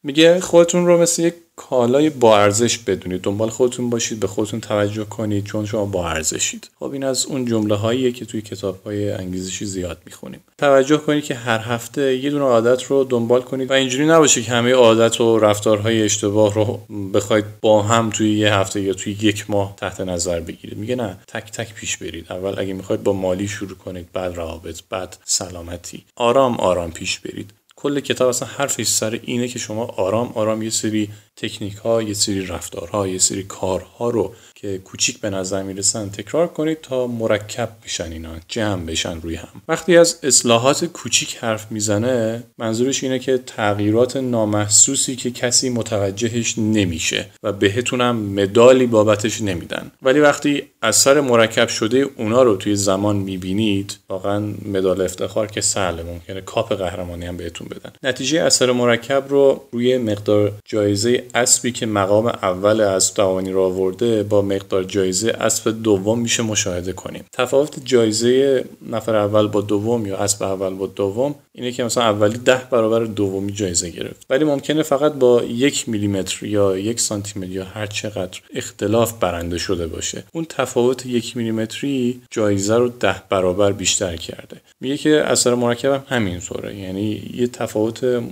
میگه 0.03 0.39
خودتون 0.39 0.85
رو 0.85 1.01
مثل 1.01 1.23
یک 1.23 1.33
کالای 1.55 2.09
با 2.09 2.37
ارزش 2.39 2.77
بدونید. 2.77 3.21
دنبال 3.21 3.49
خودتون 3.49 3.89
باشید 3.89 4.19
به 4.19 4.27
خودتون 4.27 4.59
توجه 4.59 5.03
کنید 5.03 5.45
چون 5.45 5.65
شما 5.65 5.85
با 5.85 6.09
ارزشید. 6.09 6.69
خب 6.79 6.91
این 6.91 7.03
از 7.03 7.25
اون 7.25 7.45
جمله 7.45 7.75
هاییه 7.75 8.11
که 8.11 8.25
توی 8.25 8.41
کتاب 8.41 8.83
های 8.83 9.11
انگیزشی 9.11 9.65
زیاد 9.65 9.97
می‌خونیم. 10.05 10.39
توجه 10.57 10.97
کنید 10.97 11.23
که 11.23 11.35
هر 11.35 11.59
هفته 11.59 12.15
یه 12.17 12.29
دونه 12.29 12.43
عادت 12.43 12.83
رو 12.83 13.03
دنبال 13.03 13.41
کنید 13.41 13.69
و 13.69 13.73
اینجوری 13.73 14.05
نباشه 14.05 14.41
که 14.41 14.51
همه 14.51 14.71
عادت 14.71 15.21
و 15.21 15.39
رفتارهای 15.39 16.03
اشتباه 16.03 16.53
رو 16.53 16.79
بخواید 17.13 17.45
با 17.61 17.81
هم 17.81 18.09
توی 18.09 18.39
یه 18.39 18.53
هفته 18.53 18.81
یا 18.81 18.93
توی 18.93 19.17
یک 19.21 19.49
ماه 19.49 19.73
تحت 19.77 20.01
نظر 20.01 20.39
بگیرید. 20.39 20.77
میگه 20.77 20.95
نه 20.95 21.17
تک 21.27 21.51
تک 21.51 21.73
پیش 21.73 21.97
برید. 21.97 22.25
اول 22.29 22.59
اگه 22.59 22.73
می‌خواید 22.73 23.03
با 23.03 23.13
مالی 23.13 23.47
شروع 23.47 23.77
کنید 23.77 24.11
بعد 24.13 24.35
روابط 24.35 24.79
بعد 24.89 25.17
سلامتی. 25.25 26.03
آرام 26.15 26.59
آرام 26.59 26.91
پیش 26.91 27.19
برید. 27.19 27.53
کل 27.81 27.99
کتاب 27.99 28.29
اصلا 28.29 28.47
حرفش 28.47 28.87
سر 28.87 29.19
اینه 29.23 29.47
که 29.47 29.59
شما 29.59 29.85
آرام 29.85 30.31
آرام 30.35 30.61
یه 30.61 30.69
سری 30.69 31.09
تکنیک 31.35 31.75
ها 31.75 32.01
یه 32.01 32.13
سری 32.13 32.45
رفتارها 32.45 33.07
یه 33.07 33.17
سری 33.17 33.43
کارها 33.43 34.09
رو 34.09 34.33
که 34.61 34.77
کوچیک 34.77 35.19
به 35.19 35.29
نظر 35.29 35.63
می‌رسن 35.63 36.09
تکرار 36.09 36.47
کنید 36.47 36.81
تا 36.81 37.07
مرکب 37.07 37.69
بشن 37.85 38.11
اینا 38.11 38.29
جمع 38.47 38.85
بشن 38.85 39.21
روی 39.21 39.35
هم. 39.35 39.61
وقتی 39.67 39.97
از 39.97 40.19
اصلاحات 40.23 40.85
کوچیک 40.85 41.37
حرف 41.37 41.71
می‌زنه 41.71 42.43
منظورش 42.57 43.03
اینه 43.03 43.19
که 43.19 43.37
تغییرات 43.37 44.17
نامحسوسی 44.17 45.15
که 45.15 45.31
کسی 45.31 45.69
متوجهش 45.69 46.57
نمیشه 46.57 47.25
و 47.43 47.51
بهتونم 47.53 48.15
مدالی 48.15 48.87
بابتش 48.87 49.41
نمیدن. 49.41 49.91
ولی 50.01 50.19
وقتی 50.19 50.63
اثر 50.81 51.21
مرکب 51.21 51.67
شده 51.67 52.05
اونا 52.17 52.43
رو 52.43 52.55
توی 52.55 52.75
زمان 52.75 53.15
می‌بینید 53.15 53.97
واقعا 54.09 54.53
مدال 54.65 55.01
افتخار 55.01 55.47
که 55.47 55.61
سهله 55.61 56.03
ممکنه 56.03 56.41
کاپ 56.41 56.73
قهرمانی 56.73 57.25
هم 57.25 57.37
بهتون 57.37 57.67
بدن. 57.67 57.91
نتیجه 58.03 58.41
اثر 58.41 58.71
مرکب 58.71 59.23
رو 59.29 59.63
روی 59.71 59.97
مقدار 59.97 60.53
جایزه 60.65 61.23
اسبی 61.35 61.71
که 61.71 61.85
مقام 61.85 62.25
اول 62.25 62.81
از 62.81 63.13
توانی 63.13 63.51
رو 63.51 63.61
آورده 63.61 64.23
با 64.23 64.50
مقدار 64.55 64.83
جایزه 64.83 65.29
اسب 65.29 65.81
دوم 65.83 66.19
میشه 66.19 66.43
مشاهده 66.43 66.93
کنیم. 66.93 67.23
تفاوت 67.33 67.85
جایزه 67.85 68.65
نفر 68.89 69.15
اول 69.15 69.47
با 69.47 69.61
دوم 69.61 70.05
یا 70.05 70.17
اسب 70.17 70.43
اول 70.43 70.73
با 70.73 70.87
دوم 70.87 71.35
اینه 71.53 71.71
که 71.71 71.83
مثلا 71.83 72.03
اولی 72.03 72.37
ده 72.37 72.61
برابر 72.71 73.03
دومی 73.03 73.51
جایزه 73.51 73.89
گرفت. 73.89 74.25
ولی 74.29 74.45
ممکنه 74.45 74.83
فقط 74.83 75.13
با 75.13 75.43
یک 75.43 75.89
میلیمتر 75.89 76.45
یا 76.45 76.77
یک 76.77 76.99
سانتی 76.99 77.39
متر 77.39 77.49
یا 77.49 77.63
هر 77.63 77.85
چقدر 77.85 78.39
اختلاف 78.53 79.13
برنده 79.19 79.57
شده 79.57 79.87
باشه. 79.87 80.23
اون 80.31 80.45
تفاوت 80.49 81.05
یک 81.05 81.37
میلیمتری 81.37 82.21
جایزه 82.31 82.75
رو 82.75 82.89
ده 82.89 83.15
برابر 83.29 83.71
بیشتر 83.71 84.15
کرده. 84.15 84.57
میگه 84.81 84.97
که 84.97 85.23
اثر 85.25 85.55
مرکب 85.55 85.91
هم 85.91 86.03
همینطوره. 86.07 86.77
یعنی 86.77 87.31
یه 87.33 87.47
تفاوت 87.47 88.23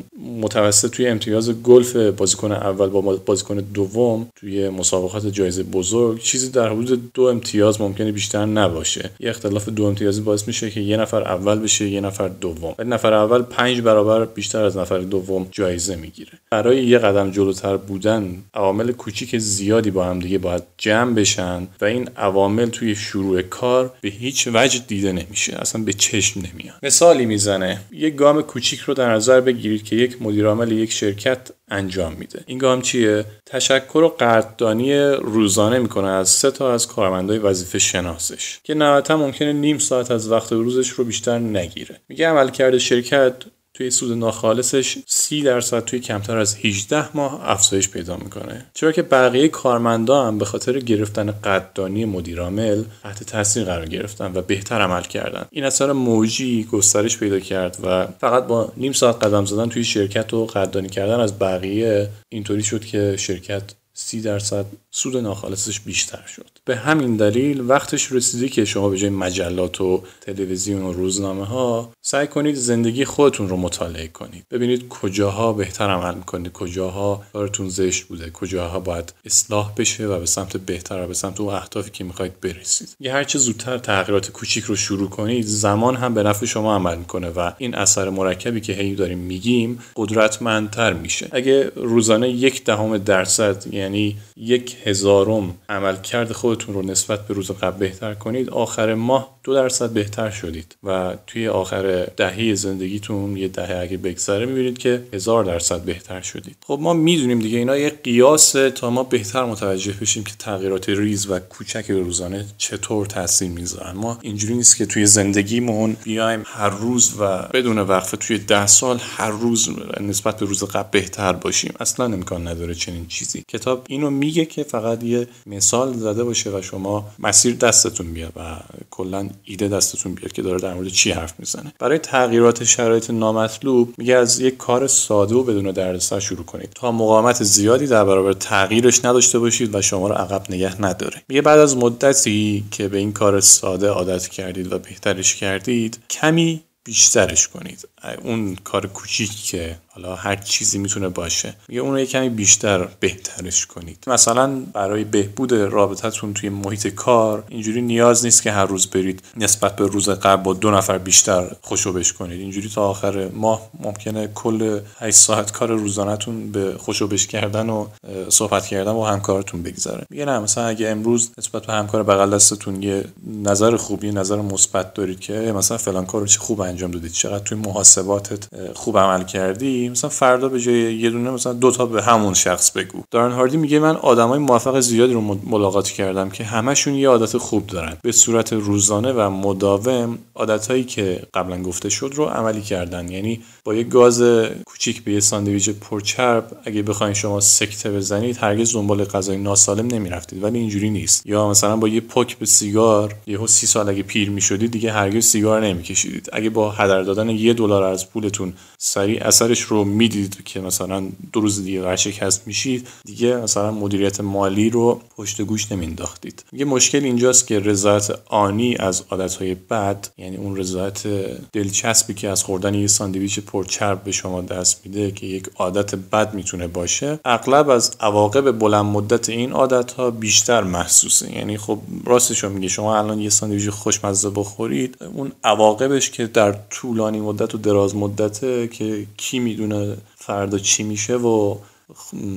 متوسط 0.42 0.90
توی 0.90 1.08
امتیاز 1.08 1.50
گلف 1.62 1.96
بازیکن 1.96 2.52
اول 2.52 2.90
با 2.90 3.02
بازیکن 3.02 3.56
دوم 3.56 4.28
توی 4.36 4.70
مسابقات 4.70 5.28
جایزه 5.28 5.64
بزرگ 5.64 6.09
چیزی 6.18 6.50
در 6.50 6.70
حدود 6.70 7.14
دو 7.14 7.24
امتیاز 7.24 7.82
ممکنه 7.82 8.12
بیشتر 8.12 8.46
نباشه. 8.46 9.10
یه 9.20 9.30
اختلاف 9.30 9.70
دو 9.70 9.86
امتیازی 9.86 10.22
باعث 10.22 10.48
میشه 10.48 10.72
که 10.72 10.80
یه 10.80 10.98
نفر 10.98 11.24
اول 11.24 11.60
بشه 11.60 11.88
یه 11.88 12.02
نفر 12.02 12.28
دوم. 12.28 12.76
ولی 12.78 12.90
نفر 12.90 13.14
اول 13.14 13.42
پنج 13.42 13.82
برابر 13.82 14.26
بیشتر 14.26 14.64
از 14.64 14.78
نفر 14.78 15.00
دوم 15.00 15.48
جایزه 15.52 15.96
می‌گیره. 15.96 16.32
برای 16.52 16.86
یه 16.86 16.98
قدم 16.98 17.32
جلوتر 17.32 17.78
بودن 17.78 18.38
عوامل 18.54 18.92
کوچیک 18.92 19.38
زیادی 19.38 19.92
با 19.92 20.06
هم 20.06 20.20
دیگه 20.20 20.38
باید 20.38 20.64
جمع 20.78 21.14
بشن 21.14 21.68
و 21.82 21.86
این 21.86 22.10
عوامل 22.18 22.70
توی 22.70 22.96
شروع 22.96 23.42
کار 23.42 23.94
به 24.02 24.10
هیچ 24.10 24.48
وجه 24.54 24.80
دیده 24.88 25.12
نمیشه. 25.12 25.56
اصلا 25.56 25.84
به 25.84 25.94
چشم 25.94 26.40
نمیاد. 26.40 26.76
مثالی 26.84 27.26
می‌زنه. 27.26 27.82
یه 27.92 28.10
گام 28.10 28.42
کوچیک 28.42 28.80
رو 28.80 28.94
در 28.94 29.14
نظر 29.14 29.42
بگیرید 29.42 29.84
که 29.84 29.96
یک 29.96 30.22
مدیرعامل 30.22 30.72
یک 30.72 30.92
شرکت 30.92 31.40
انجام 31.72 32.14
میده. 32.14 32.44
این 32.46 32.58
گام 32.58 32.82
چیه؟ 32.82 33.26
تشکر 33.46 33.98
و 33.98 34.10
قدردانی 34.10 35.00
روزانه 35.12 35.80
می‌کنه 35.80 36.08
از 36.08 36.30
سه 36.30 36.52
تا 36.52 36.74
از 36.74 36.88
کارمندای 36.88 37.38
وظیفه 37.38 37.80
شناسش 37.80 38.60
که 38.64 38.74
نهایتا 38.74 39.18
ممکنه 39.18 39.54
نیم 39.54 39.78
ساعت 39.78 40.12
از 40.12 40.32
وقت 40.32 40.52
روزش 40.52 40.90
رو 40.90 41.04
بیشتر 41.04 41.40
نگیره. 41.40 42.02
میگه 42.10 42.28
عملکرد 42.28 42.78
شرکت 42.78 43.34
توی 43.80 43.92
سود 43.92 44.18
ناخالصش 44.18 44.98
30 45.08 45.42
درصد 45.42 45.86
توی 45.86 46.00
کمتر 46.00 46.38
از 46.38 46.56
18 46.56 47.18
ماه 47.18 47.50
افزایش 47.50 47.90
پیدا 47.90 48.18
می‌کنه. 48.18 48.66
چرا 48.74 48.92
که 48.92 49.02
بقیه 49.02 49.48
کارمندا 49.48 50.26
هم 50.26 50.38
به 50.38 50.46
خاطر 50.46 50.80
گرفتن 50.80 51.32
قدردانی 51.32 52.06
مدیرعامل 52.06 52.84
تحت 53.04 53.24
تاثیر 53.24 53.64
قرار 53.64 53.86
گرفتن 53.86 54.32
و 54.36 54.42
بهتر 54.42 54.82
عمل 54.82 55.02
کردن. 55.02 55.46
این 55.52 55.64
اثر 55.64 55.92
موجی 55.92 56.64
گسترش 56.64 57.18
پیدا 57.18 57.40
کرد 57.40 57.78
و 57.84 58.08
فقط 58.20 58.48
با 58.48 58.72
نیم 58.78 58.94
ساعت 58.94 59.24
قدم 59.24 59.46
زدن 59.46 59.70
توی 59.70 59.84
شرکت 59.84 60.34
و 60.34 60.46
قدردانی 60.46 60.90
کردن 60.90 61.20
از 61.20 61.40
بقیه 61.40 62.10
اینطوری 62.30 62.64
شد 62.64 62.86
که 62.86 63.16
شرکت 63.18 63.64
30 64.02 64.22
درصد 64.22 64.66
سود 64.92 65.18
ناخالصش 65.18 65.80
بیشتر 65.80 66.24
شد. 66.36 66.46
به 66.66 66.76
همین 66.76 67.16
دلیل 67.16 67.62
وقتش 67.68 68.12
رسیده 68.12 68.50
که 68.50 68.66
شما 68.66 68.90
به 68.90 68.98
جای 68.98 69.10
مجلات 69.10 69.82
و 69.82 70.04
تلویزیون 70.22 70.82
و 70.82 70.94
روزنامه 70.94 71.46
ها 71.46 71.94
سعی 72.02 72.28
کنید 72.28 72.56
زندگی 72.56 73.06
خودتون 73.06 73.50
رو 73.50 73.58
مطالعه 73.58 74.08
کنید. 74.08 74.46
ببینید 74.52 74.88
کجاها 74.88 75.54
بهتر 75.54 75.90
عمل 75.90 76.16
می‌کنید 76.16 76.52
کجاها 76.52 77.24
کارتون 77.34 77.70
زشت 77.70 78.04
بوده 78.04 78.30
کجاها 78.30 78.80
باید 78.80 79.14
اصلاح 79.26 79.74
بشه 79.78 80.08
و 80.08 80.20
به 80.20 80.26
سمت 80.26 80.58
بهتر 80.58 81.04
و 81.04 81.08
به 81.08 81.14
سمت 81.14 81.40
اون 81.40 81.54
اهدافی 81.54 81.92
که 81.92 82.04
می‌خواید 82.04 82.42
برسید. 82.42 82.96
یه 83.00 83.14
هرچه 83.14 83.40
زودتر 83.40 83.78
تغییرات 83.78 84.32
کوچیک 84.32 84.64
رو 84.64 84.76
شروع 84.76 85.10
کنید 85.10 85.46
زمان 85.46 85.96
هم 85.96 86.14
به 86.14 86.24
نفع 86.24 86.46
شما 86.46 86.76
عمل 86.76 86.98
می‌کنه 86.98 87.30
و 87.30 87.52
این 87.58 87.76
اثر 87.76 88.10
مرکبی 88.10 88.62
که 88.62 88.74
هی 88.74 88.96
داریم 88.96 89.20
میگیم 89.20 89.80
قدرتمندتر 89.96 90.94
میشه. 90.94 91.28
اگه 91.32 91.72
روزانه 91.76 92.30
یک 92.30 92.64
دهم 92.64 92.98
درصد 92.98 93.74
یعنی 93.74 93.89
یک 94.38 94.78
هزارم 94.84 95.56
عملکرد 95.70 96.32
خودتون 96.32 96.76
رو 96.76 96.82
نسبت 96.82 97.28
به 97.28 97.34
روز 97.34 97.52
قبل 97.52 97.78
بهتر 97.78 98.14
کنید 98.14 98.50
آخر 98.50 98.94
ماه 98.94 99.40
دو 99.44 99.54
درصد 99.54 99.90
بهتر 99.90 100.30
شدید 100.30 100.76
و 100.84 101.16
توی 101.28 101.48
آخر 101.48 102.06
دهه 102.18 102.54
زندگیتون 102.54 103.38
یه 103.38 103.48
دهه 103.48 103.78
اگه 103.78 103.98
بگذره 103.98 104.46
می‌بینید 104.46 104.78
که 104.78 105.04
هزار 105.14 105.44
درصد 105.44 105.82
بهتر 105.82 106.22
شدید. 106.22 106.56
خب 106.68 106.80
ما 106.82 106.94
می‌دونیم 106.94 107.40
دیگه 107.40 107.58
اینا 107.58 107.78
یه 107.78 107.90
قیاسه 107.90 108.72
تا 108.72 108.90
ما 108.90 109.04
بهتر 109.04 109.46
متوجه 109.46 109.94
بشیم 110.02 110.24
که 110.24 110.34
تغییرات 110.40 110.90
ریز 110.90 111.30
و 111.30 111.40
کوچک 111.40 111.86
روزانه 111.92 112.46
چطور 112.58 113.06
تاثیر 113.06 113.50
می‌ذارن 113.50 113.92
ما 113.92 114.20
اینجوری 114.22 114.54
نیست 114.54 114.78
که 114.78 114.86
توی 114.86 115.06
زندگیمون 115.06 115.98
بیایم 116.04 116.44
هر 116.46 116.70
روز 116.70 117.14
و 117.20 117.48
بدون 117.54 117.80
وقفه 117.80 118.18
توی 118.18 118.38
ده 118.38 118.68
سال 118.68 119.00
هر 119.02 119.30
روز 119.30 119.70
نسبت 120.02 120.40
به 120.40 120.46
روز 120.46 120.64
قبل 120.64 120.90
بهتر 120.92 121.34
باشیم. 121.34 121.74
اصلا 121.80 122.06
امکان 122.06 122.48
نداره 122.48 122.76
چنین 122.76 123.08
چیزی. 123.08 123.44
کتاب 123.48 123.79
اینو 123.88 124.10
میگه 124.10 124.46
که 124.46 124.64
فقط 124.64 125.04
یه 125.04 125.28
مثال 125.46 125.94
زده 125.94 126.24
باشه 126.24 126.50
و 126.50 126.62
شما 126.62 127.08
مسیر 127.20 127.56
دستتون 127.56 128.14
بیاد 128.14 128.34
و 128.36 128.58
کلا 128.90 129.30
ایده 129.44 129.68
دستتون 129.68 130.14
بیاد 130.14 130.32
که 130.32 130.42
داره 130.42 130.60
در 130.60 130.74
مورد 130.74 130.88
چی 130.88 131.12
حرف 131.12 131.34
می‌زنه. 131.40 131.74
برای 131.80 131.98
تغییرات 131.98 132.64
شرایط 132.64 133.10
نامطلوب 133.10 133.94
میگه 133.98 134.16
از 134.16 134.40
یک 134.40 134.58
کار 134.58 134.88
ساده 134.88 135.36
و 135.36 135.44
بدون 135.44 135.72
دردسر 135.72 136.20
شروع 136.20 136.46
کنید. 136.46 136.70
تا 136.76 136.92
مقاومت 136.92 137.44
زیادی 137.44 137.88
در 137.88 138.06
برابر 138.06 138.34
تغییرش 138.34 139.06
نداشته 139.06 139.40
باشید 139.40 139.76
و 139.76 139.82
شما 139.82 140.08
رو 140.08 140.14
عقب 140.14 140.44
نگه 140.50 140.82
نداره. 140.82 141.22
میگه 141.28 141.42
بعد 141.42 141.60
از 141.60 141.78
مدتی 141.78 142.64
که 142.72 142.88
به 142.88 142.98
این 142.98 143.14
کار 143.14 143.40
ساده 143.40 143.88
عادت 143.88 144.28
کردید 144.28 144.74
و 144.74 144.80
بهترش 144.80 145.36
کردید 145.36 146.00
کمی 146.10 146.64
بیشترش 146.84 147.48
کنید. 147.48 147.88
اون 148.24 148.56
کار 148.56 148.88
کوچیک 148.88 149.32
که 149.46 149.78
حالا 149.94 150.16
هر 150.16 150.36
چیزی 150.36 150.78
می‌تونه 150.78 151.10
باشه. 151.10 151.54
میگه 151.68 151.82
اون 151.82 151.96
رو 151.96 152.06
کمی 152.06 152.30
بیشتر 152.30 152.88
بهترش 153.00 153.66
کنید. 153.66 154.04
مثلا 154.08 154.48
برای 154.74 155.04
بهبود 155.04 155.54
رابطتون 155.54 156.34
توی 156.34 156.50
محیط 156.50 156.88
کار 156.88 157.44
اینجوری 157.50 157.82
نیاز 157.82 158.26
نیست 158.26 158.44
که 158.44 158.52
هر 158.52 158.66
روز 158.66 158.88
برید 158.88 159.22
نسبت 159.38 159.76
به 159.76 159.88
روز 159.88 160.10
قبل 160.10 160.44
با 160.44 160.54
دو 160.54 160.72
نفر 160.72 160.98
بیشتر 160.98 161.52
خوشوبش 161.62 162.14
کنید. 162.14 162.40
اینجوری 162.40 162.70
تا 162.70 162.90
آخر 162.90 163.28
ماه 163.28 163.70
ممکنه 163.80 164.28
کل 164.28 164.80
8 165.00 165.18
ساعت 165.18 165.52
کار 165.52 165.68
روزانهتون 165.72 166.52
به 166.52 166.76
خوشوبش 166.78 167.28
کردن 167.28 167.70
و 167.70 167.88
صحبت 168.30 168.66
کردن 168.66 168.94
با 168.94 169.08
همکارتون 169.08 169.64
بگذره. 169.64 170.06
میگه 170.10 170.26
نه 170.26 170.40
مثلا 170.40 170.68
اگه 170.68 170.90
امروز 170.90 171.32
نسبت 171.38 171.66
به 171.66 171.74
همکار 171.74 172.04
بغل 172.04 172.36
دستتون 172.36 172.84
یه 172.84 173.06
نظر 173.44 173.78
خوبی 173.78 174.12
نظر 174.12 174.36
مثبت 174.36 174.94
دارید 174.94 175.20
که 175.20 175.34
مثلا 175.34 175.78
فلان 175.78 176.06
کارو 176.06 176.26
چه 176.26 176.40
خوب 176.40 176.62
انجام 176.62 176.92
دادید 176.92 177.12
چقدر 177.12 177.44
توی 177.44 177.58
محاسباتت 177.58 178.48
خوب 178.76 178.98
عمل 178.98 179.24
کردی 179.24 179.79
مثلا 179.88 180.10
فردا 180.10 180.50
به 180.50 180.60
جای 180.60 180.94
یه 180.96 181.10
دونه 181.10 181.32
مثلا 181.32 181.54
دو 181.54 181.72
تا 181.72 181.86
به 181.86 182.04
همون 182.04 182.34
شخص 182.34 182.72
بگو. 182.72 183.04
دارن 183.12 183.32
هاردی 183.32 183.58
میگه 183.58 183.80
من 183.80 183.96
آدمای 183.96 184.40
موفق 184.40 184.80
زیادی 184.80 185.14
رو 185.14 185.22
ملاقات 185.46 185.88
کردم 185.90 186.30
که 186.30 186.44
همشون 186.44 186.96
یه 186.96 187.10
عادت 187.10 187.38
خوب 187.38 187.68
دارن. 187.68 187.98
به 188.04 188.12
صورت 188.12 188.54
روزانه 188.54 189.12
و 189.12 189.30
مداوم 189.30 190.18
عادتهایی 190.36 190.84
که 190.84 191.22
قبلا 191.34 191.62
گفته 191.62 191.90
شد 191.90 192.12
رو 192.16 192.26
عملی 192.26 192.62
کردن. 192.62 193.12
یعنی 193.12 193.42
با 193.64 193.74
یه 193.76 193.84
گاز 193.84 194.24
کوچیک 194.66 195.04
به 195.04 195.12
یه 195.12 195.20
ساندویچ 195.20 195.70
پرچرب 195.70 196.58
اگه 196.66 196.82
بخواین 196.82 197.14
شما 197.14 197.40
سکته 197.40 197.92
بزنید 197.92 198.38
هرگز 198.38 198.74
دنبال 198.74 199.04
غذای 199.04 199.38
ناسالم 199.38 199.88
نمی‌رفتید. 199.88 200.44
ولی 200.44 200.60
اینجوری 200.60 200.90
نیست. 200.90 201.26
یا 201.26 201.50
مثلا 201.50 201.76
با 201.76 201.88
یه 201.88 202.02
پک 202.02 202.38
به 202.38 202.46
سیگار 202.46 203.16
یهو 203.28 203.48
سی 203.48 203.68
سال 203.68 203.90
اگه 203.90 204.04
پیر 204.04 204.30
می‌شدید 204.30 204.72
دیگه 204.72 204.92
هرگز 204.92 205.26
سیگار 205.26 205.66
نمیکشیدید. 205.66 206.30
اگه 206.34 206.50
با 206.50 206.72
هدر 206.72 207.02
دادن 207.02 207.30
یه 207.30 207.54
دلار 207.54 207.84
از 207.84 208.10
پولتون 208.10 208.54
سریع 208.82 209.28
اثرش 209.28 209.62
رو 209.62 209.84
می‌دید 209.84 210.44
که 210.46 210.60
مثلا 210.60 211.04
دو 211.34 211.42
روز 211.42 211.64
دیگه 211.64 211.84
ورشکست 211.84 212.48
میشید 212.48 212.88
دیگه 213.06 213.36
مثلا 213.36 213.72
مدیریت 213.72 214.22
مالی 214.22 214.70
رو 214.70 215.02
پشت 215.18 215.42
گوش 215.42 215.72
نمینداختید. 215.72 216.44
یه 216.54 216.66
مشکل 216.66 217.04
اینجاست 217.04 217.48
که 217.48 217.60
رضایت 217.60 218.08
آنی 218.26 218.76
از 218.80 219.04
عادتهای 219.12 219.56
بد 219.56 220.08
یعنی 220.18 220.38
اون 220.38 220.58
رضایت 220.58 221.08
دلچسبی 221.54 222.14
که 222.14 222.30
از 222.30 222.44
خوردن 222.44 222.74
یه 222.74 222.88
ساندویچ 222.88 223.40
پرچرب 223.40 224.04
به 224.04 224.12
شما 224.12 224.42
دست 224.42 224.82
میده 224.86 225.12
که 225.12 225.26
یک 225.26 225.50
عادت 225.56 225.96
بد 225.96 226.34
می‌تونه 226.34 226.68
باشه 226.68 227.20
اغلب 227.26 227.70
از 227.70 227.92
عواقب 228.00 228.52
بلند 228.60 228.86
مدت 228.86 229.30
این 229.30 229.52
عادت 229.52 229.92
ها 229.92 230.12
بیشتر 230.12 230.64
محسوسه. 230.64 231.36
یعنی 231.36 231.58
خب 231.58 231.80
راستش 232.06 232.44
میگه 232.44 232.68
شما 232.68 232.98
الان 232.98 233.20
یه 233.20 233.30
ساندویچ 233.30 233.70
خوشمزه 233.70 234.30
بخورید 234.30 234.98
اون 235.14 235.32
عواقبش 235.44 236.10
که 236.10 236.28
در 236.28 236.56
طولانی 236.70 237.20
مدت 237.20 237.56
و 237.56 237.58
دراز 237.58 237.96
مدته 237.96 238.69
که 238.70 239.08
کی 239.18 239.40
می‌دونه 239.40 239.98
فردا 240.16 240.58
چی 240.58 240.84
میشه 240.84 241.16
و 241.16 241.58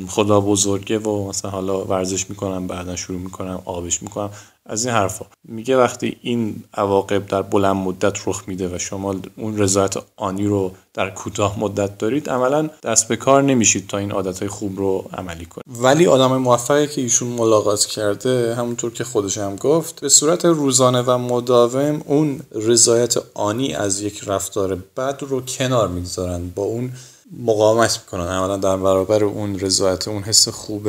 خدا 0.09 0.41
بزرگه 0.41 0.99
و 0.99 1.29
مثلا 1.29 1.51
حالا 1.51 1.85
ورزش 1.85 2.31
می‌کنم 2.31 2.67
بعدا 2.67 2.97
شروع 2.97 3.21
می‌کنم 3.21 3.63
آبش 3.65 4.03
می‌کنم. 4.03 4.31
از 4.67 4.87
این 4.87 4.95
حرفا. 4.95 5.27
میگه 5.49 5.77
وقتی 5.77 6.17
این 6.23 6.63
عواقب 6.75 7.27
در 7.27 7.43
بلند 7.43 7.77
مدت 7.77 8.29
رخ 8.29 8.43
میده 8.47 8.75
و 8.75 8.79
شما 8.79 9.15
اون 9.37 9.59
رضایت 9.59 9.95
آنی 10.17 10.47
رو 10.47 10.73
در 10.95 11.11
کوتاه 11.11 11.61
مدت 11.61 11.99
دارید 11.99 12.31
عملا 12.31 12.71
دست 12.83 13.09
به 13.09 13.17
کار 13.17 13.43
نمیشید 13.43 13.87
تا 13.87 13.99
این 13.99 14.13
عادت 14.13 14.47
خوب 14.47 14.79
رو 14.79 15.05
عملی 15.13 15.47
کنید. 15.47 15.65
ولی 15.83 16.07
آدم 16.07 16.37
موفقی 16.37 16.87
که 16.87 17.01
ایشون 17.01 17.29
ملاقات 17.29 17.85
کرده 17.85 18.55
همونطور 18.55 18.93
که 18.93 19.05
خودش 19.05 19.39
هم 19.39 19.57
گفت 19.57 20.01
به 20.01 20.09
صورت 20.09 20.45
روزانه 20.45 21.03
و 21.03 21.19
مداوم 21.19 22.03
اون 22.07 22.41
رضایت 22.53 23.15
آنی 23.35 23.75
از 23.75 24.01
یک 24.01 24.21
رفتار 24.27 24.75
بد 24.97 25.23
رو 25.29 25.41
کنار 25.41 25.89
می‌گذارن. 25.89 26.49
با 26.55 26.63
اون 26.63 26.93
مقاومت 27.39 28.01
می‌کنن. 28.05 28.27
عملا 28.27 28.57
در 28.57 28.77
برابر 28.77 29.25
اون 29.25 29.59
رضایت 29.59 30.09
اون 30.09 30.23
حس 30.23 30.49
خوب 30.49 30.89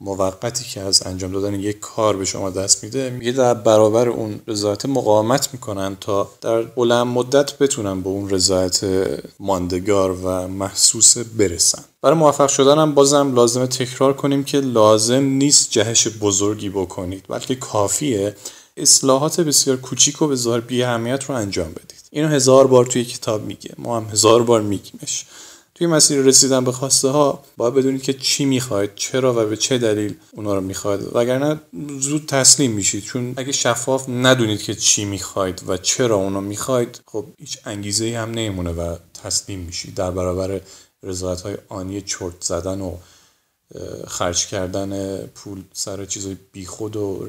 موقتی 0.00 0.64
که 0.64 0.80
از 0.80 1.06
انجام 1.06 1.32
دادن 1.32 1.54
یک 1.54 1.80
کار 1.80 2.16
به 2.16 2.24
شما 2.24 2.50
دست 2.50 2.84
میده 2.84 3.10
میگه 3.10 3.32
در 3.32 3.54
برابر 3.54 4.08
اون 4.08 4.40
رضایت 4.48 4.86
مقاومت 4.86 5.48
می‌کنن 5.52 5.96
تا 6.00 6.30
در 6.40 6.62
بلند 6.62 7.06
مدت 7.06 7.58
بتونن 7.58 8.00
به 8.00 8.08
اون 8.08 8.30
رضایت 8.30 8.80
ماندگار 9.40 10.10
و 10.10 10.48
محسوس 10.48 11.18
برسن. 11.18 11.84
برای 12.02 12.16
موفق 12.16 12.48
شدن 12.48 12.78
هم 12.78 12.94
بازم 12.94 13.34
لازمه 13.34 13.66
تکرار 13.66 14.12
کنیم 14.12 14.44
که 14.44 14.60
لازم 14.60 15.22
نیست 15.22 15.70
جهش 15.70 16.08
بزرگی 16.08 16.68
بکنید 16.68 17.24
بلکه 17.28 17.54
کافیه 17.54 18.36
اصلاحات 18.76 19.40
بسیار 19.40 19.76
کوچیک 19.76 20.22
و 20.22 20.26
به 20.26 20.36
ظاهر 20.36 20.60
بی 20.60 20.82
اهمیت 20.82 21.24
رو 21.24 21.34
انجام 21.34 21.72
بدید. 21.72 22.02
اینو 22.10 22.28
هزار 22.28 22.66
بار 22.66 22.86
توی 22.86 23.04
کتاب 23.04 23.44
میگه 23.44 23.70
ما 23.78 23.96
هم 23.96 24.04
هزار 24.04 24.42
بار 24.42 24.60
میگیمش. 24.60 25.26
توی 25.74 25.86
مسیر 25.86 26.20
رسیدن 26.20 26.64
به 26.64 26.72
خواسته 26.72 27.08
ها 27.08 27.44
باید 27.56 27.74
بدونید 27.74 28.02
که 28.02 28.12
چی 28.12 28.44
می‌خواید 28.44 28.94
چرا 28.94 29.32
و 29.32 29.46
به 29.46 29.56
چه 29.56 29.78
دلیل 29.78 30.14
اونا 30.32 30.54
رو 30.54 30.60
می‌خواید. 30.60 31.16
وگرنه 31.16 31.60
زود 31.98 32.26
تسلیم 32.26 32.72
میشید 32.72 33.04
چون 33.04 33.34
اگه 33.36 33.52
شفاف 33.52 34.08
ندونید 34.08 34.62
که 34.62 34.74
چی 34.74 35.04
می‌خواید 35.04 35.62
و 35.66 35.76
چرا 35.76 36.16
اونا 36.16 36.40
می‌خواید 36.40 37.00
خب 37.06 37.26
هیچ 37.38 37.58
انگیزه 37.64 38.18
هم 38.18 38.30
نمیمونه 38.30 38.70
و 38.72 38.96
تسلیم 39.24 39.58
میشید. 39.58 39.94
در 39.94 40.10
برابر 40.10 40.60
رضایت 41.02 41.40
های 41.40 41.56
آنی 41.68 42.00
چرت 42.00 42.40
زدن 42.40 42.80
و 42.80 42.96
خرج 44.06 44.46
کردن 44.46 45.18
پول 45.26 45.62
سر 45.72 46.04
چیزای 46.04 46.36
بیخود 46.52 46.96
و 46.96 47.28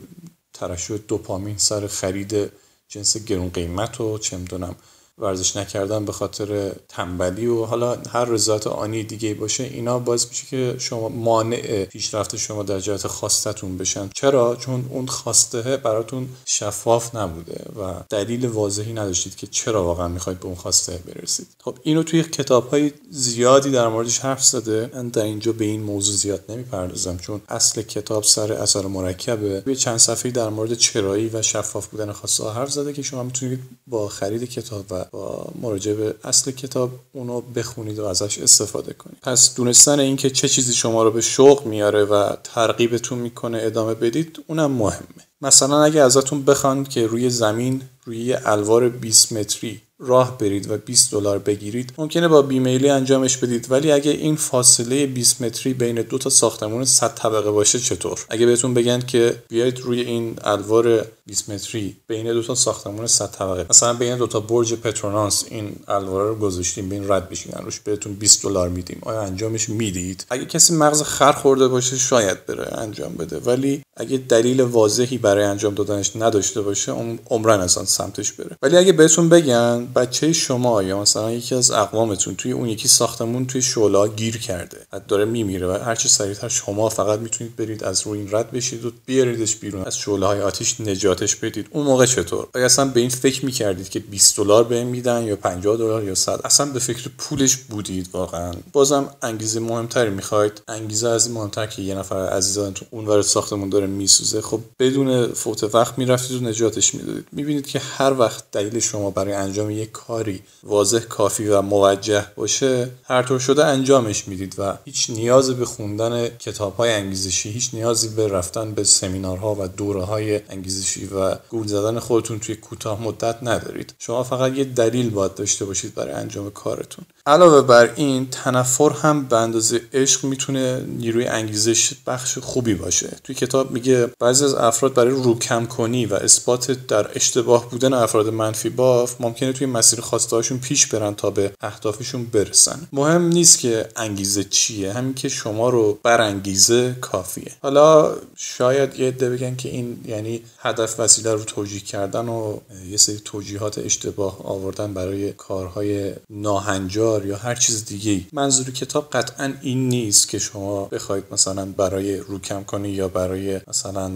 ترشح 0.53 0.97
دوپامین 1.07 1.57
سر 1.57 1.87
خرید 1.87 2.51
جنس 2.87 3.17
گرون 3.17 3.49
قیمت 3.49 4.01
و 4.01 4.17
چه 4.17 4.37
می‌دونم 4.37 4.75
ورزش 5.17 5.57
نکردن 5.57 6.05
به 6.05 6.11
خاطر 6.11 6.71
تنبلی 6.89 7.45
و 7.45 7.65
حالا 7.65 7.97
هر 8.09 8.25
رضایت 8.25 8.67
آنی 8.67 9.03
دیگه 9.03 9.33
باشه 9.33 9.63
اینا 9.63 9.99
باعث 9.99 10.27
میشه 10.29 10.47
که 10.47 10.75
شما 10.79 11.09
مانع 11.09 11.85
پیشرفت 11.85 12.35
شما 12.35 12.63
در 12.63 12.79
جهت 12.79 13.07
خواستتون 13.07 13.77
بشن. 13.77 14.09
چرا؟ 14.15 14.55
چون 14.55 14.85
اون 14.89 15.07
خواسته 15.07 15.77
براتون 15.77 16.29
شفاف 16.45 17.15
نبوده 17.15 17.65
و 17.79 17.93
دلیل 18.09 18.45
واضحی 18.45 18.93
نداشتید 18.93 19.35
که 19.35 19.47
چرا 19.47 19.83
واقعا 19.83 20.07
می‌خواید 20.07 20.39
به 20.39 20.45
اون 20.45 20.55
خواسته 20.55 20.99
برسید. 21.07 21.47
خب 21.63 21.77
اینو 21.83 22.03
توی 22.03 22.23
کتاب 22.23 22.69
های 22.69 22.91
زیادی 23.11 23.71
در 23.71 23.87
موردش 23.87 24.19
حرف 24.19 24.43
زده. 24.43 24.89
من 24.93 25.09
در 25.09 25.23
اینجا 25.23 25.51
به 25.51 25.65
این 25.65 25.81
موضوع 25.81 26.15
زیاد 26.15 26.43
نمی‌پردازم 26.49 27.17
چون 27.17 27.41
اصل 27.49 27.81
کتاب 27.81 28.23
سر 28.23 28.53
اثر 28.53 28.87
مرکبه. 28.87 29.61
توی 29.61 29.75
چند 29.75 29.97
صفحه 29.97 30.31
در 30.31 30.49
مورد 30.49 30.73
چرایی 30.73 31.29
و 31.33 31.41
شفاف 31.41 31.87
بودن 31.87 32.11
خواسته 32.11 32.49
حرف 32.49 32.71
زده 32.71 32.93
که 32.93 33.01
شما 33.01 33.23
می‌تونید 33.23 33.59
با 33.87 34.07
خرید 34.07 34.49
کتاب 34.49 34.85
و 34.91 35.02
با 35.11 35.47
مراجعه 35.61 35.93
به 35.93 36.15
اصل 36.23 36.51
کتاب 36.51 36.91
اونو 37.13 37.41
بخونید 37.41 37.99
و 37.99 38.05
ازش 38.05 38.39
استفاده 38.39 38.93
کنید. 38.93 39.17
پس 39.21 39.55
دونستن 39.55 39.99
اینکه 39.99 40.29
چه 40.29 40.49
چیزی 40.49 40.73
شما 40.73 41.03
رو 41.03 41.11
به 41.11 41.21
شوق 41.21 41.65
میاره 41.65 42.03
و 42.03 42.35
ترغیبتون 42.43 43.19
می‌کنه 43.19 43.59
ادامه 43.61 43.93
بدید 43.93 44.43
اونم 44.47 44.71
مهمه. 44.71 45.23
مثلا 45.41 45.83
اگه 45.83 46.01
ازتون 46.01 46.45
بخوان 46.45 46.83
که 46.83 47.07
روی 47.07 47.29
زمین 47.29 47.81
روی 48.05 48.33
الوار 48.33 48.89
20 48.89 49.33
متری 49.33 49.81
راه 50.05 50.37
برید 50.37 50.71
و 50.71 50.77
20 50.77 51.11
دلار 51.11 51.39
بگیرید. 51.39 51.93
ممکنه 51.97 52.27
با 52.27 52.41
بیمیلی 52.41 52.89
انجامش 52.89 53.37
بدید 53.37 53.71
ولی 53.71 53.91
اگه 53.91 54.11
این 54.11 54.35
فاصله 54.35 55.05
20 55.05 55.41
متری 55.41 55.73
بین 55.73 56.01
دو 56.01 56.17
تا 56.17 56.29
ساختمون 56.29 56.85
100 56.85 57.15
طبقه 57.15 57.51
باشه 57.51 57.79
چطور؟ 57.79 58.25
اگه 58.29 58.45
بهتون 58.45 58.73
بگن 58.73 58.99
که 58.99 59.35
بیاید 59.49 59.79
روی 59.79 60.01
این 60.01 60.35
الوار 60.43 61.05
20 61.25 61.49
متری 61.49 61.95
بین 62.07 62.33
دو 62.33 62.43
تا 62.43 62.55
ساختمون 62.55 63.07
100 63.07 63.31
طبقه. 63.31 63.65
مثلا 63.69 63.93
بین 63.93 64.17
دو 64.17 64.27
تا 64.27 64.39
برج 64.39 64.73
پترونانس 64.73 65.45
این 65.49 65.75
الوار 65.87 66.27
رو 66.27 66.35
گذاشتیم 66.35 66.89
بین 66.89 67.11
رد 67.11 67.29
بشین. 67.29 67.51
روش 67.51 67.79
بهتون 67.79 68.13
20 68.13 68.43
دلار 68.43 68.69
میدیم. 68.69 68.99
آیا 69.01 69.21
انجامش 69.21 69.69
می‌دید؟ 69.69 70.25
اگه 70.29 70.45
کسی 70.45 70.73
مغز 70.73 71.01
خر 71.01 71.31
خورده 71.31 71.67
باشه 71.67 71.97
شاید 71.97 72.45
بره 72.45 72.77
انجام 72.77 73.13
بده. 73.13 73.39
ولی 73.39 73.83
اگه 73.97 74.17
دلیل 74.17 74.61
واضحی 74.61 75.17
برای 75.17 75.43
انجام 75.43 75.73
دادنش 75.73 76.15
نداشته 76.15 76.61
باشه 76.61 76.91
عمرن 77.29 77.59
اصلا 77.59 77.85
سمتش 77.85 78.31
بره. 78.31 78.57
ولی 78.61 78.77
اگه 78.77 78.91
بهتون 78.91 79.29
بگن 79.29 79.87
بچه 79.95 80.33
شما 80.33 80.83
یا 80.83 81.01
مثلا 81.01 81.31
یکی 81.31 81.55
از 81.55 81.71
اقوامتون 81.71 82.35
توی 82.35 82.51
اون 82.51 82.69
یکی 82.69 82.87
ساختمون 82.87 83.45
توی 83.47 83.61
شعله 83.61 84.07
گیر 84.07 84.37
کرده. 84.37 84.77
داره 85.07 85.25
میمیره 85.25 85.67
و 85.67 85.71
هرچی 85.71 86.09
سریعتر 86.09 86.47
شما 86.47 86.89
فقط 86.89 87.19
می‌تونید 87.19 87.55
برید 87.55 87.83
از 87.83 88.07
روی 88.07 88.19
این 88.19 88.27
رد 88.31 88.51
بشید 88.51 88.85
و 88.85 88.91
بیاریدش 89.05 89.55
بیرون. 89.55 89.83
از 89.83 89.97
شعله 89.97 90.25
های 90.25 90.41
آتیش 90.41 90.81
نجاتش 90.81 91.35
بدید. 91.35 91.67
اون 91.71 91.85
موقع 91.85 92.05
چطور؟ 92.05 92.47
اگه 92.53 92.65
اصلا 92.65 92.85
به 92.85 92.99
این 92.99 93.09
فکر 93.09 93.45
می‌کردید 93.45 93.89
که 93.89 93.99
20 93.99 94.37
دلار 94.37 94.63
بهم 94.63 94.87
میدن 94.87 95.23
یا 95.23 95.35
50 95.35 95.77
دلار 95.77 96.03
یا 96.03 96.15
100 96.15 96.41
اصلا 96.43 96.65
به 96.65 96.79
فکر 96.79 97.09
پولش 97.17 97.55
بودید 97.55 98.09
واقعا؟ 98.13 98.51
بازم 98.73 99.09
انگیزه 99.21 99.59
مهمتری 99.59 100.09
می‌خواید؟ 100.09 100.61
انگیزه 100.67 101.09
از 101.09 101.25
این 101.25 101.35
مهمتر 101.35 101.65
که 101.65 101.81
یه 101.81 101.95
نفر 101.95 102.29
عزیزانتون 102.29 102.87
اونور 102.91 103.21
ساختمون 103.21 103.69
داره 103.69 103.87
میسوزه 103.87 104.41
خب 104.41 104.59
بدون 104.79 105.27
فوت 105.33 105.75
وقت 105.75 105.97
می‌رفتید 105.97 106.41
و 106.41 106.45
نجاتش 106.45 106.95
می‌دادید. 106.95 107.27
می‌بینید 107.31 107.67
که 107.67 107.79
هر 107.79 108.19
وقت 108.19 108.43
دلیل 108.51 108.79
شما 108.79 109.11
برای 109.11 109.33
انجام 109.33 109.71
یک 109.83 109.91
کاری 109.91 110.41
واضح 110.63 110.99
کافی 110.99 111.47
و 111.47 111.61
موجه 111.61 112.25
باشه 112.35 112.89
هر 113.03 113.23
طور 113.23 113.39
شده 113.39 113.65
انجامش 113.65 114.27
می‌دید 114.27 114.55
و 114.57 114.77
هیچ 114.85 115.09
نیاز 115.09 115.51
به 115.51 115.65
خوندن 115.65 116.27
کتاب 116.27 116.75
های 116.75 116.91
انگیزشی 116.91 117.49
هیچ 117.51 117.69
نیازی 117.73 118.07
به 118.07 118.27
رفتن 118.27 118.71
به 118.71 118.83
سمینارها 118.83 119.55
و 119.59 119.67
دوره 119.67 120.03
های 120.03 120.39
انگیزشی 120.49 121.05
و 121.05 121.35
گول 121.49 121.67
زدن 121.67 121.99
خودتون 121.99 122.39
توی 122.39 122.55
کوتاه 122.55 123.01
مدت 123.01 123.37
ندارید. 123.43 123.93
شما 123.99 124.23
فقط 124.23 124.57
یه 124.57 124.63
دلیل 124.63 125.09
باید 125.09 125.35
داشته 125.35 125.65
باشید 125.65 125.95
برای 125.95 126.13
انجام 126.13 126.49
کارتون. 126.49 127.05
علاوه 127.25 127.61
بر 127.61 127.93
این 127.95 128.27
تنفر 128.29 128.89
هم 128.89 129.25
به 129.25 129.37
اندازه 129.37 129.81
عشق 129.93 130.25
می‌تونه 130.25 130.79
نیروی 130.79 131.25
انگیزش 131.25 131.93
بخش 132.07 132.37
خوبی 132.37 132.73
باشه. 132.73 133.17
توی 133.23 133.35
کتاب 133.35 133.71
میگه 133.71 134.09
بعضی 134.19 134.45
از 134.45 134.53
افراد 134.53 134.93
برای 134.93 135.11
روکم 135.11 135.65
کنی 135.65 136.05
و 136.05 136.13
اثبات 136.13 136.71
در 136.71 137.09
اشتباه 137.15 137.69
بودن 137.69 137.93
افراد 137.93 138.29
منفی 138.29 138.69
باف 138.69 139.15
ممکنه 139.19 139.53
توی 139.53 139.62
مسیر 139.65 140.01
خواسته 140.01 140.41
پیش 140.57 140.87
برن 140.87 141.15
تا 141.15 141.29
به 141.29 141.51
اهدافشون 141.61 142.25
برسن. 142.25 142.87
مهم 142.93 143.27
نیست 143.27 143.59
که 143.59 143.89
انگیزه 143.95 144.43
چیه 144.43 144.93
همین 144.93 145.13
که 145.13 145.29
شما 145.29 145.69
رو 145.69 145.99
برانگیزه 146.03 146.95
کافیه. 147.01 147.51
حالا 147.61 148.15
شاید 148.35 148.99
یه 148.99 149.07
عده 149.07 149.29
بگن 149.29 149.55
که 149.55 149.69
این 149.69 150.03
یعنی 150.05 150.41
هدف 150.59 150.99
وسیله 150.99 151.33
رو 151.33 151.43
توجیه 151.43 151.79
کردن 151.79 152.27
و 152.27 152.57
یه 152.89 152.97
سری 152.97 153.19
توجیهات 153.25 153.77
اشتباه 153.77 154.45
آوردن 154.45 154.93
برای 154.93 155.33
کارهای 155.33 156.13
ناهنجار 156.29 157.25
یا 157.25 157.37
هر 157.37 157.55
چیز 157.55 157.85
دیگه 157.85 158.25
منظور 158.33 158.71
کتاب 158.71 159.09
قطعا 159.11 159.53
این 159.61 159.89
نیست 159.89 160.29
که 160.29 160.39
شما 160.39 160.85
بخواید 160.85 161.23
مثلا 161.31 161.65
برای 161.65 162.17
روکم 162.17 162.63
کنی 162.63 162.89
یا 162.89 163.07
برای 163.07 163.61
مثلا 163.67 164.11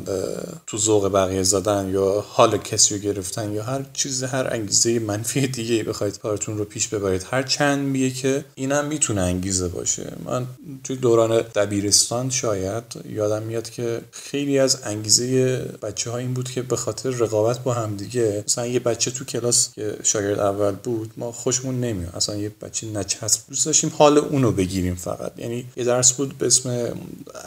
تو 0.68 0.78
ذوق 0.78 1.12
بقیه 1.12 1.44
زدن 1.44 1.90
یا 1.94 2.26
حال 2.28 2.58
کسی 2.58 2.96
رو 2.96 3.02
گرفتن 3.02 3.54
یا 3.54 3.64
هر 3.64 3.86
چیز 3.94 4.24
هر 4.24 4.54
انگیزه 4.54 5.00
منفی 5.00 5.37
دیگه 5.46 5.84
بخواید 5.84 6.20
کارتون 6.20 6.58
رو 6.58 6.66
پیش 6.66 6.88
ببرید. 6.88 7.26
هر 7.32 7.44
چند 7.44 7.88
میگه 7.88 8.10
که 8.10 8.46
اینم 8.56 8.86
می‌تونه 8.86 9.22
انگیزه 9.22 9.68
باشه. 9.68 10.14
من 10.26 10.46
توی 10.84 10.96
دوران 10.96 11.42
دبیرستان 11.42 12.30
شاید 12.30 12.84
یادم 13.10 13.44
میاد 13.44 13.70
که 13.70 14.02
خیلی 14.12 14.60
از 14.60 14.78
انگیزه 14.84 15.58
بچه 15.82 16.12
ها 16.12 16.18
این 16.18 16.34
بود 16.34 16.52
که 16.52 16.62
به 16.62 16.76
خاطر 16.76 17.10
رقابت 17.10 17.60
با 17.60 17.74
همدیگه 17.74 18.44
مثلا 18.48 18.68
یه 18.68 18.80
بچه 18.80 19.12
تو 19.12 19.26
کلاس 19.26 19.74
که 19.74 19.98
شاگرد 20.04 20.40
اول 20.40 20.72
بود 20.72 21.12
ما 21.18 21.32
خوشمون 21.32 21.80
نمیاد 21.80 22.16
اصلا 22.16 22.36
یه 22.36 22.52
بچه 22.62 22.88
نچسب 22.88 23.42
دوست 23.50 23.66
داشتیم 23.66 23.92
حال 23.98 24.18
اونو 24.18 24.52
بگیریم 24.52 24.96
فقط. 24.96 25.32
یعنی 25.38 25.66
یه 25.78 25.84
درس 25.84 26.14
بود 26.14 26.38
به 26.38 26.46
اسم 26.46 26.98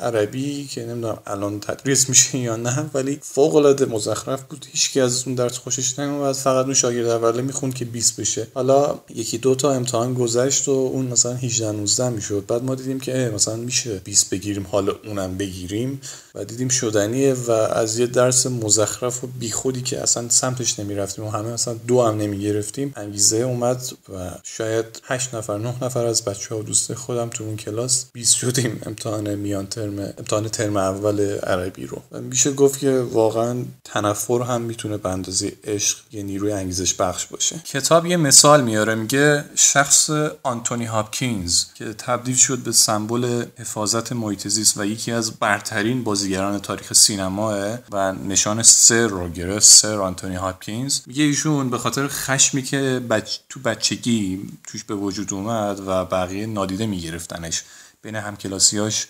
عربی 0.01 0.67
که 0.67 0.87
نمی‌دونم 0.87 1.19
الان 1.27 1.61
تدریس 1.61 2.09
میشه 2.09 2.39
یا 2.39 2.57
نه 2.57 2.91
ولی 2.95 3.19
فوق 3.23 3.57
العاده 3.57 3.87
مزخرف 3.87 4.43
بود. 4.43 4.67
هیچکی 4.73 5.01
از 5.01 5.23
اون 5.27 5.35
درس 5.35 5.59
خوشش 5.59 5.99
نمیومد 5.99 6.35
فقط 6.35 6.65
اون 6.65 6.75
شاگرد 6.75 7.07
اوله 7.07 7.43
می‌خوند 7.43 7.75
که 7.81 7.87
20 7.87 8.21
بشه. 8.21 8.47
حالا 8.55 8.99
یکی 9.15 9.39
دو 9.39 9.55
تا 9.55 9.73
امتحان 9.73 10.15
گذشت 10.15 10.69
و 10.69 10.71
اون 10.71 11.07
مثلا 11.07 11.35
18 11.35 11.73
19 11.73 12.09
می‌شد. 12.09 12.45
بعد 12.49 12.65
ما 12.65 12.75
دیدیم 12.75 13.01
که 13.01 13.33
مثلا 13.35 13.57
میشه 13.57 13.99
20 14.05 14.31
بگیریم 14.31 14.67
حالا 14.71 14.93
اونم 15.05 15.37
بگیریم. 15.37 16.01
و 16.35 16.45
دیدیم 16.45 16.69
شدنیه 16.69 17.35
و 17.35 17.51
از 17.51 17.99
یه 17.99 18.07
درس 18.07 18.47
مزخرف 18.47 19.25
و 19.25 19.27
بیخودی 19.27 19.83
که 19.83 20.01
اصلا 20.01 20.29
سمتش 20.29 20.79
نمی‌رفتیم 20.79 21.25
و 21.25 21.31
همه 21.31 21.53
مثلا 21.53 21.75
دو 21.75 22.03
هم 22.03 22.17
نمی‌گرفتیم 22.17 22.93
انگیزه 22.97 23.37
اومد 23.37 23.83
و 24.15 24.31
شاید 24.43 24.85
8 25.05 25.35
نفر 25.35 25.59
9 25.59 25.85
نفر 25.85 26.07
از 26.07 26.25
بچه 26.25 26.55
ها 26.55 26.61
و 26.61 26.63
دوست 26.63 26.95
خودم 26.95 27.29
تو 27.29 27.45
اون 27.45 27.57
کلاس 27.57 28.05
20 28.13 28.35
شدیم 28.35 28.81
امتحان 28.87 29.35
میان 29.35 29.67
ترم 29.67 29.99
امتحان 29.99 30.49
ترم 30.49 30.77
اول 30.77 31.21
عربی 31.39 31.87
رو. 31.87 32.03
و 32.13 32.21
میشه 32.21 32.53
گفت 32.53 32.81
که 32.81 32.91
واقعا 33.01 33.65
تنفر 33.85 34.43
هم 34.43 34.61
می‌تونه 34.61 34.97
به 34.97 35.09
اندازه 35.09 35.53
عشق 35.65 35.99
یه 36.13 36.23
نیروی 36.23 36.53
انگیزش 36.53 36.95
بخش 36.95 37.27
باشه. 37.27 37.61
کتاب 37.73 38.07
یه 38.07 38.17
مثال 38.17 38.65
میاره 38.65 38.95
میگه 38.95 39.45
شخص 39.55 40.11
آنتونی 40.43 40.85
هاپکینز 40.85 41.65
که 41.75 41.93
تبدیل 41.93 42.37
شد 42.37 42.59
به 42.59 42.73
سمبل 42.73 43.45
حفاظت 43.59 44.13
محیط 44.13 44.49
زیست 44.49 44.79
و 44.79 44.85
یکی 44.85 45.13
از 45.13 45.39
برترین 45.39 46.05
بازیگران 46.05 46.59
تاریخ 46.59 46.93
سینماه 46.93 47.79
و 47.93 48.13
نشان 48.13 48.63
سر 48.63 49.07
رو 49.07 49.29
گرفت 49.29 49.67
سر 49.67 49.99
آنتونی 49.99 50.35
هاپکینز. 50.35 51.01
میگه 51.07 51.25
ایشون 51.25 51.71
به 51.71 51.79
خاطر 51.79 52.09
خشمی 52.09 52.63
که 52.63 53.03
بچ... 53.11 53.37
تو 53.49 53.61
بچگی 53.61 54.51
توش 54.67 54.85
به 54.85 54.95
وجود 54.95 55.33
اومد 55.33 55.81
و 55.87 56.05
بقیه 56.05 56.47
نادیده 56.47 56.87
میگرفتنش 56.87 57.63
بین 58.03 58.17
همکلاسیاش 58.17 59.07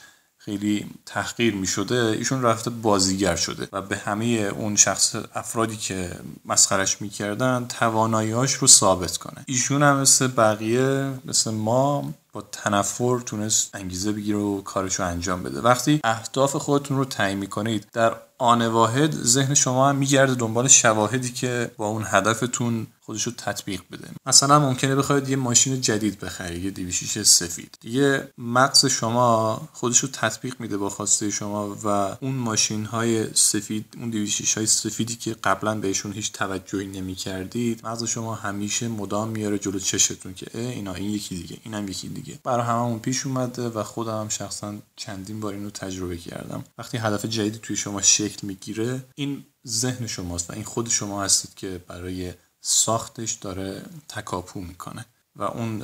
خیلی 0.50 0.86
تحقیر 1.06 1.54
می 1.54 1.66
شده 1.66 1.94
ایشون 1.94 2.42
رفته 2.42 2.70
بازیگر 2.70 3.36
شده 3.36 3.68
و 3.72 3.82
به 3.82 3.96
همه 3.96 4.24
اون 4.26 4.76
شخص 4.76 5.16
افرادی 5.34 5.76
که 5.76 6.10
مسخرش 6.44 7.02
می‌کردن 7.02 7.66
تواناییاش 7.78 8.52
رو 8.52 8.66
ثابت 8.66 9.16
کنه. 9.16 9.44
ایشون 9.46 9.82
هم 9.82 9.96
مثل 9.96 10.26
بقیه 10.26 11.10
مثل 11.24 11.50
ما 11.50 12.14
با 12.32 12.40
تنفر 12.52 13.18
تونست 13.18 13.74
انگیزه 13.74 14.12
بگیره 14.12 14.38
و 14.38 14.60
کارش 14.60 14.94
رو 14.94 15.06
انجام 15.06 15.42
بده. 15.42 15.60
وقتی 15.60 16.00
اهداف 16.04 16.56
خودتون 16.56 16.96
رو 16.96 17.04
تعیین 17.04 17.38
می‌کنید 17.38 17.86
در 17.92 18.16
آن 18.38 18.66
واحد 18.66 19.12
ذهن 19.12 19.54
شما 19.54 19.88
هم 19.88 19.96
میگرده 19.96 20.34
دنبال 20.34 20.68
شواهدی 20.68 21.32
که 21.32 21.70
با 21.76 21.86
اون 21.86 22.04
هدفتون 22.06 22.86
خودش 23.10 23.22
رو 23.22 23.32
تطبیق 23.36 23.82
بده. 23.92 24.08
مثلا 24.26 24.58
ممکنه 24.58 24.96
بخواید 24.96 25.28
یه 25.28 25.36
ماشین 25.36 25.80
جدید 25.80 26.20
بخرید 26.20 26.64
یه 26.64 26.70
دیویشیش 26.70 27.18
سفید. 27.18 27.78
یه 27.84 28.32
مغز 28.38 28.86
شما 28.86 29.68
خودش 29.72 29.98
رو 29.98 30.08
تطبیق 30.12 30.60
میده 30.60 30.76
با 30.76 30.90
خواسته 30.90 31.30
شما 31.30 31.76
و 31.84 32.16
اون 32.20 32.34
ماشین 32.34 32.84
های 32.84 33.34
سفید 33.34 33.94
اون 33.98 34.10
دیویشیش 34.10 34.56
های 34.56 34.66
سفیدی 34.66 35.16
که 35.16 35.34
قبلا 35.44 35.74
بهشون 35.74 36.12
هیچ 36.12 36.32
توجهی 36.32 36.86
نمی 36.86 37.14
کردید 37.14 37.86
مغز 37.86 38.04
شما 38.04 38.34
همیشه 38.34 38.88
مدام 38.88 39.28
میاره 39.28 39.58
جلو 39.58 39.78
چشتون 39.78 40.34
که 40.34 40.58
اینا 40.58 40.94
این 40.94 41.10
یکی 41.10 41.36
دیگه 41.36 41.56
اینم 41.64 41.88
یکی 41.88 42.08
دیگه. 42.08 42.38
برای 42.44 42.66
هممون 42.66 42.98
پیش 42.98 43.26
اومده 43.26 43.68
و 43.68 43.82
خودم 43.82 44.28
شخصا 44.28 44.74
چندین 44.96 45.40
بار 45.40 45.54
اینو 45.54 45.70
تجربه 45.70 46.16
کردم. 46.16 46.64
وقتی 46.78 46.98
هدف 46.98 47.24
جدیدی 47.24 47.58
توی 47.58 47.76
شما 47.76 48.02
شکل 48.02 48.46
می‌گیره 48.46 49.02
این 49.14 49.44
ذهن 49.66 50.06
شماست 50.06 50.50
و 50.50 50.52
این 50.52 50.64
خود 50.64 50.88
شما 50.88 51.24
هستید 51.24 51.54
که 51.54 51.84
برای 51.88 52.32
ساختش 52.60 53.32
داره 53.32 53.82
تکاپو 54.08 54.60
می‌کنه. 54.60 55.06
و 55.36 55.42
اون 55.42 55.82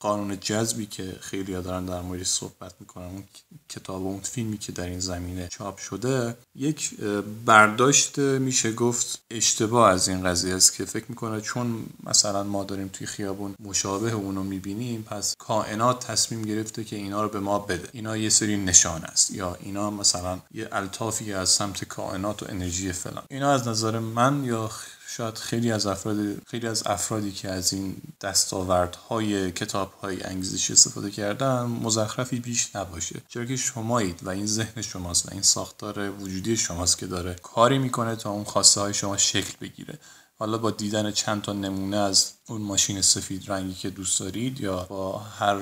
قانون 0.00 0.40
جذبی 0.40 0.86
که 0.86 1.16
خیلی 1.20 1.52
دارن 1.52 1.86
در 1.86 2.00
موردش 2.00 2.26
صحبت 2.26 2.74
می‌کنن 2.80 3.04
اون 3.04 3.24
کتاب 3.68 4.02
و 4.02 4.08
اون 4.08 4.20
فیلمی 4.20 4.58
که 4.58 4.72
در 4.72 4.86
این 4.86 5.00
زمینه 5.00 5.48
چاپ 5.48 5.78
شده 5.78 6.36
یک 6.54 7.00
برداشت 7.46 8.18
میشه 8.18 8.72
گفت 8.72 9.22
اشتباه 9.30 9.90
از 9.90 10.08
این 10.08 10.24
قضیه 10.24 10.54
است 10.54 10.74
که 10.74 10.84
فکر 10.84 11.04
می‌کنه 11.08 11.40
چون 11.40 11.86
مثلا 12.04 12.42
ما 12.42 12.64
داریم 12.64 12.88
توی 12.88 13.06
خیابون 13.06 13.54
مشابه 13.60 14.12
اونو 14.12 14.42
می‌بینیم 14.42 15.02
پس 15.02 15.34
کائنات 15.38 16.06
تصمیم 16.06 16.42
گرفته 16.42 16.84
که 16.84 16.96
اینا 16.96 17.22
رو 17.22 17.28
به 17.28 17.40
ما 17.40 17.58
بده. 17.58 17.88
اینا 17.92 18.16
یه 18.16 18.28
سری 18.28 18.56
نشان 18.56 19.04
است. 19.04 19.30
یا 19.30 19.56
اینا 19.60 19.90
مثلا 19.90 20.40
یه 20.54 20.68
الطافی 20.72 21.32
از 21.32 21.48
سمت 21.48 21.84
کائنات 21.84 22.42
و 22.42 22.46
انرژی 22.48 22.92
فلان. 22.92 23.24
اینا 23.30 23.52
از 23.52 23.68
نظر 23.68 23.98
من 23.98 24.44
یا 24.44 24.70
شاید 25.16 25.38
خیلی 25.38 25.72
از 25.72 25.86
افراد 25.86 26.16
خیلی 26.46 26.66
از 26.66 26.82
افرادی 26.86 27.32
که 27.32 27.48
از 27.48 27.72
این 27.72 27.96
دستاوردهای 28.20 29.52
کتابهای 29.52 30.22
انگیزشی 30.22 30.72
استفاده 30.72 31.10
کردن 31.10 31.62
مزخرفی 31.62 32.40
بیش 32.40 32.76
نباشه. 32.76 33.20
چرا 33.28 33.44
که 33.44 33.56
شمایید 33.56 34.20
و 34.22 34.30
این 34.30 34.46
ذهن 34.46 34.82
شماست 34.82 35.26
و 35.26 35.28
این 35.32 35.42
ساختار 35.42 36.10
وجودی 36.10 36.56
شماست 36.56 36.98
که 36.98 37.06
داره 37.06 37.36
کاری 37.42 37.78
می‌کنه 37.78 38.16
تا 38.16 38.30
اون 38.30 38.44
خواسته 38.44 38.80
های 38.80 38.94
شما 38.94 39.16
شکل 39.16 39.52
بگیره. 39.60 39.98
حالا 40.42 40.58
با 40.58 40.70
دیدن 40.70 41.10
چند 41.10 41.42
تا 41.42 41.52
نمونه 41.52 41.96
از 41.96 42.32
اون 42.48 42.62
ماشین 42.62 43.02
سفید 43.02 43.50
رنگی 43.50 43.74
که 43.74 43.90
دوست 43.90 44.20
دارید 44.20 44.60
یا 44.60 44.86
با 44.88 45.18
هر 45.18 45.58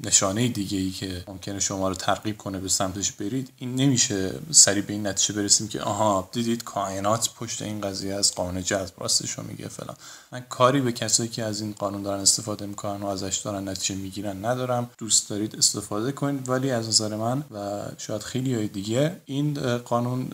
نشانه 0.00 0.48
دیگه 0.48 0.78
ای 0.78 0.90
که 0.90 1.24
ممکنه 1.28 1.60
شما 1.60 1.88
رو 1.88 1.94
ترغیب 1.94 2.36
کنه 2.36 2.58
به 2.58 2.68
سمتش 2.68 3.12
برید 3.12 3.52
این 3.58 3.74
نمیشه 3.74 4.32
سریع 4.50 4.82
به 4.82 4.92
این 4.92 5.06
نتیجه 5.06 5.40
برسیم 5.40 5.68
که 5.68 5.82
آها 5.82 6.28
دیدید 6.32 6.64
کائنات 6.64 7.30
پشت 7.34 7.62
این 7.62 7.80
قضیه 7.80 8.14
از 8.14 8.34
قانون 8.34 8.62
جذب 8.62 8.94
راستش 8.98 9.30
رو 9.30 9.44
میگه 9.44 9.68
فلان. 9.68 9.96
من 10.32 10.40
کاری 10.40 10.80
به 10.80 10.92
کسایی 10.92 11.28
که 11.28 11.44
از 11.44 11.60
این 11.60 11.72
قانون 11.78 12.02
دارن 12.02 12.20
استفاده 12.20 12.66
می‌کنن 12.66 13.02
و 13.02 13.06
ازش 13.06 13.36
دارن 13.36 13.68
نتیجه 13.68 13.94
می‌گیرن 14.00 14.44
ندارم. 14.44 14.90
دوست 14.98 15.30
دارید 15.30 15.56
استفاده 15.56 16.12
کنید 16.12 16.48
ولی 16.48 16.70
از 16.70 16.88
نظر 16.88 17.16
من 17.16 17.44
و 17.50 17.82
شاید 17.98 18.22
خیلی 18.22 18.68
دیگه 18.68 19.20
این 19.24 19.78
قانون 19.78 20.30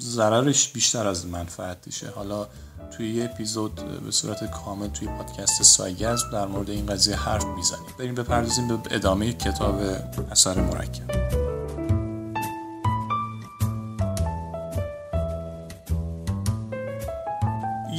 ضررش 0.00 0.68
بیشتر 0.68 1.06
از 1.06 1.26
منفعتشه. 1.26 2.10
حالا 2.10 2.46
توی 2.96 3.14
یه 3.14 3.24
اپیزود 3.24 3.74
به 4.04 4.10
صورت 4.10 4.50
کامل 4.50 4.88
توی 4.88 5.08
پادکست 5.08 5.62
سایگز 5.62 6.22
در 6.32 6.46
مورد 6.46 6.70
این 6.70 6.86
قضیه 6.86 7.16
حرف 7.16 7.44
می‌زنیم. 7.44 7.94
بریم 7.98 8.14
بپردازیم 8.14 8.68
به 8.68 8.78
ادامه 8.90 9.32
کتاب 9.32 9.80
اثر 10.30 10.60
مرکب. 10.60 11.49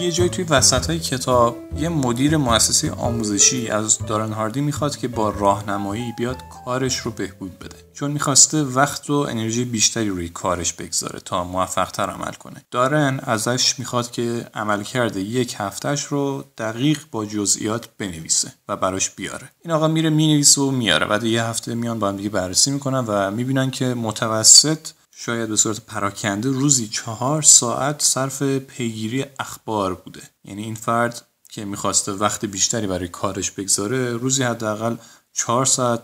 یه 0.02 0.12
جایی 0.12 0.30
توی 0.30 0.44
وسط 0.44 0.86
های 0.86 1.00
کتاب 1.00 1.58
یه 1.78 1.90
مدیر 1.90 2.38
مؤسسه 2.38 2.92
آموزشی 2.92 3.68
از 3.68 3.98
دارن 3.98 4.32
هاردی 4.32 4.62
می‌خواد 4.62 4.98
که 4.98 5.08
با 5.08 5.30
راهنمایی 5.30 6.14
بیاد 6.18 6.38
کارش 6.66 6.98
رو 6.98 7.12
بهبود 7.12 7.60
بده. 7.60 7.76
چون 7.94 8.12
می‌خواسته 8.12 8.64
وقت 8.64 9.10
و 9.10 9.14
انرژی 9.14 9.66
بیشتری 9.66 10.10
روی 10.10 10.30
کارش 10.30 10.74
بگذاره 10.74 11.20
تا 11.20 11.44
موفقتر 11.44 12.10
عمل 12.10 12.32
کنه. 12.32 12.66
دارن 12.72 13.20
ازش 13.24 13.80
می‌خواد 13.80 14.12
که 14.12 14.46
عمل 14.54 14.84
کرده 14.84 15.22
یک 15.22 15.56
هفتهش 15.58 16.04
رو 16.04 16.44
دقیق 16.58 17.00
با 17.12 17.26
جزئیات 17.26 17.90
بنویسه 17.98 18.54
و 18.68 18.78
براش 18.78 19.10
بیاره. 19.10 19.50
این 19.62 19.74
آقا 19.74 19.88
میره 19.88 20.10
می‌نویسه 20.10 20.62
و 20.62 20.72
میاره. 20.72 21.06
بعد 21.06 21.24
یه 21.24 21.44
هفته 21.44 21.76
میان 21.76 22.00
با 22.00 22.08
هم 22.10 22.18
دیگه 22.18 22.30
بررسی 22.30 22.72
می‌کنن 22.72 23.06
و 23.08 23.32
می‌بینن 23.32 23.72
که 23.72 23.86
متوسط 23.86 24.80
شاید 25.26 25.50
به 25.50 25.56
صورت 25.56 25.82
پراکنده 25.82 26.50
روزی 26.50 26.88
چهار 26.88 27.42
ساعت 27.42 28.02
صرف 28.02 28.44
پیگیری 28.44 29.26
اخبار 29.40 29.94
بوده. 29.94 30.22
یعنی 30.46 30.64
این 30.64 30.76
فرد 30.76 31.26
که 31.50 31.66
می‌خواسته 31.66 32.12
وقت 32.12 32.46
بیشتری 32.46 32.88
برای 32.88 33.08
کارش 33.08 33.52
بگذاره 33.52 34.14
روزی 34.14 34.44
حداقل 34.44 34.96
چهار 35.34 35.66
ساعت 35.66 36.02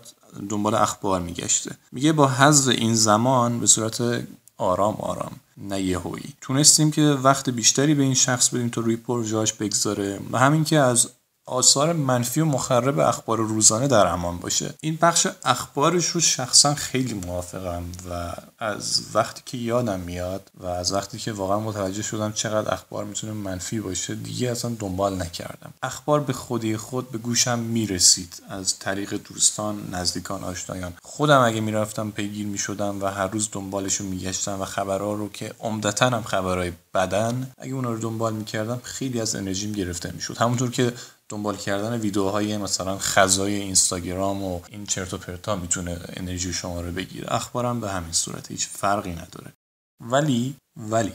دنبال 0.50 0.76
اخبار 0.76 1.22
میگشته. 1.22 1.76
میگه 1.92 2.14
با 2.14 2.28
حذف 2.28 2.68
این 2.68 2.96
زمان 2.96 3.60
به 3.60 3.68
صورت 3.68 4.24
آرام 4.58 4.96
آرام 4.96 5.32
نه 5.58 5.82
یهویی. 5.82 6.34
تونستیم 6.42 6.92
که 6.92 7.02
وقت 7.02 7.50
بیشتری 7.50 7.94
به 7.94 8.04
این 8.04 8.14
شخص 8.14 8.50
بدیم 8.50 8.70
تا 8.70 8.82
روی 8.82 8.96
پروژهاش 8.96 9.54
بگذاره. 9.54 10.20
و 10.32 10.40
همین 10.40 10.64
که 10.64 10.80
از 10.80 11.10
آثار 11.48 11.94
منفی 11.94 12.42
و 12.42 12.46
مخرب 12.46 13.00
اخبار 13.00 13.38
روزانه 13.38 13.88
در 13.88 14.08
امان 14.08 14.38
باشه. 14.38 14.74
این 14.82 14.98
بخش 15.02 15.28
اخبارش 15.44 16.06
رو 16.06 16.22
شخصا 16.22 16.76
خیلی 16.76 17.14
موافقم 17.14 17.84
و 18.10 18.34
از 18.60 19.02
وقتی 19.14 19.42
که 19.46 19.58
یادم 19.58 20.00
میاد 20.00 20.52
و 20.60 20.66
از 20.66 20.94
وقتی 20.94 21.18
که 21.18 21.32
واقعا 21.32 21.60
متوجه 21.60 22.02
شدم 22.02 22.32
چقدر 22.32 22.74
اخبار 22.74 23.06
می‌تونه 23.06 23.34
منفی 23.34 23.80
باشه 23.80 24.16
دیگه 24.16 24.52
اصلا 24.52 24.72
دنبال 24.80 25.22
نکردم. 25.22 25.74
اخبار 25.84 26.20
به 26.20 26.34
خودی 26.34 26.78
خود 26.78 27.12
به 27.12 27.18
گوشم 27.18 27.60
می‌رسید. 27.60 28.42
از 28.50 28.80
طریق 28.80 29.14
دوستان 29.14 29.90
نزدیکان 29.92 30.44
آشنایان. 30.44 30.94
خودم 31.04 31.42
اگه 31.42 31.62
می‌رفتم 31.62 32.12
پیگیر 32.12 32.48
می‌شدم 32.48 33.02
و 33.02 33.06
هر 33.06 33.28
روز 33.28 33.50
دنبالش 33.52 33.96
رو 33.96 34.06
میگشتم 34.06 34.62
و 34.62 34.66
خبرها 34.66 35.14
رو 35.14 35.30
که 35.30 35.54
عمدتا 35.60 36.10
هم 36.10 36.24
خبرهای 36.24 36.72
بدن 36.94 37.52
اگه 37.58 37.74
اونا 37.74 37.92
رو 37.92 38.00
دنبال 38.00 38.34
می‌کردم 38.34 38.82
خیلی 38.84 39.22
از 39.22 39.36
انرژیم 39.36 39.72
گرفته 39.72 40.12
می‌شد. 40.12 40.38
همونطور 40.38 40.72
که 40.72 40.94
دنبال 41.30 41.58
کردن 41.58 42.00
ویدیوهای 42.00 42.58
مثلا 42.58 42.98
خزای 42.98 43.54
اینستاگرام 43.54 44.44
و 44.44 44.62
این 44.70 44.86
چرت 44.86 45.14
و 45.14 45.18
پرتا 45.18 45.56
می‌تونه 45.56 46.00
انرژی 46.14 46.54
شما 46.54 46.82
رو 46.82 46.92
بگیره. 46.92 47.34
اخبارم 47.34 47.82
به 47.82 47.90
همین 47.90 48.12
صورت 48.12 48.52
هیچ 48.52 48.68
فرقی 48.68 49.12
نداره. 49.12 49.54
ولی 50.00 50.56
ولی 50.78 51.14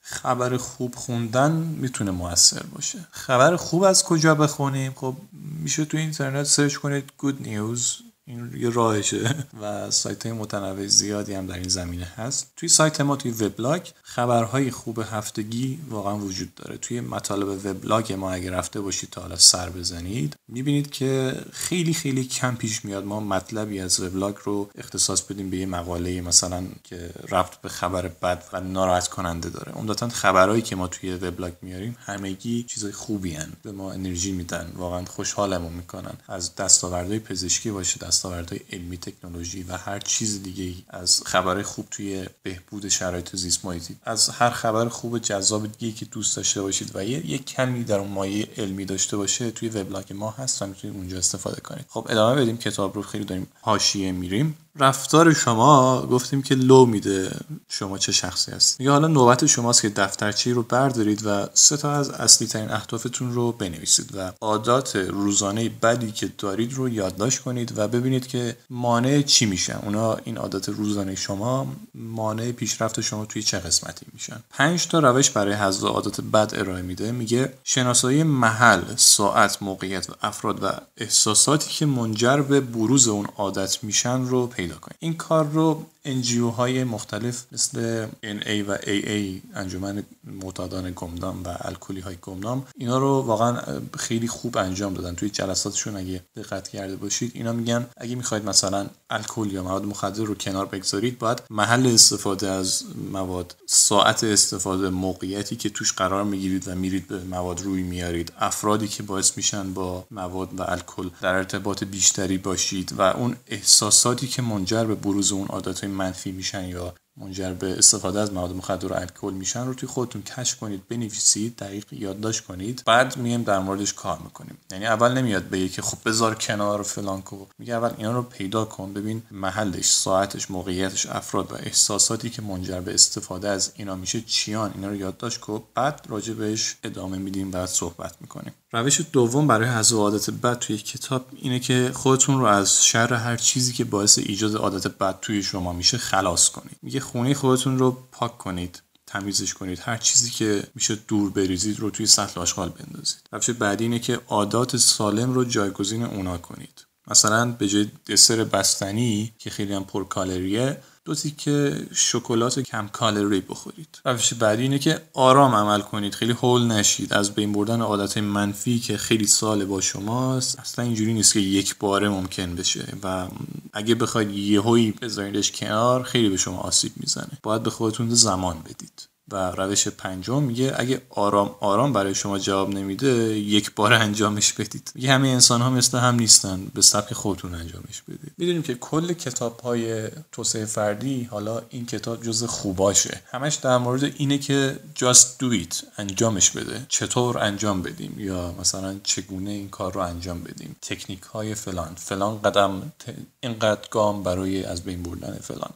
خبر 0.00 0.56
خوب 0.56 0.94
خوندن 0.94 1.52
می‌تونه 1.52 2.10
موثر 2.10 2.62
باشه. 2.62 3.06
خبر 3.10 3.56
خوب 3.56 3.82
از 3.82 4.04
کجا 4.04 4.34
بخونیم؟ 4.34 4.92
خب 4.96 5.16
میشه 5.32 5.84
تو 5.84 5.96
اینترنت 5.96 6.46
سرچ 6.46 6.76
کنید 6.76 7.12
گود 7.18 7.42
نیوز 7.42 7.98
این 8.26 8.52
یه 8.56 8.70
راهشه. 8.70 9.34
و 9.62 9.90
سایت 9.90 10.26
های 10.26 10.32
متنوع 10.32 10.86
زیادی 10.86 11.34
هم 11.34 11.46
در 11.46 11.54
این 11.54 11.68
زمینه 11.68 12.04
هست. 12.04 12.52
توی 12.56 12.68
سایت 12.68 13.00
ما 13.00 13.16
توی 13.16 13.30
وبلاگ 13.30 13.82
خبرهای 14.02 14.70
خوب 14.70 14.98
هفتگی 14.98 15.78
واقعا 15.88 16.16
وجود 16.16 16.54
داره. 16.54 16.76
توی 16.76 17.00
مطالب 17.00 17.48
وبلاگ 17.66 18.12
ما 18.12 18.32
اگه 18.32 18.50
رفته 18.50 18.80
باشید 18.80 19.10
تا 19.10 19.20
حالا 19.20 19.36
سر 19.36 19.70
بزنید 19.70 20.36
می‌بینید 20.48 20.90
که 20.90 21.40
خیلی 21.52 21.94
خیلی 21.94 22.24
کم 22.24 22.56
پیش 22.56 22.84
میاد 22.84 23.04
ما 23.04 23.20
مطلبی 23.20 23.80
از 23.80 24.00
وبلاگ 24.00 24.34
رو 24.44 24.70
اختصاص 24.74 25.22
بدیم 25.22 25.50
به 25.50 25.56
یه 25.56 25.66
مقاله 25.66 26.20
مثلا 26.20 26.64
که 26.84 27.10
رفت 27.28 27.62
به 27.62 27.68
خبر 27.68 28.08
بد 28.08 28.44
و 28.52 28.60
ناراحت 28.60 29.08
کننده 29.08 29.50
داره. 29.50 29.72
عمدتا 29.72 30.08
خبرهایی 30.08 30.62
که 30.62 30.76
ما 30.76 30.88
توی 30.88 31.14
وبلاگ 31.14 31.52
میاریم 31.62 31.96
همگی 32.00 32.62
چیزای 32.62 32.92
خوبی 32.92 33.34
هن. 33.34 33.52
به 33.62 33.72
ما 33.72 33.92
انرژی 33.92 34.32
میدن. 34.32 34.72
واقعا 34.76 35.04
خوشحالمون 35.04 35.72
می‌کنن. 35.72 36.14
از 36.28 36.54
دستاوردهای 36.54 37.18
پزشکی 37.18 37.70
باشه 37.70 37.98
دستاوردهای 38.14 38.60
علمی 38.72 38.98
تکنولوژی 38.98 39.62
و 39.62 39.76
هر 39.76 39.98
چیز 39.98 40.42
دیگه 40.42 40.74
از 40.88 41.22
خبر 41.26 41.62
خوب 41.62 41.86
توی 41.90 42.26
بهبود 42.42 42.88
شرایط 42.88 43.36
زیست 43.36 43.64
محیطی 43.64 43.96
از 44.04 44.28
هر 44.28 44.50
خبر 44.50 44.88
خوب 44.88 45.18
جذاب 45.18 45.72
دیگه 45.72 45.96
که 45.96 46.04
دوست 46.04 46.36
داشته 46.36 46.62
باشید 46.62 46.90
و 46.94 47.04
یه, 47.04 47.38
کمی 47.38 47.84
در 47.84 47.98
اون 47.98 48.10
مایه 48.10 48.48
علمی 48.56 48.84
داشته 48.84 49.16
باشه 49.16 49.50
توی 49.50 49.68
وبلاگ 49.68 50.12
ما 50.12 50.30
هست 50.30 50.62
و 50.62 50.66
می‌تونید 50.66 50.96
اونجا 50.96 51.18
استفاده 51.18 51.60
کنید. 51.60 51.84
خب 51.88 52.06
ادامه 52.10 52.42
بدیم. 52.42 52.56
کتاب 52.56 52.94
رو 52.94 53.02
خیلی 53.02 53.24
داریم 53.24 53.46
حاشیه 53.60 54.12
میریم. 54.12 54.56
رفتار 54.78 55.32
شما 55.32 56.02
گفتیم 56.06 56.42
که 56.42 56.54
لو 56.54 56.86
میده 56.86 57.36
شما 57.68 57.98
چه 57.98 58.12
شخصی 58.12 58.52
هست 58.52 58.80
میگه 58.80 58.92
حالا 58.92 59.08
نوبت 59.08 59.46
شماست 59.46 59.82
که 59.82 59.88
دفترچه 59.88 60.52
رو 60.52 60.62
بردارید 60.62 61.26
و 61.26 61.46
سه 61.54 61.76
تا 61.76 61.92
از 61.92 62.10
اصلی 62.10 62.46
ترین 62.46 62.70
اهدافتون 62.70 63.32
رو 63.32 63.52
بنویسید 63.52 64.10
و 64.16 64.32
عادات 64.40 64.96
روزانه 64.96 65.68
بدی 65.68 66.12
که 66.12 66.30
دارید 66.38 66.72
رو 66.72 66.88
یادداشت 66.88 67.38
کنید 67.38 67.78
و 67.78 67.88
ببینید 67.88 68.26
که 68.26 68.56
مانع 68.70 69.22
چی 69.22 69.46
میشن. 69.46 69.78
اونا 69.82 70.16
این 70.24 70.36
عادات 70.36 70.68
روزانه 70.68 71.14
شما 71.14 71.66
مانع 71.94 72.52
پیشرفت 72.52 73.00
شما 73.00 73.24
توی 73.26 73.42
چه 73.42 73.58
قسمتی 73.58 74.06
میشن. 74.12 74.40
پنج 74.50 74.86
تا 74.88 74.98
روش 74.98 75.30
برای 75.30 75.52
حذف 75.52 75.84
عادات 75.84 76.20
بد 76.20 76.52
ارائه 76.54 76.82
میده. 76.82 77.12
میگه 77.12 77.52
شناسایی 77.64 78.22
محل 78.22 78.82
ساعت 78.96 79.62
موقعیت 79.62 80.10
و 80.10 80.12
افراد 80.22 80.62
و 80.62 80.70
احساساتی 80.96 81.70
که 81.70 81.86
منجر 81.86 82.36
به 82.36 82.60
بروز 82.60 83.08
اون 83.08 83.26
عادت 83.36 83.84
میشن 83.84 84.24
رو 84.24 84.46
پیدا 84.64 84.78
کنید 84.78 84.96
این 85.00 85.14
کار 85.14 85.48
رو 85.48 85.84
NGO 86.06 86.54
های 86.56 86.84
مختلف 86.84 87.44
مثل 87.52 88.06
NA 88.22 88.68
و 88.68 88.76
AA 88.76 89.42
انجمن 89.54 90.02
معتادان 90.24 90.92
گمنام 90.96 91.44
و 91.44 91.56
الکلی 91.60 92.00
های 92.00 92.16
گمنام 92.22 92.66
اینا 92.76 92.98
رو 92.98 93.08
واقعا 93.08 93.62
خیلی 93.98 94.28
خوب 94.28 94.56
انجام 94.58 94.94
دادن. 94.94 95.14
توی 95.14 95.30
جلساتشون 95.30 95.96
اگه 95.96 96.22
دقت 96.36 96.68
کرده 96.68 96.96
باشید 96.96 97.32
اینا 97.34 97.52
میگن 97.52 97.86
اگه 97.96 98.14
می‌خواید 98.14 98.44
مثلا 98.44 98.86
الکل 99.10 99.52
یا 99.52 99.62
مواد 99.62 99.84
مخدر 99.84 100.24
رو 100.24 100.34
کنار 100.34 100.66
بگذارید 100.66 101.18
باید 101.18 101.42
محل 101.50 101.86
استفاده 101.86 102.50
از 102.50 102.84
مواد 103.12 103.56
ساعت 103.66 104.24
استفاده 104.24 104.88
موقعیتی 104.88 105.56
که 105.56 105.68
توش 105.68 105.92
قرار 105.92 106.24
می‌گیرید 106.24 106.68
و 106.68 106.74
میرید 106.74 107.08
به 107.08 107.18
مواد 107.18 107.60
روی 107.60 107.82
میارید 107.82 108.32
افرادی 108.38 108.88
که 108.88 109.02
باعث 109.02 109.36
میشن 109.36 109.74
با 109.74 110.06
مواد 110.10 110.60
و 110.60 110.62
الکل 110.62 111.10
در 111.20 111.34
ارتباط 111.34 111.84
بیشتری 111.84 112.38
باشید 112.38 112.94
و 112.98 113.02
اون 113.02 113.36
احساساتی 113.46 114.26
که 114.26 114.42
منجر 114.54 114.84
به 114.84 114.94
بروز 114.94 115.32
اون 115.32 115.46
عادت 115.46 115.84
منفی 115.84 116.32
میشن 116.32 116.64
یا 116.68 116.94
منجر 117.16 117.52
به 117.52 117.78
استفاده 117.78 118.20
از 118.20 118.32
مواد 118.32 118.52
مخدر 118.56 118.92
و 118.92 118.96
الکل 118.96 119.32
میشن 119.32 119.66
رو 119.66 119.74
توی 119.74 119.88
خودتون 119.88 120.22
کشف 120.22 120.58
کنید 120.58 120.88
بنویسید 120.88 121.56
دقیق 121.56 121.92
یادداشت 121.92 122.44
کنید. 122.44 122.82
بعد 122.86 123.16
میایم 123.16 123.42
در 123.42 123.58
موردش 123.58 123.92
کار 123.92 124.18
می‌کنیم. 124.18 124.58
یعنی 124.70 124.86
اول 124.86 125.12
نمیاد 125.12 125.42
به 125.42 125.68
که 125.68 125.82
خب 125.82 125.98
بذار 126.04 126.34
کنار 126.34 126.82
فلان 126.82 127.22
کو. 127.22 127.46
میگه 127.58 127.74
اول 127.74 127.90
اینا 127.98 128.12
رو 128.12 128.22
پیدا 128.22 128.64
کن 128.64 128.92
ببین 128.92 129.22
محلش 129.30 129.90
ساعتش 129.90 130.50
موقعیتش 130.50 131.06
افراد 131.06 131.52
و 131.52 131.54
احساساتی 131.54 132.30
که 132.30 132.42
منجر 132.42 132.80
به 132.80 132.94
استفاده 132.94 133.48
از 133.48 133.72
اینا 133.76 133.94
میشه 133.94 134.20
چیان؟ 134.20 134.72
اینا 134.74 134.88
رو 134.88 134.96
یادداشت 134.96 135.40
کن. 135.40 135.62
بعد 135.74 136.06
راجع 136.08 136.34
بهش 136.34 136.76
ادامه 136.84 137.18
میدیم 137.18 137.50
بعد 137.50 137.68
صحبت 137.68 138.14
می‌کنیم. 138.20 138.52
روش 138.72 139.00
دوم 139.12 139.46
برای 139.46 139.68
حذف 139.68 139.92
عادت 139.92 140.30
بد 140.30 140.58
توی 140.58 140.78
کتاب 140.78 141.26
اینه 141.36 141.60
که 141.60 141.90
خودتون 141.94 142.38
رو 142.40 142.44
از 142.44 142.84
شر 142.84 143.14
هر 143.14 143.36
چیزی 143.36 143.72
که 143.72 143.84
باعث 143.84 144.18
ایجاد 144.18 144.56
عادت 144.56 144.86
بد 144.86 145.20
توی 145.20 145.42
شما 145.42 145.72
میشه 145.72 145.98
خلاص 145.98 146.48
کنید. 146.48 146.76
میگه 146.82 147.00
خونه 147.04 147.34
خودتون 147.34 147.78
رو 147.78 147.96
پاک 148.12 148.38
کنید 148.38 148.82
تمیزش 149.06 149.54
کنید. 149.54 149.78
هر 149.78 149.96
چیزی 149.96 150.30
که 150.30 150.62
میشه 150.74 150.94
دور 150.94 151.30
بریزید 151.30 151.80
رو 151.80 151.90
توی 151.90 152.06
سطل 152.06 152.40
آشغال 152.40 152.68
بندازید. 152.68 153.20
روش 153.32 153.50
بعدی 153.50 153.84
اینه 153.84 153.98
که 153.98 154.20
عادات 154.28 154.76
سالم 154.76 155.32
رو 155.34 155.44
جایگزین 155.44 156.02
اونا 156.02 156.38
کنید. 156.38 156.86
مثلا 157.08 157.50
به 157.52 157.68
جای 157.68 157.86
دسر 158.08 158.44
بستنی 158.44 159.32
که 159.38 159.50
خیلی 159.50 159.74
هم 159.74 159.84
پرکالریه 159.84 160.78
دو 161.04 161.14
تیکه 161.14 161.86
شکلات 161.94 162.60
کم 162.60 162.88
کالری 162.88 163.40
بخورید. 163.40 163.98
روش 164.04 164.34
بعدی 164.34 164.62
اینه 164.62 164.78
که 164.78 165.00
آرام 165.12 165.54
عمل 165.54 165.80
کنید. 165.80 166.14
خیلی 166.14 166.32
هول 166.32 166.62
نشید. 166.62 167.12
از 167.12 167.34
بین 167.34 167.52
بردن 167.52 167.80
عادت 167.80 168.18
منفی 168.18 168.78
که 168.78 168.96
خیلی 168.96 169.26
سال 169.26 169.64
با 169.64 169.80
شماست 169.80 170.58
اصلا 170.58 170.84
اینجوری 170.84 171.14
نیست 171.14 171.32
که 171.32 171.40
یک 171.40 171.78
باره 171.78 172.08
ممکن 172.08 172.54
بشه 172.54 172.86
و 173.02 173.28
اگه 173.74 173.94
بخواید 173.94 174.30
یهویی 174.30 174.90
بذاریدش 174.92 175.52
کنار 175.52 176.02
خیلی 176.02 176.28
به 176.28 176.36
شما 176.36 176.58
آسیب 176.58 176.92
می‌زنه. 176.96 177.38
باید 177.42 177.62
به 177.62 177.70
خودتون 177.70 178.10
زمان 178.14 178.60
بدید. 178.60 179.08
و 179.28 179.50
روش 179.50 179.88
پنجم 179.88 180.42
میگه 180.42 180.74
اگه 180.76 181.02
آرام 181.10 181.54
آرام 181.60 181.92
برای 181.92 182.14
شما 182.14 182.38
جواب 182.38 182.70
نمیده 182.70 183.08
یک 183.38 183.74
بار 183.74 183.92
انجامش 183.92 184.52
بدید. 184.52 184.92
میگه 184.94 185.12
همه 185.12 185.28
انسان 185.28 185.60
ها 185.60 185.70
مثل 185.70 185.98
هم 185.98 186.14
نیستن 186.14 186.66
به 186.74 186.82
سبک 186.82 187.12
خودتون 187.12 187.54
انجامش 187.54 188.02
بدید. 188.08 188.32
می‌دونیم 188.38 188.62
که 188.62 188.74
کل 188.74 189.12
کتاب 189.12 189.60
های 189.60 190.08
توسعه 190.32 190.64
فردی 190.64 191.24
حالا 191.24 191.62
این 191.70 191.86
کتاب 191.86 192.22
جز 192.22 192.44
خوباشه. 192.44 193.20
همش 193.32 193.54
در 193.54 193.78
مورد 193.78 194.04
اینه 194.04 194.38
که 194.38 194.78
just 194.98 195.42
do 195.42 195.64
it 195.64 195.84
انجامش 195.98 196.50
بده. 196.50 196.86
چطور 196.88 197.38
انجام 197.38 197.82
بدیم؟ 197.82 198.14
یا 198.18 198.54
مثلا 198.60 198.96
چگونه 199.02 199.50
این 199.50 199.68
کار 199.68 199.92
رو 199.92 200.00
انجام 200.00 200.42
بدیم؟ 200.42 200.76
تکنیک 200.82 201.22
های 201.22 201.54
فلان. 201.54 201.94
فلان 201.96 202.42
قدم 202.42 202.92
اینقدر 203.40 203.88
گام 203.90 204.22
برای 204.22 204.64
از 204.64 204.82
بین 204.82 205.02
بردن 205.02 205.38
فلان. 205.42 205.70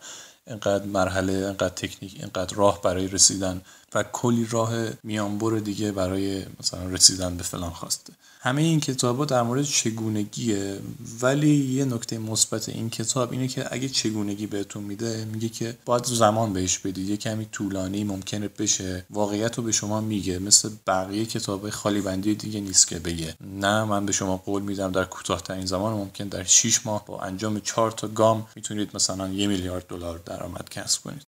اینقدر 0.49 0.85
مرحله 0.85 1.33
اینقدر 1.33 1.69
تکنیک 1.69 2.15
اینقدر 2.19 2.57
راه 2.57 2.83
برای 2.83 3.09
رسیدن 3.09 3.61
و 3.95 4.03
کلی 4.03 4.47
راه 4.51 4.73
میانبر 5.03 5.59
دیگه 5.59 5.93
برای 5.93 6.47
مثلا 6.61 6.89
رسیدن 6.89 7.37
به 7.37 7.43
فلان 7.43 7.71
خواسته. 7.71 8.13
همه 8.41 8.63
این 8.63 8.81
کتاب 8.81 9.19
ها 9.19 9.25
در 9.25 9.43
مورد 9.43 9.63
چگونگیه 9.63 10.81
ولی 11.23 11.55
یه 11.57 11.85
نکته 11.85 12.19
مثبت 12.19 12.69
این 12.69 12.91
کتاب 12.91 13.33
اینه 13.33 13.49
که 13.49 13.75
اگه 13.75 13.89
چگونگی 13.89 14.47
بهتون 14.47 14.85
میده 14.85 15.25
میگه 15.25 15.49
که 15.49 15.79
باید 15.85 16.05
زمان 16.05 16.53
بهش 16.53 16.79
بدید. 16.79 17.09
یه 17.09 17.17
کمی 17.17 17.45
طولانی 17.53 18.05
ممکنه 18.05 18.49
بشه. 18.49 19.07
واقعیت 19.11 19.59
رو 19.59 19.65
به 19.65 19.73
شما 19.73 20.01
میگه. 20.01 20.39
مثل 20.39 20.71
بقیه 20.87 21.27
کتاب 21.27 21.71
خالی 21.71 22.01
بندی 22.01 22.35
دیگه 22.35 22.61
نیست 22.61 22.89
که 22.89 22.99
بگه. 22.99 23.35
نه 23.41 23.85
من 23.85 24.07
به 24.07 24.13
شما 24.13 24.37
قول 24.37 24.63
میدم 24.63 24.93
در 24.93 25.05
کوتاهترین 25.05 25.67
زمان 25.67 25.93
ممکن 25.93 26.29
در 26.29 26.45
6 26.45 26.87
ماه 26.87 27.07
با 27.07 27.21
انجام 27.21 27.61
4 27.61 27.91
تا 27.91 28.09
گام 28.09 28.47
می‌تونید 28.57 28.91
مثلا 28.95 29.29
یه 29.29 29.47
میلیارد 29.47 29.87
دلار 29.87 30.19
درآمد 30.19 30.69
کسب 30.69 31.03
کنید. 31.03 31.28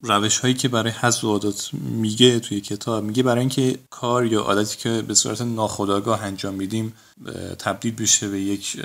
روش 0.00 0.38
هایی 0.38 0.54
که 0.54 0.68
برای 0.68 0.92
حذف 0.92 1.24
عادت 1.24 1.74
میگه 1.74 2.40
توی 2.40 2.60
کتاب 2.60 3.04
میگه 3.04 3.22
برای 3.22 3.40
اینکه 3.40 3.78
کار 3.90 4.26
یا 4.26 4.40
عادتی 4.40 4.76
که 4.76 5.02
به 5.02 5.14
صورت 5.14 5.40
ناخودآگاه 5.40 6.22
انجام 6.22 6.54
میدیم 6.54 6.94
تبدیل 7.58 7.94
بشه 7.94 8.28
به 8.28 8.40
یک 8.40 8.82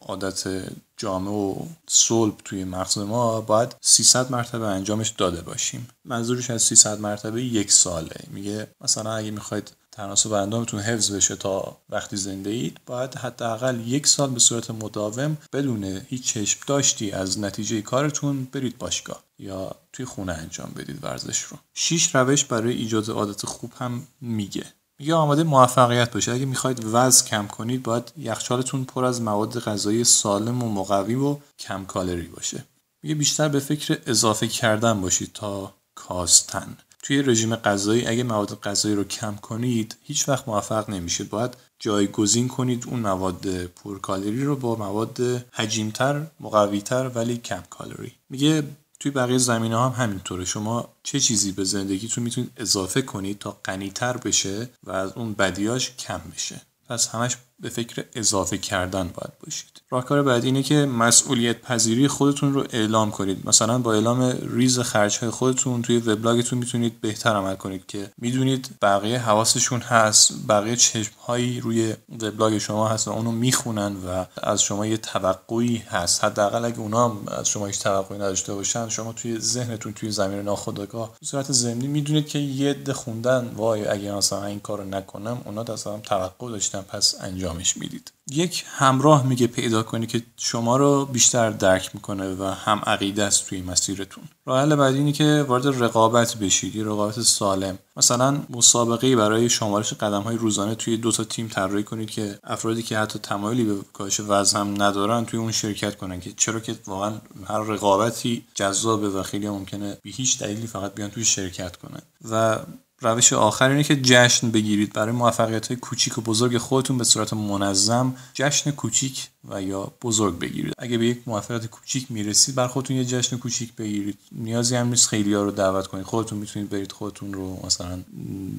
عادت 0.00 0.64
جامع 0.96 1.30
و 1.30 1.54
صلب 1.88 2.34
توی 2.44 2.64
مغز 2.64 2.98
ما 2.98 3.40
باید 3.40 3.76
300 3.80 4.30
مرتبه 4.30 4.66
انجامش 4.66 5.08
داده 5.08 5.40
باشیم. 5.40 5.88
منظورش 6.04 6.50
از 6.50 6.62
300 6.62 7.00
مرتبه 7.00 7.42
یک 7.42 7.72
ساله. 7.72 8.16
میگه 8.30 8.66
مثلا 8.80 9.14
اگه 9.14 9.30
می‌خواید 9.30 9.72
تناسب 9.94 10.32
اندامتون 10.32 10.80
حفظ 10.80 11.12
بشه 11.12 11.36
تا 11.36 11.76
وقتی 11.90 12.16
زنده 12.16 12.50
اید 12.50 12.80
باید 12.86 13.14
حداقل 13.14 13.80
یک 13.86 14.06
سال 14.06 14.30
به 14.30 14.40
صورت 14.40 14.70
مداوم 14.70 15.36
بدون 15.52 15.84
هیچ 15.84 16.32
چشم 16.32 16.60
داشتی 16.66 17.10
از 17.10 17.38
نتیجه 17.38 17.82
کارتون 17.82 18.44
برید 18.52 18.78
باشگاه 18.78 19.22
یا 19.38 19.74
توی 19.92 20.04
خونه 20.04 20.32
انجام 20.32 20.72
بدید 20.76 21.04
ورزش 21.04 21.42
رو. 21.42 21.56
شیش 21.74 22.14
روش 22.14 22.44
برای 22.44 22.74
ایجاد 22.74 23.10
عادت 23.10 23.46
خوب 23.46 23.72
هم 23.78 24.06
میگه. 24.20 24.64
میگه 24.98 25.14
آماده 25.14 25.42
موفقیت 25.42 26.12
باشه 26.12 26.32
اگه 26.32 26.44
می‌خواید 26.44 26.84
وزن 26.84 27.26
کم 27.26 27.46
کنید 27.46 27.82
باید 27.82 28.12
یخچالتون 28.16 28.84
پر 28.84 29.04
از 29.04 29.22
مواد 29.22 29.60
غذایی 29.60 30.04
سالم 30.04 30.62
و 30.62 30.68
مقوی 30.68 31.14
و 31.14 31.36
کم 31.58 31.84
کالری 31.84 32.28
باشه. 32.28 32.64
میگه 33.02 33.14
بیشتر 33.14 33.48
به 33.48 33.60
فکر 33.60 33.98
اضافه 34.06 34.48
کردن 34.48 35.00
باشید 35.00 35.30
تا 35.34 35.74
کاستن. 35.94 36.76
توی 37.04 37.22
رژیم 37.22 37.56
غذایی 37.56 38.06
اگه 38.06 38.22
مواد 38.22 38.60
غذایی 38.60 38.94
رو 38.94 39.04
کم 39.04 39.36
کنید 39.36 39.96
هیچ 40.02 40.28
وقت 40.28 40.48
موفق 40.48 40.90
نمیشید. 40.90 41.28
باید 41.28 41.56
جایگزین 41.78 42.48
کنید 42.48 42.84
اون 42.86 43.00
مواد 43.00 43.66
پرکالری 43.66 44.44
رو 44.44 44.56
با 44.56 44.74
مواد 44.76 45.20
حجیمتر 45.52 46.26
مقویتر 46.40 47.10
ولی 47.14 47.36
کم 47.36 47.62
کالری. 47.70 48.12
میگه 48.30 48.62
توی 49.00 49.10
بقیه 49.10 49.38
زمینه 49.38 49.80
هم 49.80 50.04
همینطوره. 50.04 50.44
شما 50.44 50.88
چه 51.02 51.20
چیزی 51.20 51.52
به 51.52 51.64
زندگیتون 51.64 52.24
می‌تونید 52.24 52.52
اضافه 52.56 53.02
کنید 53.02 53.38
تا 53.38 53.58
غنیتر 53.64 54.16
بشه 54.16 54.68
و 54.84 54.90
از 54.90 55.12
اون 55.12 55.32
بدیاش 55.32 55.96
کم 55.96 56.20
بشه. 56.34 56.60
پس 56.88 57.08
همش 57.08 57.36
به 57.64 57.70
فکر 57.70 58.04
اضافه 58.14 58.58
کردن 58.58 59.02
باید 59.02 59.32
باشید. 59.44 59.82
راهکار 59.90 60.22
بعدی 60.22 60.46
اینه 60.46 60.62
که 60.62 60.74
مسئولیت 60.74 61.60
پذیری 61.60 62.08
خودتون 62.08 62.54
رو 62.54 62.64
اعلام 62.70 63.10
کنید. 63.10 63.48
مثلا 63.48 63.78
با 63.78 63.94
اعلام 63.94 64.38
ریز 64.50 64.78
خرج 64.80 65.18
های 65.18 65.30
خودتون 65.30 65.82
توی 65.82 65.98
وبلاگتون 65.98 66.58
می‌تونید 66.58 67.00
بهتر 67.00 67.30
عمل 67.30 67.54
کنید 67.54 67.86
که 67.86 68.10
می‌دونید 68.18 68.70
بقیه 68.82 69.18
حواسشون 69.18 69.80
هست 69.80 70.32
بقیه 70.48 70.76
چشم 70.76 71.12
هایی 71.26 71.60
روی 71.60 71.94
وبلاگ 72.22 72.58
شما 72.58 72.88
هست 72.88 73.08
و 73.08 73.10
اونو 73.10 73.32
می‌خونن 73.32 73.96
و 73.96 74.24
از 74.42 74.62
شما 74.62 74.86
یه 74.86 74.96
توقعی 74.96 75.76
هست. 75.76 76.24
حداقل 76.24 76.64
اگه 76.64 76.78
اونا 76.78 77.16
از 77.26 77.48
شما 77.48 77.66
هیچ 77.66 77.80
توقعی 77.80 78.18
نداشته 78.18 78.54
باشن 78.54 78.88
شما 78.88 79.12
توی 79.12 79.40
ذهنتون 79.40 79.92
توی 79.92 80.10
زمین 80.10 80.40
ناخودآگاه 80.40 81.12
به 81.20 81.26
صورت 81.26 81.52
ضمنی 81.52 81.86
می‌دونید 81.86 82.28
که 82.28 82.38
یه 82.38 82.76
خوندن 82.92 83.52
وای 83.56 83.86
اگه 83.86 84.12
مثلا 84.12 84.44
این 84.44 84.60
کارو 84.60 84.84
نکنم 84.84 85.42
اونا 85.44 85.62
اصلا 85.62 85.98
توقع 85.98 86.50
داشتن 86.50 86.80
پس 86.80 87.14
انجام 87.20 87.53
انجامش 87.54 87.76
می‌دید. 87.76 88.12
یک 88.30 88.64
همراه 88.68 89.26
میگه 89.26 89.46
پیدا 89.46 89.82
کنی 89.82 90.06
که 90.06 90.22
شما 90.36 90.76
رو 90.76 91.04
بیشتر 91.04 91.50
درک 91.50 91.90
می‌کنه 91.94 92.34
و 92.34 92.44
هم 92.44 92.82
عقیده 92.86 93.24
است 93.24 93.48
توی 93.48 93.62
مسیرتون. 93.62 94.24
راه 94.46 94.60
حل 94.60 94.74
بعدی 94.74 94.98
اینه 94.98 95.12
که 95.12 95.44
وارد 95.48 95.82
رقابت 95.82 96.34
بشید. 96.34 96.76
یه 96.76 96.84
رقابت 96.84 97.20
سالم. 97.20 97.78
مثلا 97.96 98.40
مسابقه 98.50 99.16
برای 99.16 99.48
شمارش 99.48 99.92
قدم 99.92 100.22
های 100.22 100.36
روزانه 100.36 100.74
توی 100.74 100.96
دو 100.96 101.12
تا 101.12 101.24
تیم 101.24 101.48
طراحی 101.48 101.82
کنید 101.82 102.10
که 102.10 102.38
افرادی 102.44 102.82
که 102.82 102.98
حتی 102.98 103.18
تمایلی 103.18 103.64
به 103.64 103.74
کاهش 103.92 104.20
وزن 104.20 104.60
هم 104.60 104.82
ندارن 104.82 105.24
توی 105.24 105.40
اون 105.40 105.52
شرکت 105.52 105.96
کنن 105.96 106.20
که 106.20 106.32
چرا 106.36 106.60
که 106.60 106.74
واقعا 106.86 107.12
هر 107.48 107.58
رقابتی 107.58 108.44
جذابه 108.54 109.08
و 109.08 109.22
خیلی 109.22 109.48
ممکنه 109.48 109.98
به 110.02 110.10
هیچ 110.10 110.38
دلیلی 110.38 110.66
فقط 110.66 110.94
بیان 110.94 111.10
توی 111.10 111.24
شرکت 111.24 111.76
کنن. 111.76 112.02
و 112.30 112.58
روش 113.04 113.32
آخر 113.32 113.70
اینه 113.70 113.84
که 113.84 113.96
جشن 113.96 114.50
بگیرید. 114.50 114.92
برای 114.92 115.12
موفقیت 115.12 115.66
های 115.66 115.76
کوچیک 115.76 116.18
و 116.18 116.20
بزرگ 116.20 116.58
خودتون 116.58 116.98
به 116.98 117.04
صورت 117.04 117.32
منظم 117.32 118.14
جشن 118.34 118.70
کوچیک 118.70 119.28
و 119.48 119.62
یا 119.62 119.92
بزرگ 120.02 120.38
بگیرید. 120.38 120.74
اگه 120.78 120.98
به 120.98 121.06
یک 121.06 121.18
موفقیت 121.26 121.66
کوچیک 121.66 122.06
می‌رسید 122.10 122.54
بر 122.54 122.66
خودتون 122.66 122.96
یه 122.96 123.04
جشن 123.04 123.36
کوچیک 123.36 123.76
بگیرید. 123.76 124.18
نیازی 124.32 124.76
هم 124.76 124.88
نیست 124.88 125.08
خیلی 125.08 125.34
ها 125.34 125.42
رو 125.42 125.50
دعوت 125.50 125.86
کنید. 125.86 126.04
خودتون 126.04 126.38
می‌تونید 126.38 126.70
برید 126.70 126.92
خودتون 126.92 127.32
رو 127.32 127.66
مثلا 127.66 127.98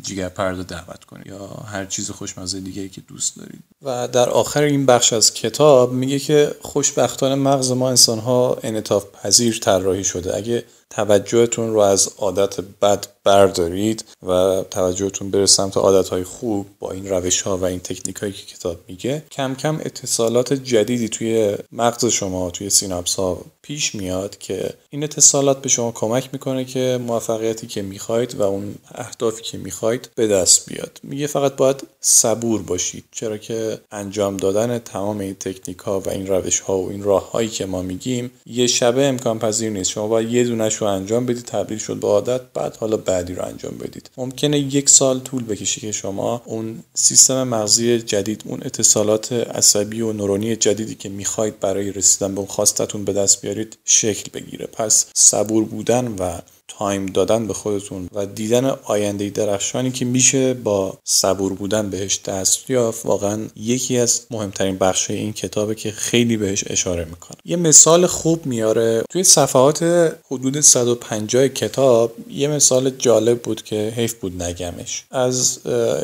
جیگر 0.03 0.29
پرده 0.29 0.63
دعوت 0.63 1.03
کنید 1.03 1.27
یا 1.27 1.47
هر 1.47 1.85
چیز 1.85 2.11
خوشمزه 2.11 2.59
دیگه 2.59 2.89
که 2.89 3.01
دوست 3.01 3.37
دارید. 3.37 3.59
و 3.81 4.07
در 4.07 4.29
آخر 4.29 4.61
این 4.61 4.85
بخش 4.85 5.13
از 5.13 5.33
کتاب 5.33 5.93
میگه 5.93 6.19
که 6.19 6.55
خوشبختانه 6.61 7.35
مغز 7.35 7.71
ما 7.71 7.89
انسان 7.89 8.19
ها 8.19 8.57
انعطاف 8.63 9.05
پذیر 9.23 9.59
طراحی 9.59 10.03
شده. 10.03 10.37
اگه 10.37 10.65
توجهتون 10.89 11.73
رو 11.73 11.79
از 11.79 12.09
عادت 12.17 12.61
بد 12.61 13.07
بردارید 13.23 14.05
و 14.23 14.31
توجهتون 14.71 15.31
بره 15.31 15.45
سمت 15.45 15.77
عادت 15.77 16.09
های 16.09 16.23
خوب 16.23 16.65
با 16.79 16.91
این 16.91 17.09
روش 17.09 17.41
ها 17.41 17.57
و 17.57 17.63
این 17.63 17.79
تکنیک 17.79 18.15
هایی 18.15 18.33
که 18.33 18.45
کتاب 18.45 18.77
میگه 18.87 19.23
کم 19.31 19.55
کم 19.55 19.75
اتصالات 19.75 20.53
جدیدی 20.53 21.09
توی 21.09 21.55
مغز 21.71 22.05
شما 22.05 22.49
توی 22.49 22.69
سیناپس 22.69 23.15
ها 23.15 23.41
پیش 23.67 23.95
میاد 23.95 24.37
که 24.37 24.73
این 24.89 25.03
اتصالات 25.03 25.61
به 25.61 25.69
شما 25.69 25.91
کمک 25.91 26.29
می‌کنه 26.33 26.65
که 26.65 26.99
موفقیتی 27.07 27.67
که 27.67 27.81
می‌خواید 27.81 28.35
و 28.35 28.41
اون 28.41 28.75
اهدافی 28.95 29.43
که 29.43 29.57
می‌خواید 29.57 30.09
به 30.15 30.27
دست 30.27 30.69
بیاد. 30.69 30.99
میگه 31.03 31.27
فقط 31.27 31.55
باید 31.55 31.83
صبور 32.01 32.61
باشید 32.61 33.03
چرا 33.11 33.37
که 33.37 33.79
انجام 33.91 34.37
دادن 34.37 34.79
تمام 34.79 35.19
این 35.19 35.33
تکنیک 35.33 35.77
ها 35.77 35.99
و 35.99 36.09
این 36.09 36.27
روش 36.27 36.59
ها 36.59 36.77
و 36.77 36.89
این 36.89 37.03
راه 37.03 37.31
هایی 37.31 37.49
که 37.49 37.65
ما 37.65 37.81
میگیم 37.81 38.31
یه 38.45 38.67
شبه 38.67 39.05
امکان 39.05 39.39
پذیر 39.39 39.69
نیست. 39.69 39.89
شما 39.89 40.07
باید 40.07 40.33
یه 40.33 40.43
دونش 40.43 40.75
رو 40.75 40.87
انجام 40.87 41.25
بدید 41.25 41.45
تبدیل 41.45 41.77
شد 41.77 41.95
به 41.95 42.07
عادت 42.07 42.41
بعد 42.53 42.75
حالا 42.75 42.97
بعدی 42.97 43.33
رو 43.33 43.45
انجام 43.45 43.77
بدید. 43.77 44.09
ممکنه 44.17 44.59
یک 44.59 44.89
سال 44.89 45.19
طول 45.19 45.43
بکشه 45.43 45.81
که 45.81 45.91
شما 45.91 46.41
اون 46.45 46.83
سیستم 46.93 47.43
مغزی 47.43 47.99
جدید 47.99 48.41
اون 48.45 48.59
اتصالات 48.65 49.33
عصبی 49.33 50.01
و 50.01 50.13
نورونی 50.13 50.55
جدیدی 50.55 50.95
که 50.95 51.09
می‌خواید 51.09 51.59
برای 51.59 51.91
رسیدن 51.91 52.35
به 52.35 52.39
اون 52.39 52.47
خواستتون 52.47 53.05
به 53.05 53.13
دست 53.13 53.41
بیارید 53.55 53.77
شکل 53.85 54.29
بگیره. 54.33 54.65
پس 54.65 55.05
صبور 55.13 55.63
بودن 55.63 56.07
و 56.07 56.39
تایم 56.67 57.05
دادن 57.05 57.47
به 57.47 57.53
خودتون 57.53 58.09
و 58.13 58.25
دیدن 58.25 58.65
آینده 58.83 59.29
درخشانی 59.29 59.91
که 59.91 60.05
میشه 60.05 60.53
با 60.53 60.97
صبور 61.03 61.53
بودن 61.53 61.89
بهش 61.89 62.19
دست 62.25 62.69
یافت 62.69 63.05
واقعا 63.05 63.39
یکی 63.55 63.97
از 63.97 64.21
مهمترین 64.31 64.77
بخش 64.77 65.09
این 65.09 65.33
کتابه 65.33 65.75
که 65.75 65.91
خیلی 65.91 66.37
بهش 66.37 66.63
اشاره 66.67 67.05
می‌کنه. 67.05 67.37
یه 67.45 67.55
مثال 67.55 68.05
خوب 68.05 68.45
میاره. 68.45 69.03
توی 69.09 69.23
صفحات 69.23 69.83
حدود 70.31 70.59
150 70.59 71.47
کتاب 71.47 72.13
یه 72.29 72.47
مثال 72.47 72.89
جالب 72.89 73.41
بود 73.41 73.63
که 73.63 73.93
حیف 73.95 74.13
بود 74.13 74.43
نگمش. 74.43 75.03
از 75.11 75.59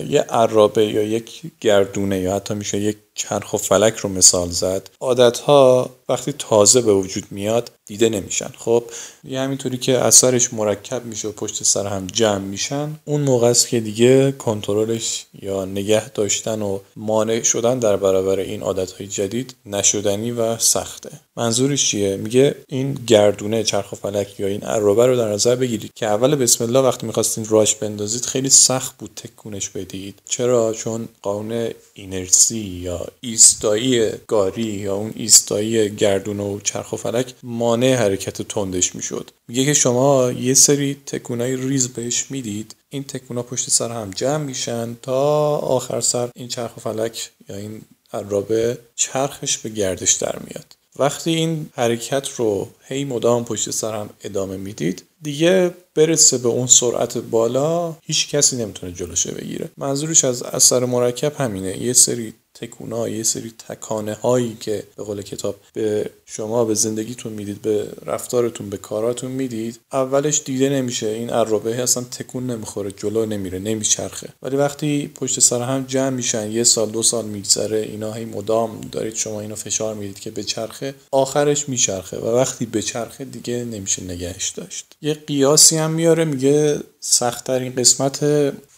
یه 0.09 0.21
عرابه 0.21 0.85
یا 0.85 1.03
یک 1.03 1.41
گردونه 1.61 2.19
یا 2.19 2.35
حتی 2.35 2.53
میشه 2.53 2.77
یک 2.77 2.97
چرخ 3.21 3.53
و 3.53 3.57
فلک 3.57 3.95
رو 3.95 4.09
مثال 4.09 4.49
زد. 4.49 4.89
عادت 4.99 5.37
ها 5.39 5.89
وقتی 6.09 6.31
تازه 6.31 6.81
به 6.81 6.93
وجود 6.93 7.23
میاد 7.31 7.71
دیده 7.85 8.09
نمیشن. 8.09 8.49
خب 8.57 8.83
یه 9.23 9.39
همینطوری 9.39 9.77
که 9.77 9.97
اثرش 9.97 10.53
مرکب 10.53 11.05
میشه 11.05 11.27
و 11.27 11.31
پشت 11.31 11.63
سر 11.63 11.87
هم 11.87 12.07
جمع 12.07 12.37
میشن 12.37 12.99
اون 13.05 13.21
موقع 13.21 13.47
است 13.47 13.67
که 13.67 13.79
دیگه 13.79 14.31
کنترلش 14.31 15.25
یا 15.41 15.65
نگه 15.65 16.09
داشتن 16.09 16.61
و 16.61 16.79
مانع 16.95 17.43
شدن 17.43 17.79
در 17.79 17.95
برابر 17.95 18.39
این 18.39 18.61
عادت 18.61 18.91
های 18.91 19.07
جدید 19.07 19.55
نشدنی 19.65 20.31
و 20.31 20.57
سخته. 20.57 21.09
منظورش 21.35 21.89
چیه؟ 21.89 22.17
میگه 22.17 22.55
این 22.67 22.93
گردونه 23.07 23.63
چرخ 23.63 23.91
و 23.91 23.95
فلک 23.95 24.39
یا 24.39 24.47
این 24.47 24.63
عرابه 24.63 25.05
رو 25.05 25.15
در 25.15 25.31
نظر 25.31 25.55
بگیرید 25.55 25.91
که 25.95 26.05
اول 26.05 26.35
بسم 26.35 26.63
الله 26.63 26.79
وقتی 26.79 27.07
می‌خواستین 27.07 27.45
راش 27.45 27.75
بندازید 27.75 28.25
خیلی 28.25 28.49
سخت 28.49 28.97
بود 28.97 29.11
تکونش 29.15 29.69
بدید. 29.69 30.21
چرا؟ 30.29 30.73
چون 30.73 31.07
قانون 31.21 31.69
اینرسی 31.93 32.59
یا 32.59 33.07
ایستایی 33.21 34.09
گاری 34.27 34.63
یا 34.63 34.95
اون 34.95 35.13
ایستایی 35.15 35.95
گردونه 35.95 36.43
و 36.43 36.59
چرخ 36.59 36.93
و 36.93 36.97
فلک 36.97 37.33
مانع 37.43 37.95
حرکت 37.95 38.41
تندش 38.41 38.95
می‌شد. 38.95 39.31
میگه 39.47 39.65
که 39.65 39.73
شما 39.73 40.31
یه 40.31 40.53
سری 40.53 40.97
تکونای 41.05 41.55
ریز 41.55 41.87
بهش 41.87 42.25
می‌دید. 42.29 42.75
این 42.89 43.03
تکونا 43.03 43.43
پشت 43.43 43.69
سر 43.69 43.91
هم 43.91 44.11
جمع 44.15 44.43
میشن 44.43 44.97
تا 45.01 45.57
آخر 45.57 46.01
سر 46.01 46.29
این 46.35 46.47
چرخ 46.47 46.77
و 46.77 46.79
فلک 46.79 47.29
یا 47.49 47.55
این 47.55 47.81
عرابه 48.13 48.77
چرخش 48.95 49.57
به 49.57 49.69
گردش 49.69 50.13
در 50.13 50.39
میاد. 50.47 50.65
وقتی 50.99 51.35
این 51.35 51.69
حرکت 51.73 52.29
رو 52.37 52.69
هی 52.87 53.05
مدام 53.05 53.45
پشت 53.45 53.71
سر 53.71 53.95
هم 53.95 54.09
ادامه 54.23 54.57
می‌دید 54.57 55.03
دیگه 55.21 55.71
برسه 55.95 56.37
به 56.37 56.49
اون 56.49 56.67
سرعت 56.67 57.17
بالا 57.17 57.95
هیچ 58.03 58.29
کسی 58.29 58.55
نمی‌تونه 58.57 58.91
جلوشه 58.91 59.31
بگیره. 59.31 59.69
منظورش 59.77 60.25
از 60.25 60.43
اثر 60.43 60.85
مرکب 60.85 61.35
همینه. 61.35 61.81
یه 61.81 61.93
سری 61.93 62.33
تکونا 62.61 63.09
یه 63.09 63.23
سری 63.23 63.53
تکانه 63.67 64.13
هایی 64.13 64.57
که 64.59 64.83
به 64.95 65.03
قول 65.03 65.21
کتاب 65.21 65.55
به 65.73 66.09
شما 66.25 66.65
به 66.65 66.73
زندگیتون 66.73 67.33
می‌دید 67.33 67.61
به 67.61 67.87
رفتارتون 68.05 68.69
به 68.69 68.77
کاراتون 68.77 69.31
می‌دید 69.31 69.79
اولش 69.93 70.41
دیده 70.45 70.69
نمیشه. 70.69 71.07
این 71.07 71.29
عرابه 71.29 71.81
اصلا 71.81 72.03
تکون 72.03 72.51
نمی‌خوره 72.51 72.91
جلو 72.91 73.25
نمیره 73.25 73.59
نمیچرخه. 73.59 74.29
ولی 74.41 74.55
وقتی 74.55 75.11
پشت 75.15 75.39
سر 75.39 75.61
هم 75.61 75.85
جمع 75.87 76.09
میشن 76.09 76.51
یه 76.51 76.63
سال 76.63 76.89
دو 76.89 77.03
سال 77.03 77.25
میگذره 77.25 77.77
اینا 77.79 78.13
هی 78.13 78.25
مدام 78.25 78.81
دارید 78.91 79.15
شما 79.15 79.41
اینو 79.41 79.55
فشار 79.55 79.95
می‌دید 79.95 80.19
که 80.19 80.31
به 80.31 80.43
چرخه 80.43 80.95
آخرش 81.11 81.69
میچرخه. 81.69 82.17
و 82.17 82.27
وقتی 82.27 82.65
به 82.65 82.81
چرخه 82.81 83.25
دیگه 83.25 83.65
نمیشه 83.65 84.03
نگهش 84.03 84.49
داشت. 84.49 84.85
یه 85.01 85.13
قیاسی 85.13 85.77
هم 85.77 85.91
میاره 85.91 86.25
میگه 86.25 86.79
سختترین 86.99 87.75
قسمت 87.75 88.19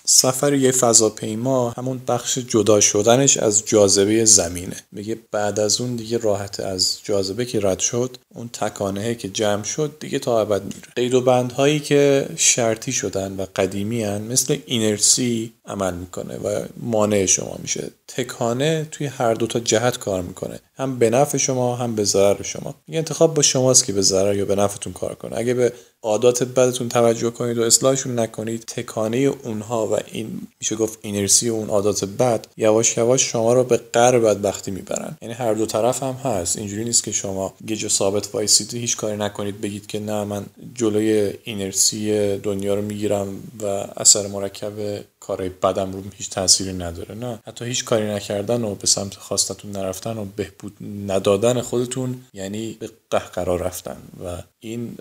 سفر 0.06 0.54
یه 0.54 0.72
فضاپیما 0.72 1.70
همون 1.70 2.02
بخش 2.08 2.38
جدا 2.38 2.80
شدنش 2.80 3.38
از 3.38 3.66
جاذبه 3.66 4.26
زمینه. 4.26 4.76
میگه 4.92 5.18
بعد 5.32 5.60
از 5.60 5.82
اون 5.82 5.96
دیگه 5.96 6.18
راحت 6.18 6.60
از 6.60 7.00
جاذبه 7.04 7.46
که 7.46 7.60
رد 7.62 7.80
شد 7.80 8.18
اون 8.36 8.50
تکانه 8.54 9.16
که 9.16 9.30
جمع 9.30 9.64
شد 9.64 9.96
دیگه 10.00 10.20
تا 10.20 10.42
ابد 10.42 10.64
میره. 10.64 10.88
قید 10.96 11.14
و 11.14 11.22
بندهایی 11.22 11.80
که 11.80 12.30
شرطی 12.36 12.92
شدن 12.92 13.36
و 13.36 13.46
قدیمی 13.56 14.04
هن 14.04 14.22
مثل 14.22 14.58
اینرسی 14.66 15.54
عمل 15.66 15.94
می‌کنه 15.94 16.38
و 16.38 16.66
مانع 16.78 17.26
شما 17.26 17.56
میشه. 17.62 17.92
تکانه 18.08 18.88
توی 18.92 19.08
هر 19.08 19.34
دو 19.34 19.48
تا 19.48 19.60
جهت 19.60 19.98
کار 19.98 20.22
می‌کنه. 20.22 20.60
هم 20.76 21.00
به 21.00 21.10
نفع 21.10 21.38
شما 21.38 21.76
هم 21.76 21.96
به 21.96 22.04
ضرر 22.04 22.44
شما. 22.44 22.76
یه 22.88 22.98
انتخاب 22.98 23.34
با 23.34 23.42
شماست 23.42 23.86
که 23.86 23.94
به 23.94 24.02
ضرر 24.02 24.36
یا 24.36 24.46
به 24.46 24.56
نفعتون 24.56 24.94
کار 24.94 25.16
کنه. 25.16 25.38
اگه 25.38 25.54
به 25.54 25.74
عادات 26.02 26.44
بدتون 26.44 26.90
توجه 26.90 27.30
کنید 27.30 27.58
و 27.58 27.62
اصلاحشون 27.62 28.20
نکنید 28.20 28.64
تکانه 28.68 29.18
اونها 29.18 29.88
و 29.88 29.98
این 30.12 30.48
میشه 30.60 30.76
گفت 30.76 31.00
اینرسی 31.02 31.50
اون 31.50 31.70
عادات 31.70 32.06
بد 32.06 32.48
یواش 32.58 32.98
یواش 32.98 33.32
شما 33.32 33.54
رو 33.54 33.64
به 33.64 33.78
قر 33.94 34.20
بدبختی 34.20 34.72
می‌برن. 34.72 35.18
یعنی 35.22 35.34
هر 35.34 35.54
دو 35.54 35.66
طرف 35.66 36.04
هم 36.04 36.14
هست. 36.14 36.58
اینجوری 36.58 36.84
نیست 36.84 37.04
که 37.04 37.12
شما 37.12 37.54
گیج 37.66 37.88
ثابت 37.88 38.30
وایسید 38.34 38.74
هیچ 38.74 38.98
کاری 38.98 39.18
نکنید 39.18 39.62
بگید 39.62 39.88
که 39.88 40.00
نه 40.00 40.24
من 40.24 40.46
جلوی 40.76 41.34
اینرسی 41.44 42.38
دنیا 42.38 42.76
رو 42.76 42.82
می‌گیرم 42.82 43.28
و 43.64 43.66
اثر 43.98 44.28
مرکب 44.28 45.04
کارهای 45.28 45.50
بدم 45.50 45.92
رو 45.92 46.04
هیچ 46.18 46.30
تأثیری 46.30 46.74
نداره 46.74 47.16
نه. 47.16 47.40
حتی 47.48 47.66
هیچ 47.66 47.86
کاری 47.86 48.06
نکردن 48.06 48.64
و 48.64 48.76
به 48.76 48.88
سمت 48.88 49.16
خواستتون 49.16 49.72
نرفتن 49.72 50.18
و 50.18 50.26
بهبود 50.26 50.78
ندادن 51.08 51.62
خودتون 51.62 52.22
یعنی 52.34 52.78
به 52.80 52.90
قهقرا 53.14 53.56
رفتن 53.56 53.98
و 54.26 54.38
این 54.60 54.98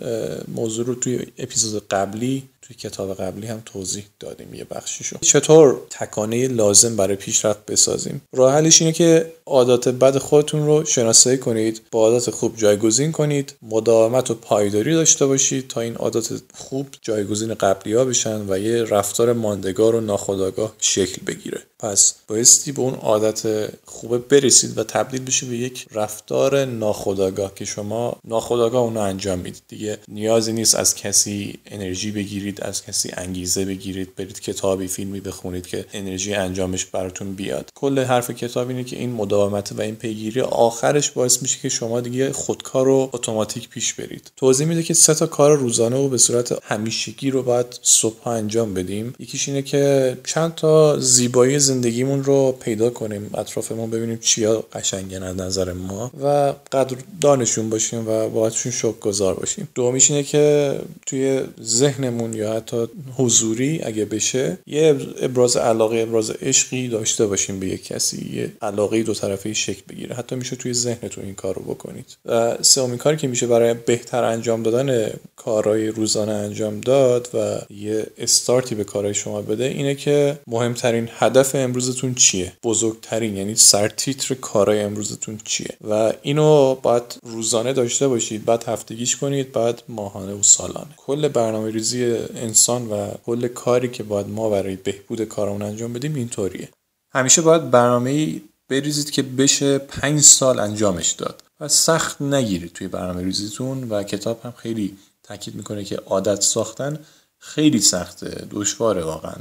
موضوع 0.54 0.86
رو 0.86 0.94
توی 0.94 1.26
اپیزود 1.38 1.88
قبلی 1.88 2.42
توی 2.62 2.76
کتاب 2.76 3.14
قبلی 3.14 3.46
هم 3.46 3.62
توضیح 3.64 4.04
دادیم 4.20 4.54
یه 4.54 4.64
بخشیشو. 4.64 5.16
چطور 5.20 5.80
تکانه 5.90 6.48
لازم 6.48 6.96
برای 6.96 7.16
پیشرفت 7.16 7.66
بسازیم؟ 7.66 8.22
راه 8.32 8.54
حلش 8.54 8.82
اینه 8.82 8.92
که 8.92 9.32
عادات 9.46 9.88
بد 9.88 10.18
خودتون 10.18 10.66
رو 10.66 10.84
شناسایی 10.84 11.38
کنید 11.38 11.80
با 11.90 12.00
عادات 12.00 12.30
خوب 12.30 12.56
جایگزین 12.56 13.12
کنید 13.12 13.54
مداومت 13.62 14.30
و 14.30 14.34
پایداری 14.34 14.92
داشته 14.92 15.26
باشید 15.26 15.68
تا 15.68 15.80
این 15.80 15.94
عادات 15.96 16.42
خوب 16.54 16.86
جایگزین 17.02 17.54
قبلی 17.54 17.94
ها 17.94 18.04
بشن 18.04 18.44
و 18.48 18.58
یه 18.58 18.84
رفتار 18.84 19.32
ماندگار 19.32 19.94
و 19.94 20.00
ناخودآگاه 20.00 20.74
شکل 20.78 21.22
بگیره. 21.26 21.62
پس 21.78 22.14
بایستی 22.28 22.72
به 22.72 22.80
اون 22.80 22.94
عادت 22.94 23.68
خوبه 23.84 24.18
برسید 24.18 24.78
و 24.78 24.84
تبدیل 24.84 25.24
بشه 25.24 25.46
به 25.46 25.56
یک 25.56 25.86
رفتار 25.92 26.64
ناخودآگاه 26.64 27.54
که 27.54 27.64
شما 27.64 28.01
ناخودآگاه 28.24 28.82
اونو 28.82 29.00
انجام 29.00 29.38
می‌دید. 29.38 29.62
دیگه 29.68 29.98
نیازی 30.08 30.52
نیست 30.52 30.74
از 30.74 30.94
کسی 30.94 31.58
انرژی 31.66 32.10
بگیرید 32.10 32.60
از 32.60 32.84
کسی 32.84 33.10
انگیزه 33.16 33.64
بگیرید. 33.64 34.14
برید 34.16 34.40
کتابی 34.40 34.86
فیلمی 34.86 35.20
بخونید 35.20 35.66
که 35.66 35.84
انرژی 35.92 36.34
انجامش 36.34 36.84
براتون 36.84 37.34
بیاد. 37.34 37.70
کل 37.74 37.98
حرف 37.98 38.30
کتاب 38.30 38.68
اینه 38.68 38.84
که 38.84 38.96
این 38.96 39.12
مداومت 39.12 39.72
و 39.72 39.80
این 39.80 39.96
پیگیری 39.96 40.40
آخرش 40.40 41.10
باعث 41.10 41.42
میشه 41.42 41.58
که 41.62 41.68
شما 41.68 42.00
دیگه 42.00 42.32
خودکار 42.32 42.86
رو 42.86 43.10
اتوماتیک 43.12 43.68
پیش 43.68 43.94
برید. 43.94 44.32
توضیح 44.36 44.66
میده 44.66 44.82
که 44.82 44.94
سه 44.94 45.14
تا 45.14 45.26
کار 45.26 45.56
روزانه 45.56 45.96
و 45.96 46.08
به 46.08 46.18
صورت 46.18 46.58
همیشگی 46.62 47.30
رو 47.30 47.42
باید 47.42 47.66
صبح 47.82 48.28
انجام 48.28 48.74
بدیم. 48.74 49.14
یکیش 49.18 49.48
اینه 49.48 49.62
که 49.62 50.16
چند 50.24 50.54
تا 50.54 50.98
زیبایی 50.98 51.58
زندگیمون 51.58 52.24
رو 52.24 52.52
پیدا 52.60 52.90
کنیم. 52.90 53.30
اطرافمون 53.34 53.90
ببینیم 53.90 54.18
چیا 54.18 54.64
قشنگه 54.72 55.24
از 55.24 55.36
نظر 55.36 55.72
ما 55.72 56.10
و 56.22 56.54
قدر 56.72 56.96
دانشون 57.20 57.70
باشیم. 57.70 57.91
و 57.98 58.28
باهاشون 58.28 58.72
شکر 58.72 58.92
گذار 58.92 59.34
باشیم. 59.34 59.68
دومیش 59.74 60.10
اینه 60.10 60.22
که 60.22 60.78
توی 61.06 61.40
ذهنمون 61.62 62.34
یا 62.34 62.52
حتی 62.52 62.86
حضوری 63.16 63.80
اگه 63.82 64.04
بشه 64.04 64.58
یه 64.66 64.96
ابراز 65.20 65.56
علاقه 65.56 65.98
ابراز 65.98 66.30
عشقی 66.30 66.88
داشته 66.88 67.26
باشیم 67.26 67.60
به 67.60 67.66
یک 67.66 67.84
کسی 67.84 68.30
یه 68.36 68.52
علاقه 68.62 69.02
دو 69.02 69.14
طرفه 69.14 69.52
شکل 69.52 69.82
بگیره. 69.88 70.16
حتی 70.16 70.36
میشه 70.36 70.56
توی 70.56 70.72
ذهنتون 70.72 71.24
این 71.24 71.34
کار 71.34 71.54
رو 71.54 71.62
بکنید. 71.62 72.16
و 72.24 72.62
سومین 72.62 72.98
کاری 72.98 73.16
که 73.16 73.28
میشه 73.28 73.46
برای 73.46 73.74
بهتر 73.74 74.24
انجام 74.24 74.62
دادن 74.62 75.10
کارهای 75.36 75.88
روزانه 75.88 76.32
انجام 76.32 76.80
داد 76.80 77.28
و 77.34 77.58
یه 77.74 78.06
استارتی 78.18 78.74
به 78.74 78.84
کارهای 78.84 79.14
شما 79.14 79.42
بده 79.42 79.64
اینه 79.64 79.94
که 79.94 80.38
مهمترین 80.46 81.08
هدف 81.18 81.54
امروزتون 81.54 82.14
چیه؟ 82.14 82.52
بزرگترین 82.62 83.36
یعنی 83.36 83.54
سرتیتر 83.54 84.34
کارهای 84.34 84.80
امروزتون 84.80 85.38
چیه؟ 85.44 85.76
و 85.88 86.12
اینو 86.22 86.74
باید 86.74 87.02
روزانه 87.22 87.72
داشته 87.82 88.08
باشید 88.08 88.44
بعد 88.44 88.64
هفتگیش 88.64 89.16
کنید 89.16 89.52
بعد 89.52 89.82
ماهانه 89.88 90.32
و 90.32 90.42
سالانه. 90.42 90.94
کل 90.96 91.28
برنامه 91.28 91.70
ریزی 91.70 92.04
انسان 92.34 92.88
و 92.90 93.10
کل 93.26 93.48
کاری 93.48 93.88
که 93.88 94.02
باید 94.02 94.28
ما 94.28 94.50
برای 94.50 94.76
بهبود 94.76 95.24
کارمون 95.24 95.62
انجام 95.62 95.92
بدیم 95.92 96.14
اینطوریه. 96.14 96.68
همیشه 97.12 97.42
باید 97.42 97.70
برنامه 97.70 98.40
بریزید 98.68 99.10
که 99.10 99.22
بشه 99.22 99.78
پنج 99.78 100.20
سال 100.20 100.60
انجامش 100.60 101.10
داد. 101.10 101.42
و 101.60 101.68
سخت 101.68 102.22
نگیرید 102.22 102.72
توی 102.72 102.88
برنامه 102.88 103.22
ریزیتون 103.22 103.88
و 103.88 104.02
کتاب 104.02 104.40
هم 104.44 104.54
خیلی 104.56 104.96
تاکید 105.22 105.54
می‌کنه 105.54 105.84
که 105.84 105.96
عادت 105.96 106.40
ساختن 106.40 106.98
خیلی 107.38 107.80
سخته 107.80 108.46
دشواره 108.50 109.02
واقعا. 109.02 109.36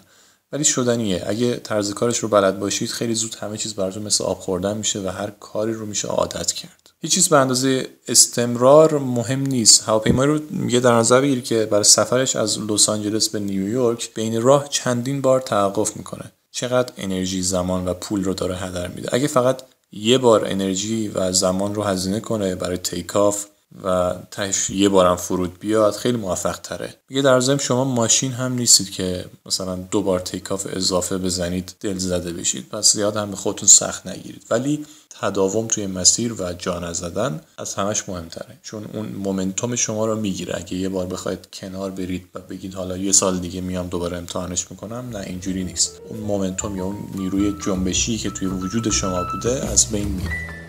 ولی 0.52 0.64
شدنیه. 0.64 1.24
اگه 1.28 1.56
طرز 1.56 1.94
کارش 1.94 2.18
رو 2.18 2.28
بلد 2.28 2.60
باشید 2.60 2.90
خیلی 2.90 3.16
زود 3.16 3.36
همه 3.36 3.58
چیز 3.58 3.74
براتون 3.74 4.04
مثل 4.04 4.24
آب 4.24 4.40
خوردن 4.40 4.78
میشه 4.78 5.00
و 5.00 5.08
هر 5.08 5.30
کاری 5.40 5.74
رو 5.74 5.86
میشه 5.86 6.08
عادت 6.08 6.52
کرد. 6.52 6.90
هیچ 7.02 7.14
چیز 7.14 7.30
به 7.30 7.38
اندازه 7.38 7.88
استمرار 8.08 9.00
مهم 9.00 9.42
نیست. 9.42 9.84
هواپیمایی 9.84 10.32
رو 10.32 10.40
میگه 10.50 10.80
در 10.80 10.94
نظر 10.94 11.22
بگیرید 11.22 11.44
که 11.44 11.66
برای 11.66 11.84
سفرش 11.84 12.36
از 12.36 12.60
لس 12.60 12.90
آنجلس 12.90 13.30
به 13.30 13.40
نیویورک 13.40 14.14
بین 14.14 14.42
راه 14.42 14.70
چندین 14.70 15.22
بار 15.22 15.42
توقف 15.42 15.98
می‌کنه. 15.98 16.32
چقدر 16.52 16.94
انرژی 16.98 17.42
زمان 17.42 17.88
و 17.88 17.94
پول 17.94 18.24
رو 18.24 18.34
داره 18.34 18.58
هدر 18.58 18.88
میده. 18.88 19.10
اگه 19.12 19.28
فقط 19.28 19.62
یه 19.92 20.18
بار 20.18 20.46
انرژی 20.46 21.08
و 21.08 21.32
زمان 21.32 21.76
رو 21.76 21.84
هزینه 21.84 22.20
کنه 22.20 22.56
برای 22.56 22.78
take 22.78 23.16
off 23.16 23.46
و 23.84 24.14
تهش 24.32 24.70
یه 24.70 24.90
بارم 24.90 25.16
فرود 25.16 25.60
بیاد 25.60 25.96
خیلی 25.96 26.18
موفق 26.18 26.58
تره 26.58 26.96
میگه 27.10 27.22
در 27.22 27.40
ضمن 27.40 27.58
شما 27.58 27.84
ماشین 27.84 28.32
هم 28.32 28.54
نیستید 28.54 28.92
که 28.92 29.26
مثلا 29.46 29.76
دو 29.76 30.02
بار 30.02 30.20
take 30.20 30.47
off 30.47 30.68
اضافه 30.70 31.18
بزنید 31.18 31.76
دل 31.80 31.98
زده 31.98 32.34
بشید. 32.34 32.70
پس 32.70 32.94
زیاد 32.94 33.18
هم 33.18 33.32
به 33.32 33.38
خودتون 33.38 33.68
سخت 33.68 34.08
نگیرید. 34.08 34.46
ولی 34.50 34.86
تداوم 35.22 35.68
توی 35.68 35.88
مسیر 35.88 36.34
و 36.34 36.54
جا 36.54 36.80
نزدن 36.80 37.42
از 37.58 37.76
همش 37.76 38.10
مهمتره. 38.10 38.58
چون 38.64 38.86
اون 38.94 39.06
momentum 39.06 39.76
شما 39.76 40.06
رو 40.06 40.16
می‌گیره. 40.16 40.58
اگه 40.58 40.74
یه 40.74 40.90
بار 40.90 41.06
بخواید 41.06 41.48
کنار 41.54 41.92
برید 41.92 42.28
و 42.36 42.40
بگید 42.40 42.74
حالا 42.74 42.98
یه 42.98 43.12
سال 43.12 43.40
دیگه 43.40 43.62
میام 43.62 43.88
دوباره 43.88 44.18
امتحانش 44.18 44.72
می‌کنم 44.72 45.10
نه 45.14 45.20
اینجوری 45.20 45.64
نیست. 45.64 46.02
اون 46.10 46.20
momentum 46.20 46.78
یا 46.78 46.84
اون 46.84 46.98
نیروی 47.16 47.56
جنبشی 47.66 48.18
که 48.18 48.30
توی 48.30 48.48
وجود 48.48 48.90
شما 48.90 49.24
بوده 49.34 49.70
از 49.70 49.92
بین 49.92 50.08
میره. 50.08 50.61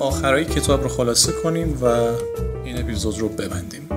آخرای 0.00 0.44
کتاب 0.44 0.82
رو 0.82 0.88
خلاصه 0.88 1.32
کنیم 1.32 1.78
و 1.82 1.84
این 2.64 2.78
اپیزود 2.78 3.18
رو 3.18 3.28
ببندیم. 3.28 3.88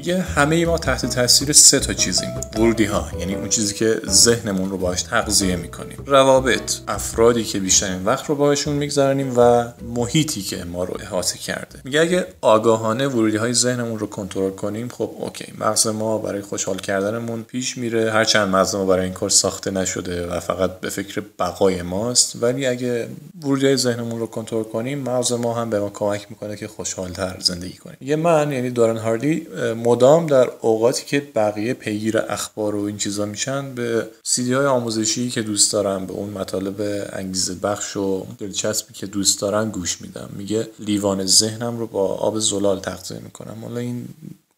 میگه 0.00 0.20
همه 0.20 0.66
ما 0.66 0.78
تحت 0.78 1.06
تاثیر 1.06 1.52
سه 1.52 1.80
تا 1.80 1.92
چیزیم. 1.92 2.28
ورودی 2.54 2.84
ها 2.84 3.08
یعنی 3.18 3.34
اون 3.34 3.48
چیزی 3.48 3.74
که 3.74 4.00
ذهنمون 4.08 4.70
رو 4.70 4.78
باش 4.78 5.02
تغذیه 5.02 5.56
می‌کنیم. 5.56 5.98
روابط 6.06 6.72
افرادی 6.88 7.44
که 7.44 7.60
بیشترین 7.60 8.04
وقت 8.04 8.26
رو 8.26 8.34
باهاشون 8.34 8.74
میگذرانیم 8.74 9.38
و 9.38 9.64
محیطی 9.82 10.42
که 10.42 10.64
ما 10.64 10.84
رو 10.84 10.96
احاطه 11.00 11.38
کرده. 11.38 11.78
میگه 11.84 12.00
اگه 12.00 12.26
آگاهانه 12.40 13.08
ورودی 13.08 13.36
های 13.36 13.54
ذهنمون 13.54 13.98
رو 13.98 14.06
کنترل 14.06 14.50
کنیم 14.50 14.88
خب 14.88 15.10
اوکی 15.18 15.52
مغز 15.58 15.86
ما 15.86 16.18
برای 16.18 16.40
خوشحال 16.42 16.78
کردنمون 16.78 17.42
پیش 17.42 17.78
میره. 17.78 18.12
هرچند 18.12 18.48
مغز 18.48 18.74
ما 18.74 18.84
برای 18.84 19.04
این 19.04 19.14
کار 19.14 19.30
ساخته 19.30 19.70
نشده 19.70 20.26
و 20.26 20.40
فقط 20.40 20.80
به 20.80 20.90
فکر 20.90 21.22
بقای 21.38 21.82
ماست 21.82 22.42
ولی 22.42 22.66
اگه 22.66 23.08
ورودی 23.42 23.66
های 23.66 23.76
ذهنمون 23.76 24.20
رو 24.20 24.26
کنترل 24.26 24.64
کنیم 24.64 24.98
مغز 24.98 25.32
ما 25.32 25.54
هم 25.54 25.70
به 25.70 25.80
ما 25.80 25.90
کمک 25.90 26.26
می‌کنه 26.30 26.56
که 26.56 26.68
خوشحالتر 26.68 27.36
زندگی 27.40 27.78
کنیم. 27.78 27.96
یه 28.00 28.16
من 28.16 28.52
یعنی 28.52 28.70
دارن 28.70 28.96
هاردی 28.96 29.46
مدام 29.90 30.26
در 30.26 30.50
اوقاتی 30.60 31.04
که 31.06 31.20
بقیه 31.34 31.74
پیگیر 31.74 32.18
اخبار 32.18 32.74
و 32.74 32.84
این 32.84 32.96
چیزا 32.96 33.24
میشن 33.24 33.74
به 33.74 34.08
سیدی 34.22 34.52
های 34.52 34.66
آموزشی 34.66 35.30
که 35.30 35.42
دوست 35.42 35.72
دارم 35.72 36.06
به 36.06 36.12
اون 36.12 36.30
مطالب 36.30 37.08
انگیزه 37.12 37.54
بخش 37.54 37.96
و 37.96 38.26
دلچسبی 38.38 38.94
که 38.94 39.06
دوست 39.06 39.40
دارن 39.40 39.70
گوش 39.70 40.00
میدم. 40.00 40.28
میگه 40.32 40.68
لیوان 40.78 41.26
ذهنم 41.26 41.78
رو 41.78 41.86
با 41.86 42.06
آب 42.06 42.38
زلال 42.38 42.80
تغذیه 42.80 43.18
می‌کنم. 43.18 43.58
حالا 43.62 43.80
این 43.80 44.08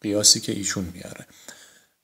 قیاسی 0.01 0.39
که 0.39 0.51
ایشون 0.51 0.85
میاره. 0.93 1.25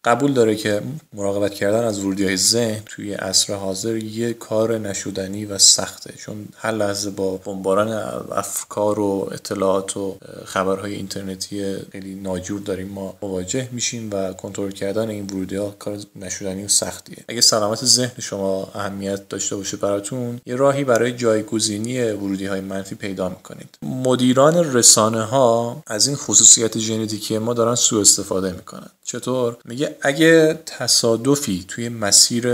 قبول 0.04 0.34
داره 0.34 0.56
که 0.56 0.82
مراقبت 1.14 1.54
کردن 1.54 1.84
از 1.84 2.00
ورودی 2.00 2.24
های 2.26 2.38
ذهن 2.38 2.82
توی 2.86 3.14
عصر 3.14 3.54
حاضر 3.54 3.98
یه 3.98 4.34
کار 4.34 4.78
نشدنی 4.78 5.46
و 5.46 5.58
سخته. 5.58 6.14
چون 6.18 6.48
هر 6.58 6.72
لحظه 6.72 7.10
با 7.10 7.38
بمباران 7.38 7.92
افکار 8.32 9.00
و 9.00 9.30
اطلاعات 9.32 9.98
و 9.98 10.18
خبرهای 10.46 10.94
اینترنتی 10.94 11.76
خیلی 11.92 12.16
ناجور 12.16 12.60
داریم 12.60 12.88
ما 12.88 13.18
مواجه 13.22 13.70
میشیم 13.72 14.10
و 14.14 14.34
کنترل 14.34 14.72
کردن 14.72 15.10
این 15.10 15.26
ورودی 15.26 15.56
ها 15.56 15.76
کار 15.80 15.98
نشدنی 16.16 16.64
و 16.64 16.68
سختیه. 16.68 17.18
اگه 17.28 17.42
سلامت 17.42 17.86
ذهن 17.86 18.12
شما 18.20 18.72
اهمیت 18.76 19.30
داشته 19.30 19.56
باشه 19.56 19.78
براتون 19.78 20.42
یه 20.46 20.56
راهی 20.56 20.84
برای 20.84 21.12
جایگزینی 21.12 22.02
ورودی 22.02 22.46
های 22.46 22.62
منفی 22.62 22.96
پیدا 22.96 23.30
می‌کنید. 23.30 23.78
مدیران 23.82 24.74
رسانه 24.74 25.24
ها 25.24 25.84
از 25.88 26.08
این 26.08 26.16
خصوصیت 26.16 26.78
ژنتیکی 26.78 27.38
ما 27.38 27.54
دارن 27.54 27.76
سوء 27.76 28.02
استفاده 28.02 28.52
می‌کنن. 28.52 28.90
چطور؟ 29.12 29.58
میگه 29.66 29.96
اگه 30.02 30.60
تصادفی 30.66 31.66
توی 31.68 31.90
مسیر 31.90 32.48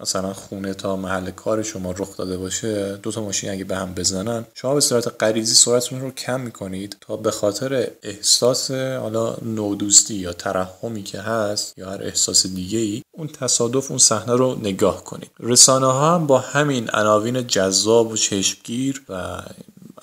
مثلا 0.00 0.32
خونه 0.32 0.74
تا 0.74 0.96
محل 0.96 1.30
کار 1.30 1.62
شما 1.62 1.90
رخ 1.90 2.16
داده 2.16 2.36
باشه 2.36 2.96
دو 3.02 3.12
تا 3.12 3.22
ماشین 3.22 3.50
اگه 3.50 3.64
به 3.64 3.76
هم 3.76 3.94
بزنن 3.94 4.44
شما 4.54 4.74
به 4.74 4.80
صورت 4.80 5.22
غریزی 5.22 5.54
سرعتتون 5.54 6.00
رو 6.00 6.10
کم 6.10 6.40
می‌کنید 6.40 6.96
تا 7.00 7.16
به 7.16 7.30
خاطر 7.30 7.88
احساس 8.02 8.70
حالا 8.70 9.36
نودوستی 9.42 10.14
یا 10.14 10.32
ترحمی 10.32 11.02
که 11.02 11.20
هست 11.20 11.78
یا 11.78 11.90
هر 11.90 12.02
احساس 12.02 12.46
دیگه 12.46 12.78
ای 12.78 13.02
اون 13.12 13.28
تصادف 13.28 13.90
اون 13.90 13.98
صحنه 13.98 14.32
رو 14.32 14.58
نگاه 14.62 15.04
کنید. 15.04 15.30
رسانه 15.40 15.86
ها 15.86 16.14
هم 16.14 16.26
با 16.26 16.38
همین 16.38 16.90
عناوین 16.92 17.46
جذاب 17.46 18.10
و 18.10 18.16
چشمگیر 18.16 19.02
و 19.08 19.42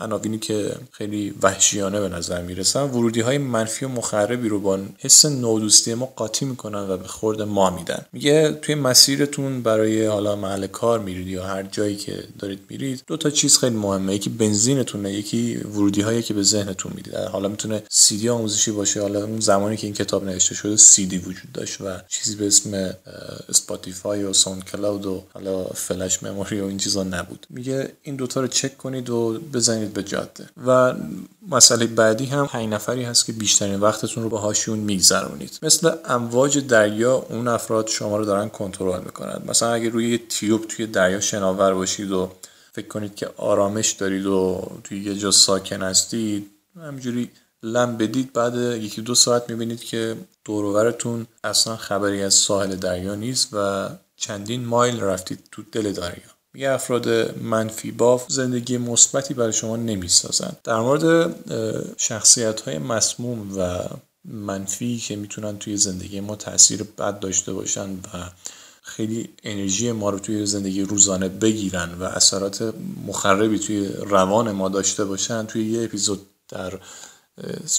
عناوینی 0.02 0.40
که 0.40 0.76
خیلی 0.92 1.34
وحشیانه 1.42 2.00
به 2.02 2.10
نظر 2.10 2.42
می‌رسن 2.42 2.82
ورودی 2.82 3.22
های 3.22 3.38
منفی 3.38 3.86
و 3.86 3.88
مخربی 3.88 4.50
رو 4.50 4.60
با 4.60 4.80
حس 4.98 5.26
نودوستی 5.26 5.94
ما 5.94 6.06
قاطی 6.06 6.46
می‌کنن 6.46 6.90
و 6.90 6.98
به 6.98 7.08
خورد 7.08 7.42
ما 7.42 7.70
میدن. 7.70 8.06
میگه 8.14 8.52
توی 8.62 8.76
مسیرتون 8.76 9.62
برای 9.62 10.06
حالا 10.06 10.36
محل 10.36 10.68
کار 10.68 11.00
میرید 11.00 11.28
یا 11.28 11.44
هر 11.46 11.64
جایی 11.64 11.96
که 11.96 12.24
دارید 12.40 12.60
میرید 12.70 13.04
دو 13.08 13.18
تا 13.18 13.30
چیز 13.30 13.58
خیلی 13.58 13.76
مهمه. 13.76 14.16
یکی 14.16 14.30
بنزینتونه 14.30 15.14
یکی 15.14 15.58
ورودی 15.58 16.02
هایی 16.02 16.22
که 16.24 16.34
به 16.34 16.44
ذهنتون 16.44 16.92
می‌دید. 16.96 17.16
حالا 17.16 17.48
می‌تونه 17.48 17.84
دی 18.10 18.30
آموزشی 18.30 18.72
باشه 18.72 19.02
حالا 19.02 19.24
اون 19.24 19.40
زمانی 19.40 19.78
که 19.78 19.88
این 19.88 19.94
کتاب 19.94 20.26
نوشته 20.26 20.56
شده 20.56 20.76
دی 21.06 21.18
وجود 21.18 21.52
داشت 21.54 21.82
و 21.82 21.86
چیزی 22.08 22.36
به 22.36 22.48
اسم 22.48 22.94
Spotify 23.50 24.24
و 24.24 24.34
SoundCloud 24.34 25.06
و 25.06 25.24
حالا 25.34 25.64
flash 25.64 26.24
memory 26.24 26.62
و 26.62 26.66
این 26.66 26.78
چیزا 26.78 27.04
نبود. 27.04 27.48
میگه 27.50 27.92
این 28.02 28.16
دوتا 28.16 28.42
رو 28.42 28.48
چک 28.48 28.78
کنید 28.78 29.10
و 29.10 29.40
بزنید 29.54 29.91
به 29.94 30.04
جاده. 30.04 30.50
و 30.68 30.94
مسئله 31.50 31.86
بعدی 31.86 32.26
هم 32.26 32.48
پنج 32.48 32.70
نفری 32.70 33.04
هست 33.04 33.26
که 33.26 33.34
بیشترین 33.34 33.80
وقتتون 33.80 34.24
رو 34.24 34.30
باهاشون 34.30 34.80
میگذرونید. 34.80 35.60
مثل 35.62 35.92
امواج 36.06 36.68
دریا 36.68 37.16
اون 37.16 37.48
افراد 37.48 37.88
شما 37.88 38.18
رو 38.18 38.26
دارن 38.26 38.50
کنترل 38.50 39.04
می‌کنند. 39.04 39.44
مثلا 39.48 39.74
اگه 39.74 39.90
روی 39.90 40.18
تیوب 40.18 40.66
توی 40.68 40.88
دریا 40.88 41.20
شناور 41.20 41.74
باشید 41.74 42.12
و 42.12 42.32
فکر 42.74 42.88
کنید 42.88 43.16
که 43.16 43.30
آرامش 43.38 43.92
دارید 43.92 44.26
و 44.26 44.72
توی 44.84 45.04
یه 45.04 45.16
جا 45.16 45.32
ساکن 45.32 45.82
هستید 45.82 46.52
همینجوری 46.76 47.30
لم 47.64 47.98
بدید 47.98 48.34
بعد 48.34 48.56
یکی 48.56 49.02
دو 49.02 49.16
ساعت 49.16 49.50
می‌بینید 49.50 49.84
که 49.84 50.16
دورورتون 50.46 51.28
اصلا 51.44 51.76
خبری 51.76 52.24
از 52.24 52.34
ساحل 52.34 52.76
دریا 52.76 53.16
نیست 53.16 53.50
و 53.54 53.90
چندین 54.16 54.66
مایل 54.66 55.00
رفتید 55.00 55.40
تو 55.52 55.64
دل 55.72 55.92
دریا. 55.92 56.32
میگه 56.54 56.70
افراد 56.70 57.40
منفی 57.40 57.92
باف 57.92 58.26
زندگی 58.30 58.78
مثبتی 58.78 59.34
برای 59.34 59.54
شما 59.54 59.76
نمی‌سازن 59.76 60.52
در 60.64 60.80
مورد 60.80 61.36
شخصیت 61.98 62.62
های 62.62 62.78
مسموم 62.78 63.58
و 63.58 63.80
منفی 64.26 64.98
که 64.98 65.16
می‌تونن 65.16 65.58
توی 65.58 65.78
زندگی 65.78 66.20
ما 66.20 66.36
تاثیر 66.36 66.84
بد 66.84 67.20
داشته 67.20 67.54
باشن 67.54 67.90
و 67.90 68.30
خیلی 68.82 69.30
انرژی 69.44 69.92
ما 69.92 70.10
رو 70.10 70.20
توی 70.20 70.46
زندگی 70.46 70.82
روزانه 70.82 71.30
بگیرن 71.30 71.94
و 72.00 72.04
اثرات 72.04 72.74
مخربی 73.08 73.60
توی 73.60 73.88
روان 73.88 74.52
ما 74.52 74.70
داشته 74.70 75.06
باشن 75.06 75.46
توی 75.46 75.72
یه 75.72 75.84
اپیزود 75.84 76.28
در 76.50 76.80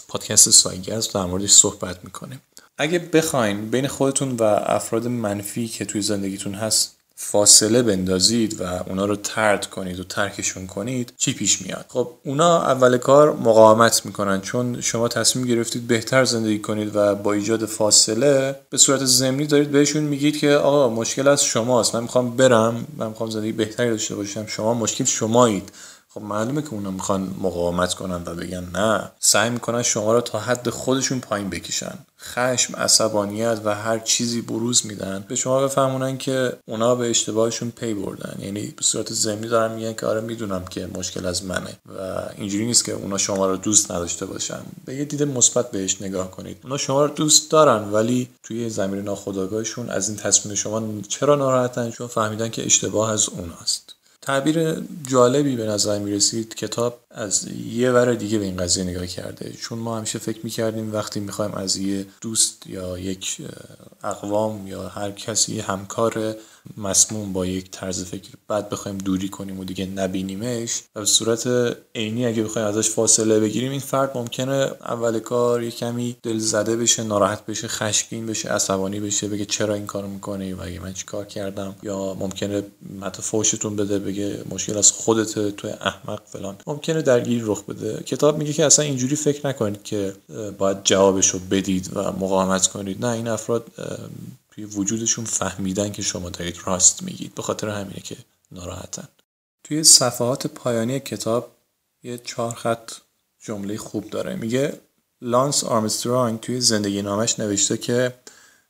پادکست 0.09 0.51
سایگرز 0.51 1.13
در 1.13 1.25
موردش 1.25 1.51
صحبت 1.51 2.05
می‌کنیم. 2.05 2.43
اگه 2.79 2.99
بخواین 2.99 3.71
بین 3.71 3.89
خودتون 3.89 4.37
و 4.37 4.43
افراد 4.43 5.07
منفی 5.07 5.69
که 5.69 5.85
توی 5.85 6.03
زندگیتون 6.03 6.55
هست 6.55 6.97
فاصله 7.25 7.83
بندازید 7.83 8.61
و 8.61 8.65
اونا 8.87 9.05
رو 9.05 9.17
ترد 9.17 9.67
کنید 9.67 10.01
و 10.01 10.05
ترکشون 10.05 10.67
کنید 10.67 11.13
چی 11.17 11.33
پیش 11.33 11.63
میاد؟ 11.63 11.85
خب 11.89 12.11
اونا 12.25 12.63
اول 12.63 12.99
کار 12.99 13.33
مقاومت 13.33 14.07
می‌کنن 14.07 14.41
چون 14.41 14.81
شما 14.81 15.09
تصمیم 15.09 15.47
گرفتید 15.47 15.87
بهتر 15.87 16.25
زندگی 16.25 16.59
کنید 16.59 16.97
و 16.97 17.15
با 17.15 17.33
ایجاد 17.33 17.67
فاصله 17.67 18.57
به 18.71 18.79
صورت 18.79 19.05
ضمنی 19.05 19.47
دارید 19.47 19.71
بهشون 19.71 20.03
میگید 20.03 20.39
که 20.39 20.51
آقا 20.51 20.89
مشکل 20.89 21.29
از 21.29 21.45
شماست 21.45 21.95
من 21.95 22.03
می‌خوام 22.03 22.37
برم 22.37 22.87
من 22.97 23.09
می‌خوام 23.09 23.31
زندگی 23.31 23.53
بهتری 23.53 23.91
داشته 23.91 24.15
باشم 24.15 24.47
شما 24.47 24.75
مشکل 24.75 25.05
شمایید. 25.05 25.73
خب 26.15 26.23
معلومه 26.23 26.63
که 26.63 26.73
اونا 26.73 26.91
می‌خوان 26.91 27.35
مقاومت 27.41 27.95
کنن 27.95 28.23
و 28.27 28.35
بگن 28.35 28.65
نه. 28.75 29.13
سعی 29.21 29.51
می‌کنن 29.51 29.83
شما 29.83 30.13
رو 30.13 30.21
تا 30.21 30.39
حد 30.39 30.71
خودشون 30.71 31.21
پایین 31.21 31.51
بکشن. 31.51 31.99
خشم 32.23 32.77
عصبانیت 32.77 33.61
و 33.65 33.75
هر 33.75 33.99
چیزی 33.99 34.41
بروز 34.41 34.87
میدن. 34.87 35.25
به 35.29 35.35
شما 35.35 35.63
بفهمونن 35.63 36.19
که 36.19 36.53
اونا 36.67 36.95
به 36.95 37.11
اشتباهشون 37.11 37.71
پی 37.71 37.95
بردن. 37.95 38.39
یعنی 38.43 38.67
به 38.67 38.83
صورت 38.83 39.13
ضمنی 39.13 39.49
دارن 39.49 39.75
میگن 39.75 39.93
که 39.93 40.07
آره 40.07 40.21
می‌دونم 40.21 40.65
که 40.65 40.89
مشکل 40.95 41.27
از 41.27 41.45
منه. 41.45 41.77
و 41.99 42.23
اینجوری 42.39 42.67
نیست 42.67 42.85
که 42.85 42.93
اونا 42.93 43.19
شما 43.19 43.47
رو 43.47 43.57
دوست 43.57 43.93
نداشته 43.93 44.27
باشن. 44.27 44.61
به 44.85 44.95
یه 44.95 45.05
دید 45.05 45.23
مثبت 45.23 45.71
بهش 45.71 46.03
نگاه 46.03 46.31
کنید. 46.31 46.57
اونا 46.63 46.77
شما 46.77 47.05
رو 47.05 47.15
دوست 47.15 47.51
دارن 47.51 47.91
ولی 47.91 48.29
توی 48.43 48.71
زمین 48.71 49.03
ناخودآگاهشون 49.03 49.91
از 49.91 50.09
این 50.09 50.19
تصمیم 50.19 50.55
شما 50.55 50.83
چرا 51.09 51.35
ناراحتن؟ 51.35 51.91
چون 51.91 52.07
فهمیدن 52.07 52.49
که 52.49 52.67
اشتباه 52.67 53.11
از 53.11 53.29
اوناست. 53.29 53.95
تعبیر 54.23 54.75
جالبی 55.07 55.57
به 55.57 55.67
نظر 55.67 55.99
می 55.99 56.13
رسید 56.13 56.55
کتاب 56.55 57.01
از 57.11 57.49
یه 57.67 57.91
ور 57.91 58.15
دیگه 58.15 58.39
به 58.39 58.45
این 58.45 58.57
قضیه 58.57 58.85
نگاه 58.85 59.07
کرده. 59.07 59.53
چون 59.53 59.79
ما 59.79 59.97
همیشه 59.97 60.19
فکر 60.19 60.39
می 60.43 60.51
کردیم 60.51 60.95
وقتی 60.95 61.21
می 61.21 61.33
خوایم 61.33 61.55
از 61.55 61.77
یه 61.77 62.07
دوست 62.21 62.67
یا 62.67 62.99
یک 62.99 63.37
اقوام 64.05 64.67
یا 64.67 64.89
هر 64.89 65.11
کسی 65.11 65.61
همکار 65.61 66.37
مسموم 66.77 67.33
با 67.33 67.47
یک 67.47 67.71
طرز 67.71 68.05
فکر. 68.05 68.31
بعد 68.49 68.69
بخوایم 68.69 68.99
دوری 68.99 69.29
کنیم 69.29 69.61
و 69.61 69.65
دیگه 69.65 69.87
نبینیمش. 69.87 70.83
و 70.97 71.01
به 71.01 71.07
صورت 71.07 71.49
عینی 71.95 72.27
اگه 72.27 72.43
بخوایم 72.43 72.69
ازش 72.69 72.91
فاصله 72.91 73.41
بگیریم 73.41 73.71
این 73.71 73.81
فرد 73.81 74.11
ممکنه 74.15 74.71
اول 74.81 75.19
کار 75.19 75.63
یه 75.63 75.71
کمی 75.71 76.17
دل 76.23 76.39
زده 76.39 76.77
بشه 76.77 77.03
ناراحت 77.03 77.47
بشه 77.47 77.69
خشمگین 77.69 78.27
بشه 78.27 78.49
عصبانی 78.49 79.01
بشه 79.01 79.29
بگه 79.29 79.45
چرا 79.45 79.75
این 79.75 79.87
کارو 79.87 80.09
می‌کنی 80.09 80.53
و 80.53 80.63
اگه 80.63 80.81
من 80.81 80.93
چیکار 80.93 81.25
کردم. 81.25 81.75
یا 81.83 82.15
ممکنه 82.15 82.63
حتی 83.03 83.23
فوشتون 83.23 83.77
بده 83.77 83.99
بگه 83.99 84.39
مشکل 84.51 84.79
از 84.79 84.93
خودت 84.93 85.57
تو 85.57 85.69
احمق 85.69 86.23
فلان. 86.27 86.57
ممکنه 86.67 87.03
درگیری 87.03 87.43
رخ 87.45 87.63
بده. 87.65 88.03
کتاب 88.03 88.39
میگه 88.39 88.53
که 88.53 88.67
اصلا 88.67 88.85
اینجوری 88.85 89.17
فکر 89.17 89.47
نکنید 89.47 89.83
که 89.83 90.13
باید 90.59 90.85
جوابشو 90.85 91.39
بدید 91.51 91.91
و 91.95 92.01
مقاومت 92.01 92.67
کنید. 92.67 93.05
نه 93.05 93.13
این 93.13 93.29
افراد 93.29 93.67
توی 94.55 94.65
وجودشون 94.65 95.25
فهمیدن 95.25 95.93
که 95.93 96.03
شما 96.03 96.31
دارید 96.31 96.57
راست 96.65 97.03
میگید 97.03 97.35
به 97.35 97.43
خاطر 97.43 97.69
همینه 97.69 98.01
که 98.01 98.17
ناراحتن. 98.51 99.09
توی 99.65 99.85
صفحات 99.85 100.47
پایانی 100.47 101.01
کتاب 101.01 101.51
یه 102.03 102.19
چهار 102.19 102.55
خط 102.55 102.93
جمله 103.41 103.77
خوب 103.77 104.11
داره. 104.11 104.35
میگه 104.35 104.81
لانس 105.21 105.65
آرمسترانگ 105.65 106.41
توی 106.41 106.61
زندگی 106.61 107.03
نامش 107.03 107.41
نوشته 107.41 107.77
که 107.77 108.15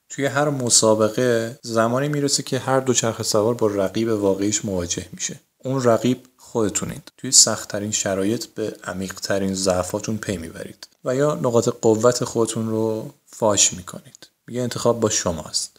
توی 0.09 0.27
هر 0.27 0.51
مسابقه 0.51 1.59
زمانی 1.63 2.09
می‌رسه 2.09 2.43
که 2.43 2.59
هر 2.59 2.81
دو 2.81 2.95
چرخ 2.95 3.23
سوار 3.23 3.55
با 3.55 3.67
رقیب 3.67 4.09
واقعیش 4.09 4.65
مواجه 4.65 5.07
میشه. 5.13 5.41
اون 5.59 5.83
رقیب 5.83 6.27
خودتونید. 6.37 7.13
توی 7.17 7.33
سختترین 7.33 7.91
شرایط 7.91 8.47
به 8.47 8.77
عمیقترین 8.85 9.55
ضعفاتون 9.55 10.19
پی 10.19 10.37
می‌برید 10.37 10.89
و 11.05 11.17
یا 11.17 11.35
نقاط 11.35 11.69
قوت 11.69 12.25
خودتون 12.25 12.69
رو 12.69 13.11
فاش 13.27 13.73
می‌کنید. 13.73 14.29
میگه 14.47 14.61
انتخاب 14.61 15.01
با 15.01 15.11
شماست. 15.11 15.72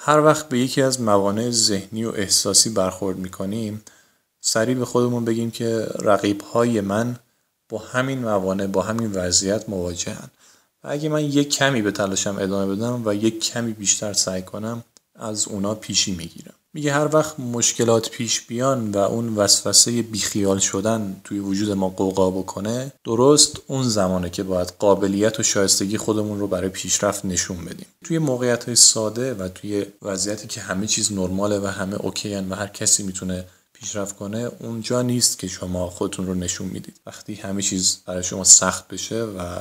هر 0.00 0.20
وقت 0.20 0.48
به 0.48 0.58
یکی 0.58 0.82
از 0.82 1.00
موانع 1.00 1.50
ذهنی 1.50 2.04
و 2.04 2.12
احساسی 2.16 2.70
برخورد 2.70 3.16
می‌کنیم 3.16 3.82
سریع 4.40 4.74
به 4.74 4.84
خودمون 4.84 5.24
بگیم 5.24 5.50
که 5.50 5.86
رقیب 5.98 6.40
های 6.40 6.80
من 6.80 7.16
با 7.68 7.78
همین 7.78 8.18
موانع 8.18 8.66
با 8.66 8.82
همین 8.82 9.12
وضعیت 9.12 9.68
مواجهن 9.68 10.28
و 10.84 10.88
اگه 10.90 11.08
من 11.08 11.24
یک 11.24 11.48
کمی 11.54 11.82
به 11.82 11.90
تلاشم 11.90 12.36
ادامه 12.40 12.74
بدم 12.74 13.02
و 13.04 13.14
یک 13.14 13.44
کمی 13.44 13.72
بیشتر 13.72 14.12
سعی 14.12 14.42
کنم 14.42 14.84
از 15.14 15.48
اونا 15.48 15.74
پیشی 15.74 16.14
می‌گیرم. 16.14 16.54
میگه 16.74 16.92
هر 16.92 17.16
وقت 17.16 17.40
مشکلات 17.40 18.10
پیش 18.10 18.40
بیان 18.40 18.90
و 18.90 18.98
اون 18.98 19.36
وسوسه 19.36 20.02
بیخیال 20.02 20.58
شدن 20.58 21.20
توی 21.24 21.38
وجود 21.38 21.70
ما 21.70 21.88
قوقا 21.88 22.30
بکنه 22.30 22.92
درست 23.04 23.56
اون 23.66 23.88
زمانه 23.88 24.30
که 24.30 24.42
باید 24.42 24.72
قابلیت 24.78 25.40
و 25.40 25.42
شایستگی 25.42 25.96
خودمون 25.96 26.40
رو 26.40 26.46
برای 26.46 26.68
پیشرفت 26.68 27.24
نشون 27.24 27.64
بدیم. 27.64 27.86
توی 28.04 28.18
موقعیت 28.18 28.64
های 28.64 28.76
ساده 28.76 29.34
و 29.34 29.48
توی 29.48 29.86
وضعیتی 30.02 30.48
که 30.48 30.60
همه 30.60 30.86
چیز 30.86 31.12
نرماله 31.12 31.58
و 31.58 31.66
همه 31.66 31.96
اوکیان 31.96 32.48
و 32.48 32.54
هر 32.54 32.66
کسی 32.66 33.02
می‌تونه 33.02 33.44
پیشرفت 33.72 34.16
کنه 34.16 34.50
اونجا 34.60 35.02
نیست 35.02 35.38
که 35.38 35.48
شما 35.48 35.90
خودتون 35.90 36.26
رو 36.26 36.34
نشون 36.34 36.68
می‌دید. 36.68 37.00
وقتی 37.06 37.34
همه 37.34 37.62
چیز 37.62 37.98
برای 38.06 38.22
شما 38.22 38.44
سخت 38.44 38.88
بشه 38.88 39.22
و 39.22 39.58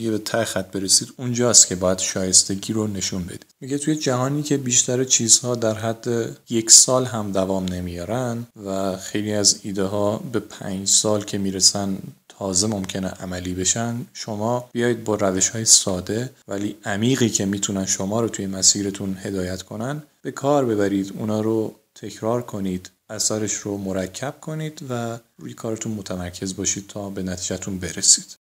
دیگه 0.00 0.10
به 0.10 0.18
ته 0.18 0.44
خط 0.44 0.70
برسید 0.70 1.08
اونجاست 1.16 1.66
که 1.68 1.76
باید 1.76 1.98
شایستگی 1.98 2.72
رو 2.72 2.86
نشون 2.86 3.24
بدید. 3.24 3.46
میگه 3.60 3.78
توی 3.78 3.96
جهانی 3.96 4.42
که 4.42 4.56
بیشتر 4.56 5.04
چیزها 5.04 5.54
در 5.54 5.74
حد 5.74 6.36
یک 6.50 6.70
سال 6.70 7.04
هم 7.04 7.32
دوام 7.32 7.64
نمیارن 7.64 8.46
و 8.66 8.96
خیلی 8.96 9.32
از 9.32 9.60
ایده 9.62 9.84
ها 9.84 10.18
به 10.32 10.40
پنج 10.40 10.88
سال 10.88 11.24
که 11.24 11.38
می‌رسن 11.38 11.98
تازه 12.28 12.66
ممکنه 12.66 13.08
عملی 13.08 13.54
بشن 13.54 14.06
شما 14.12 14.68
بیایید 14.72 15.04
با 15.04 15.14
روش 15.14 15.48
های 15.48 15.64
ساده 15.64 16.30
ولی 16.48 16.76
عمیقی 16.84 17.28
که 17.28 17.46
می‌تونن 17.46 17.86
شما 17.86 18.20
رو 18.20 18.28
توی 18.28 18.46
مسیرتون 18.46 19.16
هدایت 19.22 19.62
کنن 19.62 20.02
به 20.22 20.30
کار 20.30 20.64
ببرید 20.64 21.12
اونا 21.18 21.40
رو 21.40 21.74
تکرار 21.94 22.42
کنید 22.42 22.90
اثرش 23.10 23.54
رو 23.54 23.76
مرکب 23.76 24.34
کنید 24.40 24.82
و 24.90 25.18
روی 25.38 25.54
کارتون 25.54 25.92
متمرکز 25.92 26.56
باشید 26.56 26.86
تا 26.86 27.10
به 27.10 27.22
نتیجهتون 27.22 27.78
برسید. 27.78 28.39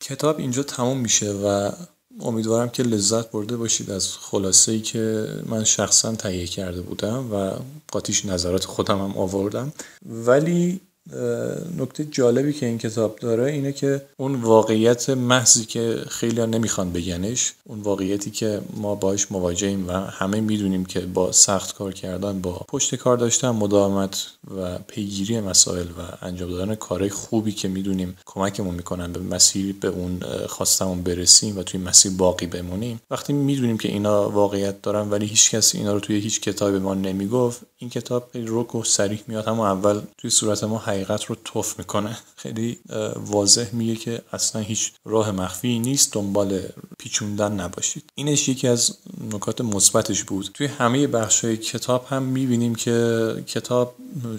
کتاب 0.00 0.38
اینجا 0.38 0.62
تموم 0.62 0.98
میشه 0.98 1.32
و 1.32 1.70
امیدوارم 2.20 2.68
که 2.68 2.82
لذت 2.82 3.30
برده 3.30 3.56
باشید 3.56 3.90
از 3.90 4.16
خلاصه 4.16 4.72
ای 4.72 4.80
که 4.80 5.28
من 5.46 5.64
شخصا 5.64 6.14
تهیه 6.14 6.46
کرده 6.46 6.80
بودم 6.80 7.32
و 7.32 7.52
قاطیش 7.92 8.24
نظرات 8.24 8.64
خودم 8.64 8.98
هم 8.98 9.18
آوردم. 9.18 9.72
ولی 10.06 10.80
نکته 11.78 12.04
جالبی 12.04 12.52
که 12.52 12.66
این 12.66 12.78
کتاب 12.78 13.18
داره 13.18 13.52
اینه 13.52 13.72
که 13.72 14.02
اون 14.16 14.34
واقعیت 14.34 15.10
محضی 15.10 15.64
که 15.64 16.02
خیلی 16.08 16.46
نمی‌خوان 16.46 16.92
بگنش 16.92 17.52
اون 17.64 17.80
واقعیتی 17.80 18.30
که 18.30 18.60
ما 18.76 18.94
باش 18.94 19.32
مواجهیم 19.32 19.88
و 19.88 19.92
همه 19.92 20.40
می‌دونیم 20.40 20.84
که 20.84 21.00
با 21.00 21.32
سخت 21.32 21.74
کار 21.74 21.92
کردن 21.92 22.40
با 22.40 22.52
پشت 22.68 22.94
کار 22.94 23.16
داشتن 23.16 23.48
مداومت 23.50 24.26
و 24.58 24.78
پیگیری 24.78 25.40
مسائل 25.40 25.86
و 25.86 26.26
انجام 26.26 26.50
دادن 26.50 26.74
کارهای 26.74 27.10
خوبی 27.10 27.52
که 27.52 27.68
می‌دونیم 27.68 28.18
کمکمون 28.26 28.74
می‌کنن 28.74 29.12
به 29.12 29.20
مسیر 29.20 29.76
به 29.80 29.88
اون 29.88 30.20
خواستمون 30.46 31.02
برسیم 31.02 31.58
و 31.58 31.62
توی 31.62 31.80
مسیر 31.80 32.12
باقی 32.12 32.46
بمونیم. 32.46 33.00
وقتی 33.10 33.32
می‌دونیم 33.32 33.78
که 33.78 33.88
اینا 33.88 34.30
واقعیت 34.30 34.82
دارن 34.82 35.10
ولی 35.10 35.26
هیچ 35.26 35.50
کس 35.50 35.74
اینا 35.74 35.92
رو 35.92 36.00
توی 36.00 36.20
هیچ 36.20 36.40
کتاب 36.40 36.74
ما 36.74 36.94
نمی‌گفت 36.94 37.60
این 37.78 37.90
کتاب 37.90 38.30
رک 38.34 38.74
و 38.74 38.84
سریح 38.84 39.22
میاد. 39.28 39.48
همون 39.48 39.66
اول 39.66 40.00
توی 40.18 40.30
صورت 40.30 40.64
ما 40.64 40.78
حقیقت 40.98 41.24
رو 41.24 41.36
توف 41.44 41.78
می‌کنه. 41.78 42.18
خیلی 42.36 42.78
واضح 43.16 43.66
میگه 43.72 43.96
که 43.96 44.22
اصلا 44.32 44.62
هیچ 44.62 44.92
راه 45.04 45.30
مخفی 45.30 45.78
نیست 45.78 46.12
دنبال 46.12 46.60
پیچوندن 46.98 47.52
نباشید. 47.52 48.04
اینش 48.14 48.48
یکی 48.48 48.68
از 48.68 48.96
نکات 49.32 49.60
مثبتش 49.60 50.24
بود. 50.24 50.50
توی 50.54 50.66
همه 50.66 51.06
بخش 51.06 51.44
های 51.44 51.56
کتاب 51.56 52.06
هم 52.08 52.22
می‌بینیم 52.22 52.74
که 52.74 53.34
کتاب 53.46 53.94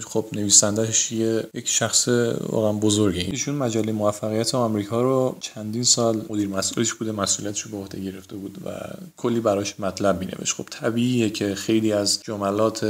خب 0.06 0.26
نویسندهش 0.32 1.12
یک 1.12 1.68
شخص 1.68 2.08
واقعا 2.48 2.72
بزرگه. 2.72 3.20
ایشون 3.30 3.54
مجله 3.54 3.92
موفقیت 3.92 4.54
آمریکا 4.54 5.02
رو 5.02 5.36
چندین 5.40 5.84
سال 5.84 6.22
مدیر 6.30 6.48
مسئولش 6.48 6.94
بوده 6.94 7.12
مسئولیتش 7.12 7.60
رو 7.60 7.70
به 7.70 7.76
عهده 7.76 8.00
گرفته 8.00 8.36
بود 8.36 8.58
و 8.64 8.70
کلی 9.16 9.40
براش 9.40 9.80
مطلب 9.80 10.18
مینوشت. 10.18 10.56
خب 10.56 10.64
طبیعیه 10.70 11.30
که 11.30 11.54
خیلی 11.54 11.92
از 11.92 12.20
جملات 12.22 12.84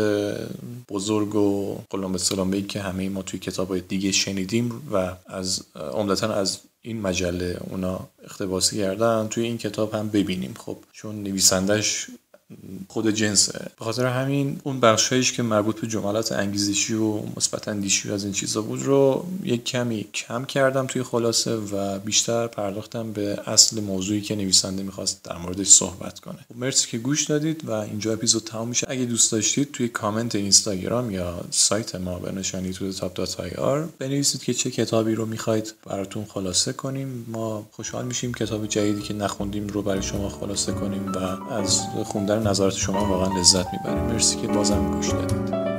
بزرگ 0.89 1.35
و 1.35 1.79
قلم 1.91 2.13
به 2.13 2.63
که 2.63 2.81
همه 2.81 3.09
ما 3.09 3.23
توی 3.23 3.41
کتاب 3.41 3.60
دیگه 3.65 4.13
شنیدیم 4.13 4.89
و 4.93 5.17
از 5.27 5.63
عمدتا 5.93 6.33
از 6.35 6.59
این 6.83 7.01
مجله 7.01 7.61
اونا 7.71 8.09
اقتباسی 8.25 8.77
کردن. 8.77 9.29
توی 9.29 9.45
این 9.45 9.59
کتاب 9.59 9.95
هم 9.95 10.09
ببینیم. 10.09 10.55
خب 10.59 10.79
چون 10.93 11.23
نویسندش 11.23 12.07
خود 12.89 13.11
جنسه. 13.11 13.71
به 13.79 13.85
خاطر 13.85 14.07
همین 14.07 14.61
اون 14.65 14.81
بخشایش 14.81 15.33
که 15.33 15.43
مربوط 15.43 15.81
به 15.81 15.87
جملات 15.87 16.33
انگیزشی 16.33 16.95
و 16.95 17.21
مثبت 17.37 17.69
اندیشی 17.69 18.09
و 18.09 18.13
از 18.13 18.25
این 18.25 18.33
چیزا 18.33 18.63
بود 18.63 18.83
رو 18.83 19.27
یک 19.43 19.65
کمی 19.65 20.07
کم 20.15 20.45
کردم 20.45 20.87
توی 20.87 21.03
خلاصه 21.03 21.55
و 21.55 21.99
بیشتر 21.99 22.47
پرداختم 22.47 23.13
به 23.13 23.39
اصل 23.47 23.81
موضوعی 23.81 24.21
که 24.21 24.37
نویسنده 24.37 24.83
می‌خواست 24.83 25.25
در 25.25 25.37
موردش 25.37 25.69
صحبت 25.69 26.21
کنه. 26.21 26.39
خب 26.49 26.57
مرسی 26.59 26.89
که 26.89 26.99
گوش 26.99 27.25
دادید 27.25 27.69
و 27.69 27.71
اینجا 27.71 28.13
اپیزود 28.13 28.45
تمام 28.45 28.69
میشه. 28.69 28.87
اگه 28.91 29.05
دوست 29.05 29.33
داشتید 29.33 29.73
توی 29.73 29.89
کامنت 29.89 30.35
اینستاگرام 30.35 31.11
یا 31.11 31.41
سایت 31.51 31.95
ما 31.95 32.19
به 32.19 32.33
نشانی 32.33 32.73
تو 32.73 32.93
تاپ 32.93 33.21
آر 33.59 33.89
بنویسید 33.99 34.43
که 34.43 34.55
چه 34.55 34.71
کتابی 34.71 35.15
رو 35.15 35.27
می‌خواید 35.27 35.75
براتون 35.87 36.25
خلاصه 36.25 36.73
کنیم. 36.73 37.25
ما 37.29 37.67
خوشحال 37.73 38.05
میشیم 38.05 38.35
کتاب 38.35 38.67
جدیدی 38.67 39.03
که 39.03 39.15
نخوندیم 39.15 39.67
رو 39.67 39.83
برای 39.83 40.03
شما 40.03 40.29
خلاصه 40.29 40.73
کنیم 40.73 41.13
و 41.13 41.19
از 41.53 41.81
خوندن 42.05 42.40
نظرات 42.41 42.73
شما 42.73 43.05
واقعا 43.05 43.41
لذت 43.41 43.67
می‌بریم 43.73 44.05
مرسی 44.05 44.37
که 44.37 44.47
بازم 44.47 44.91
گوش 44.91 45.09
دادید. 45.09 45.70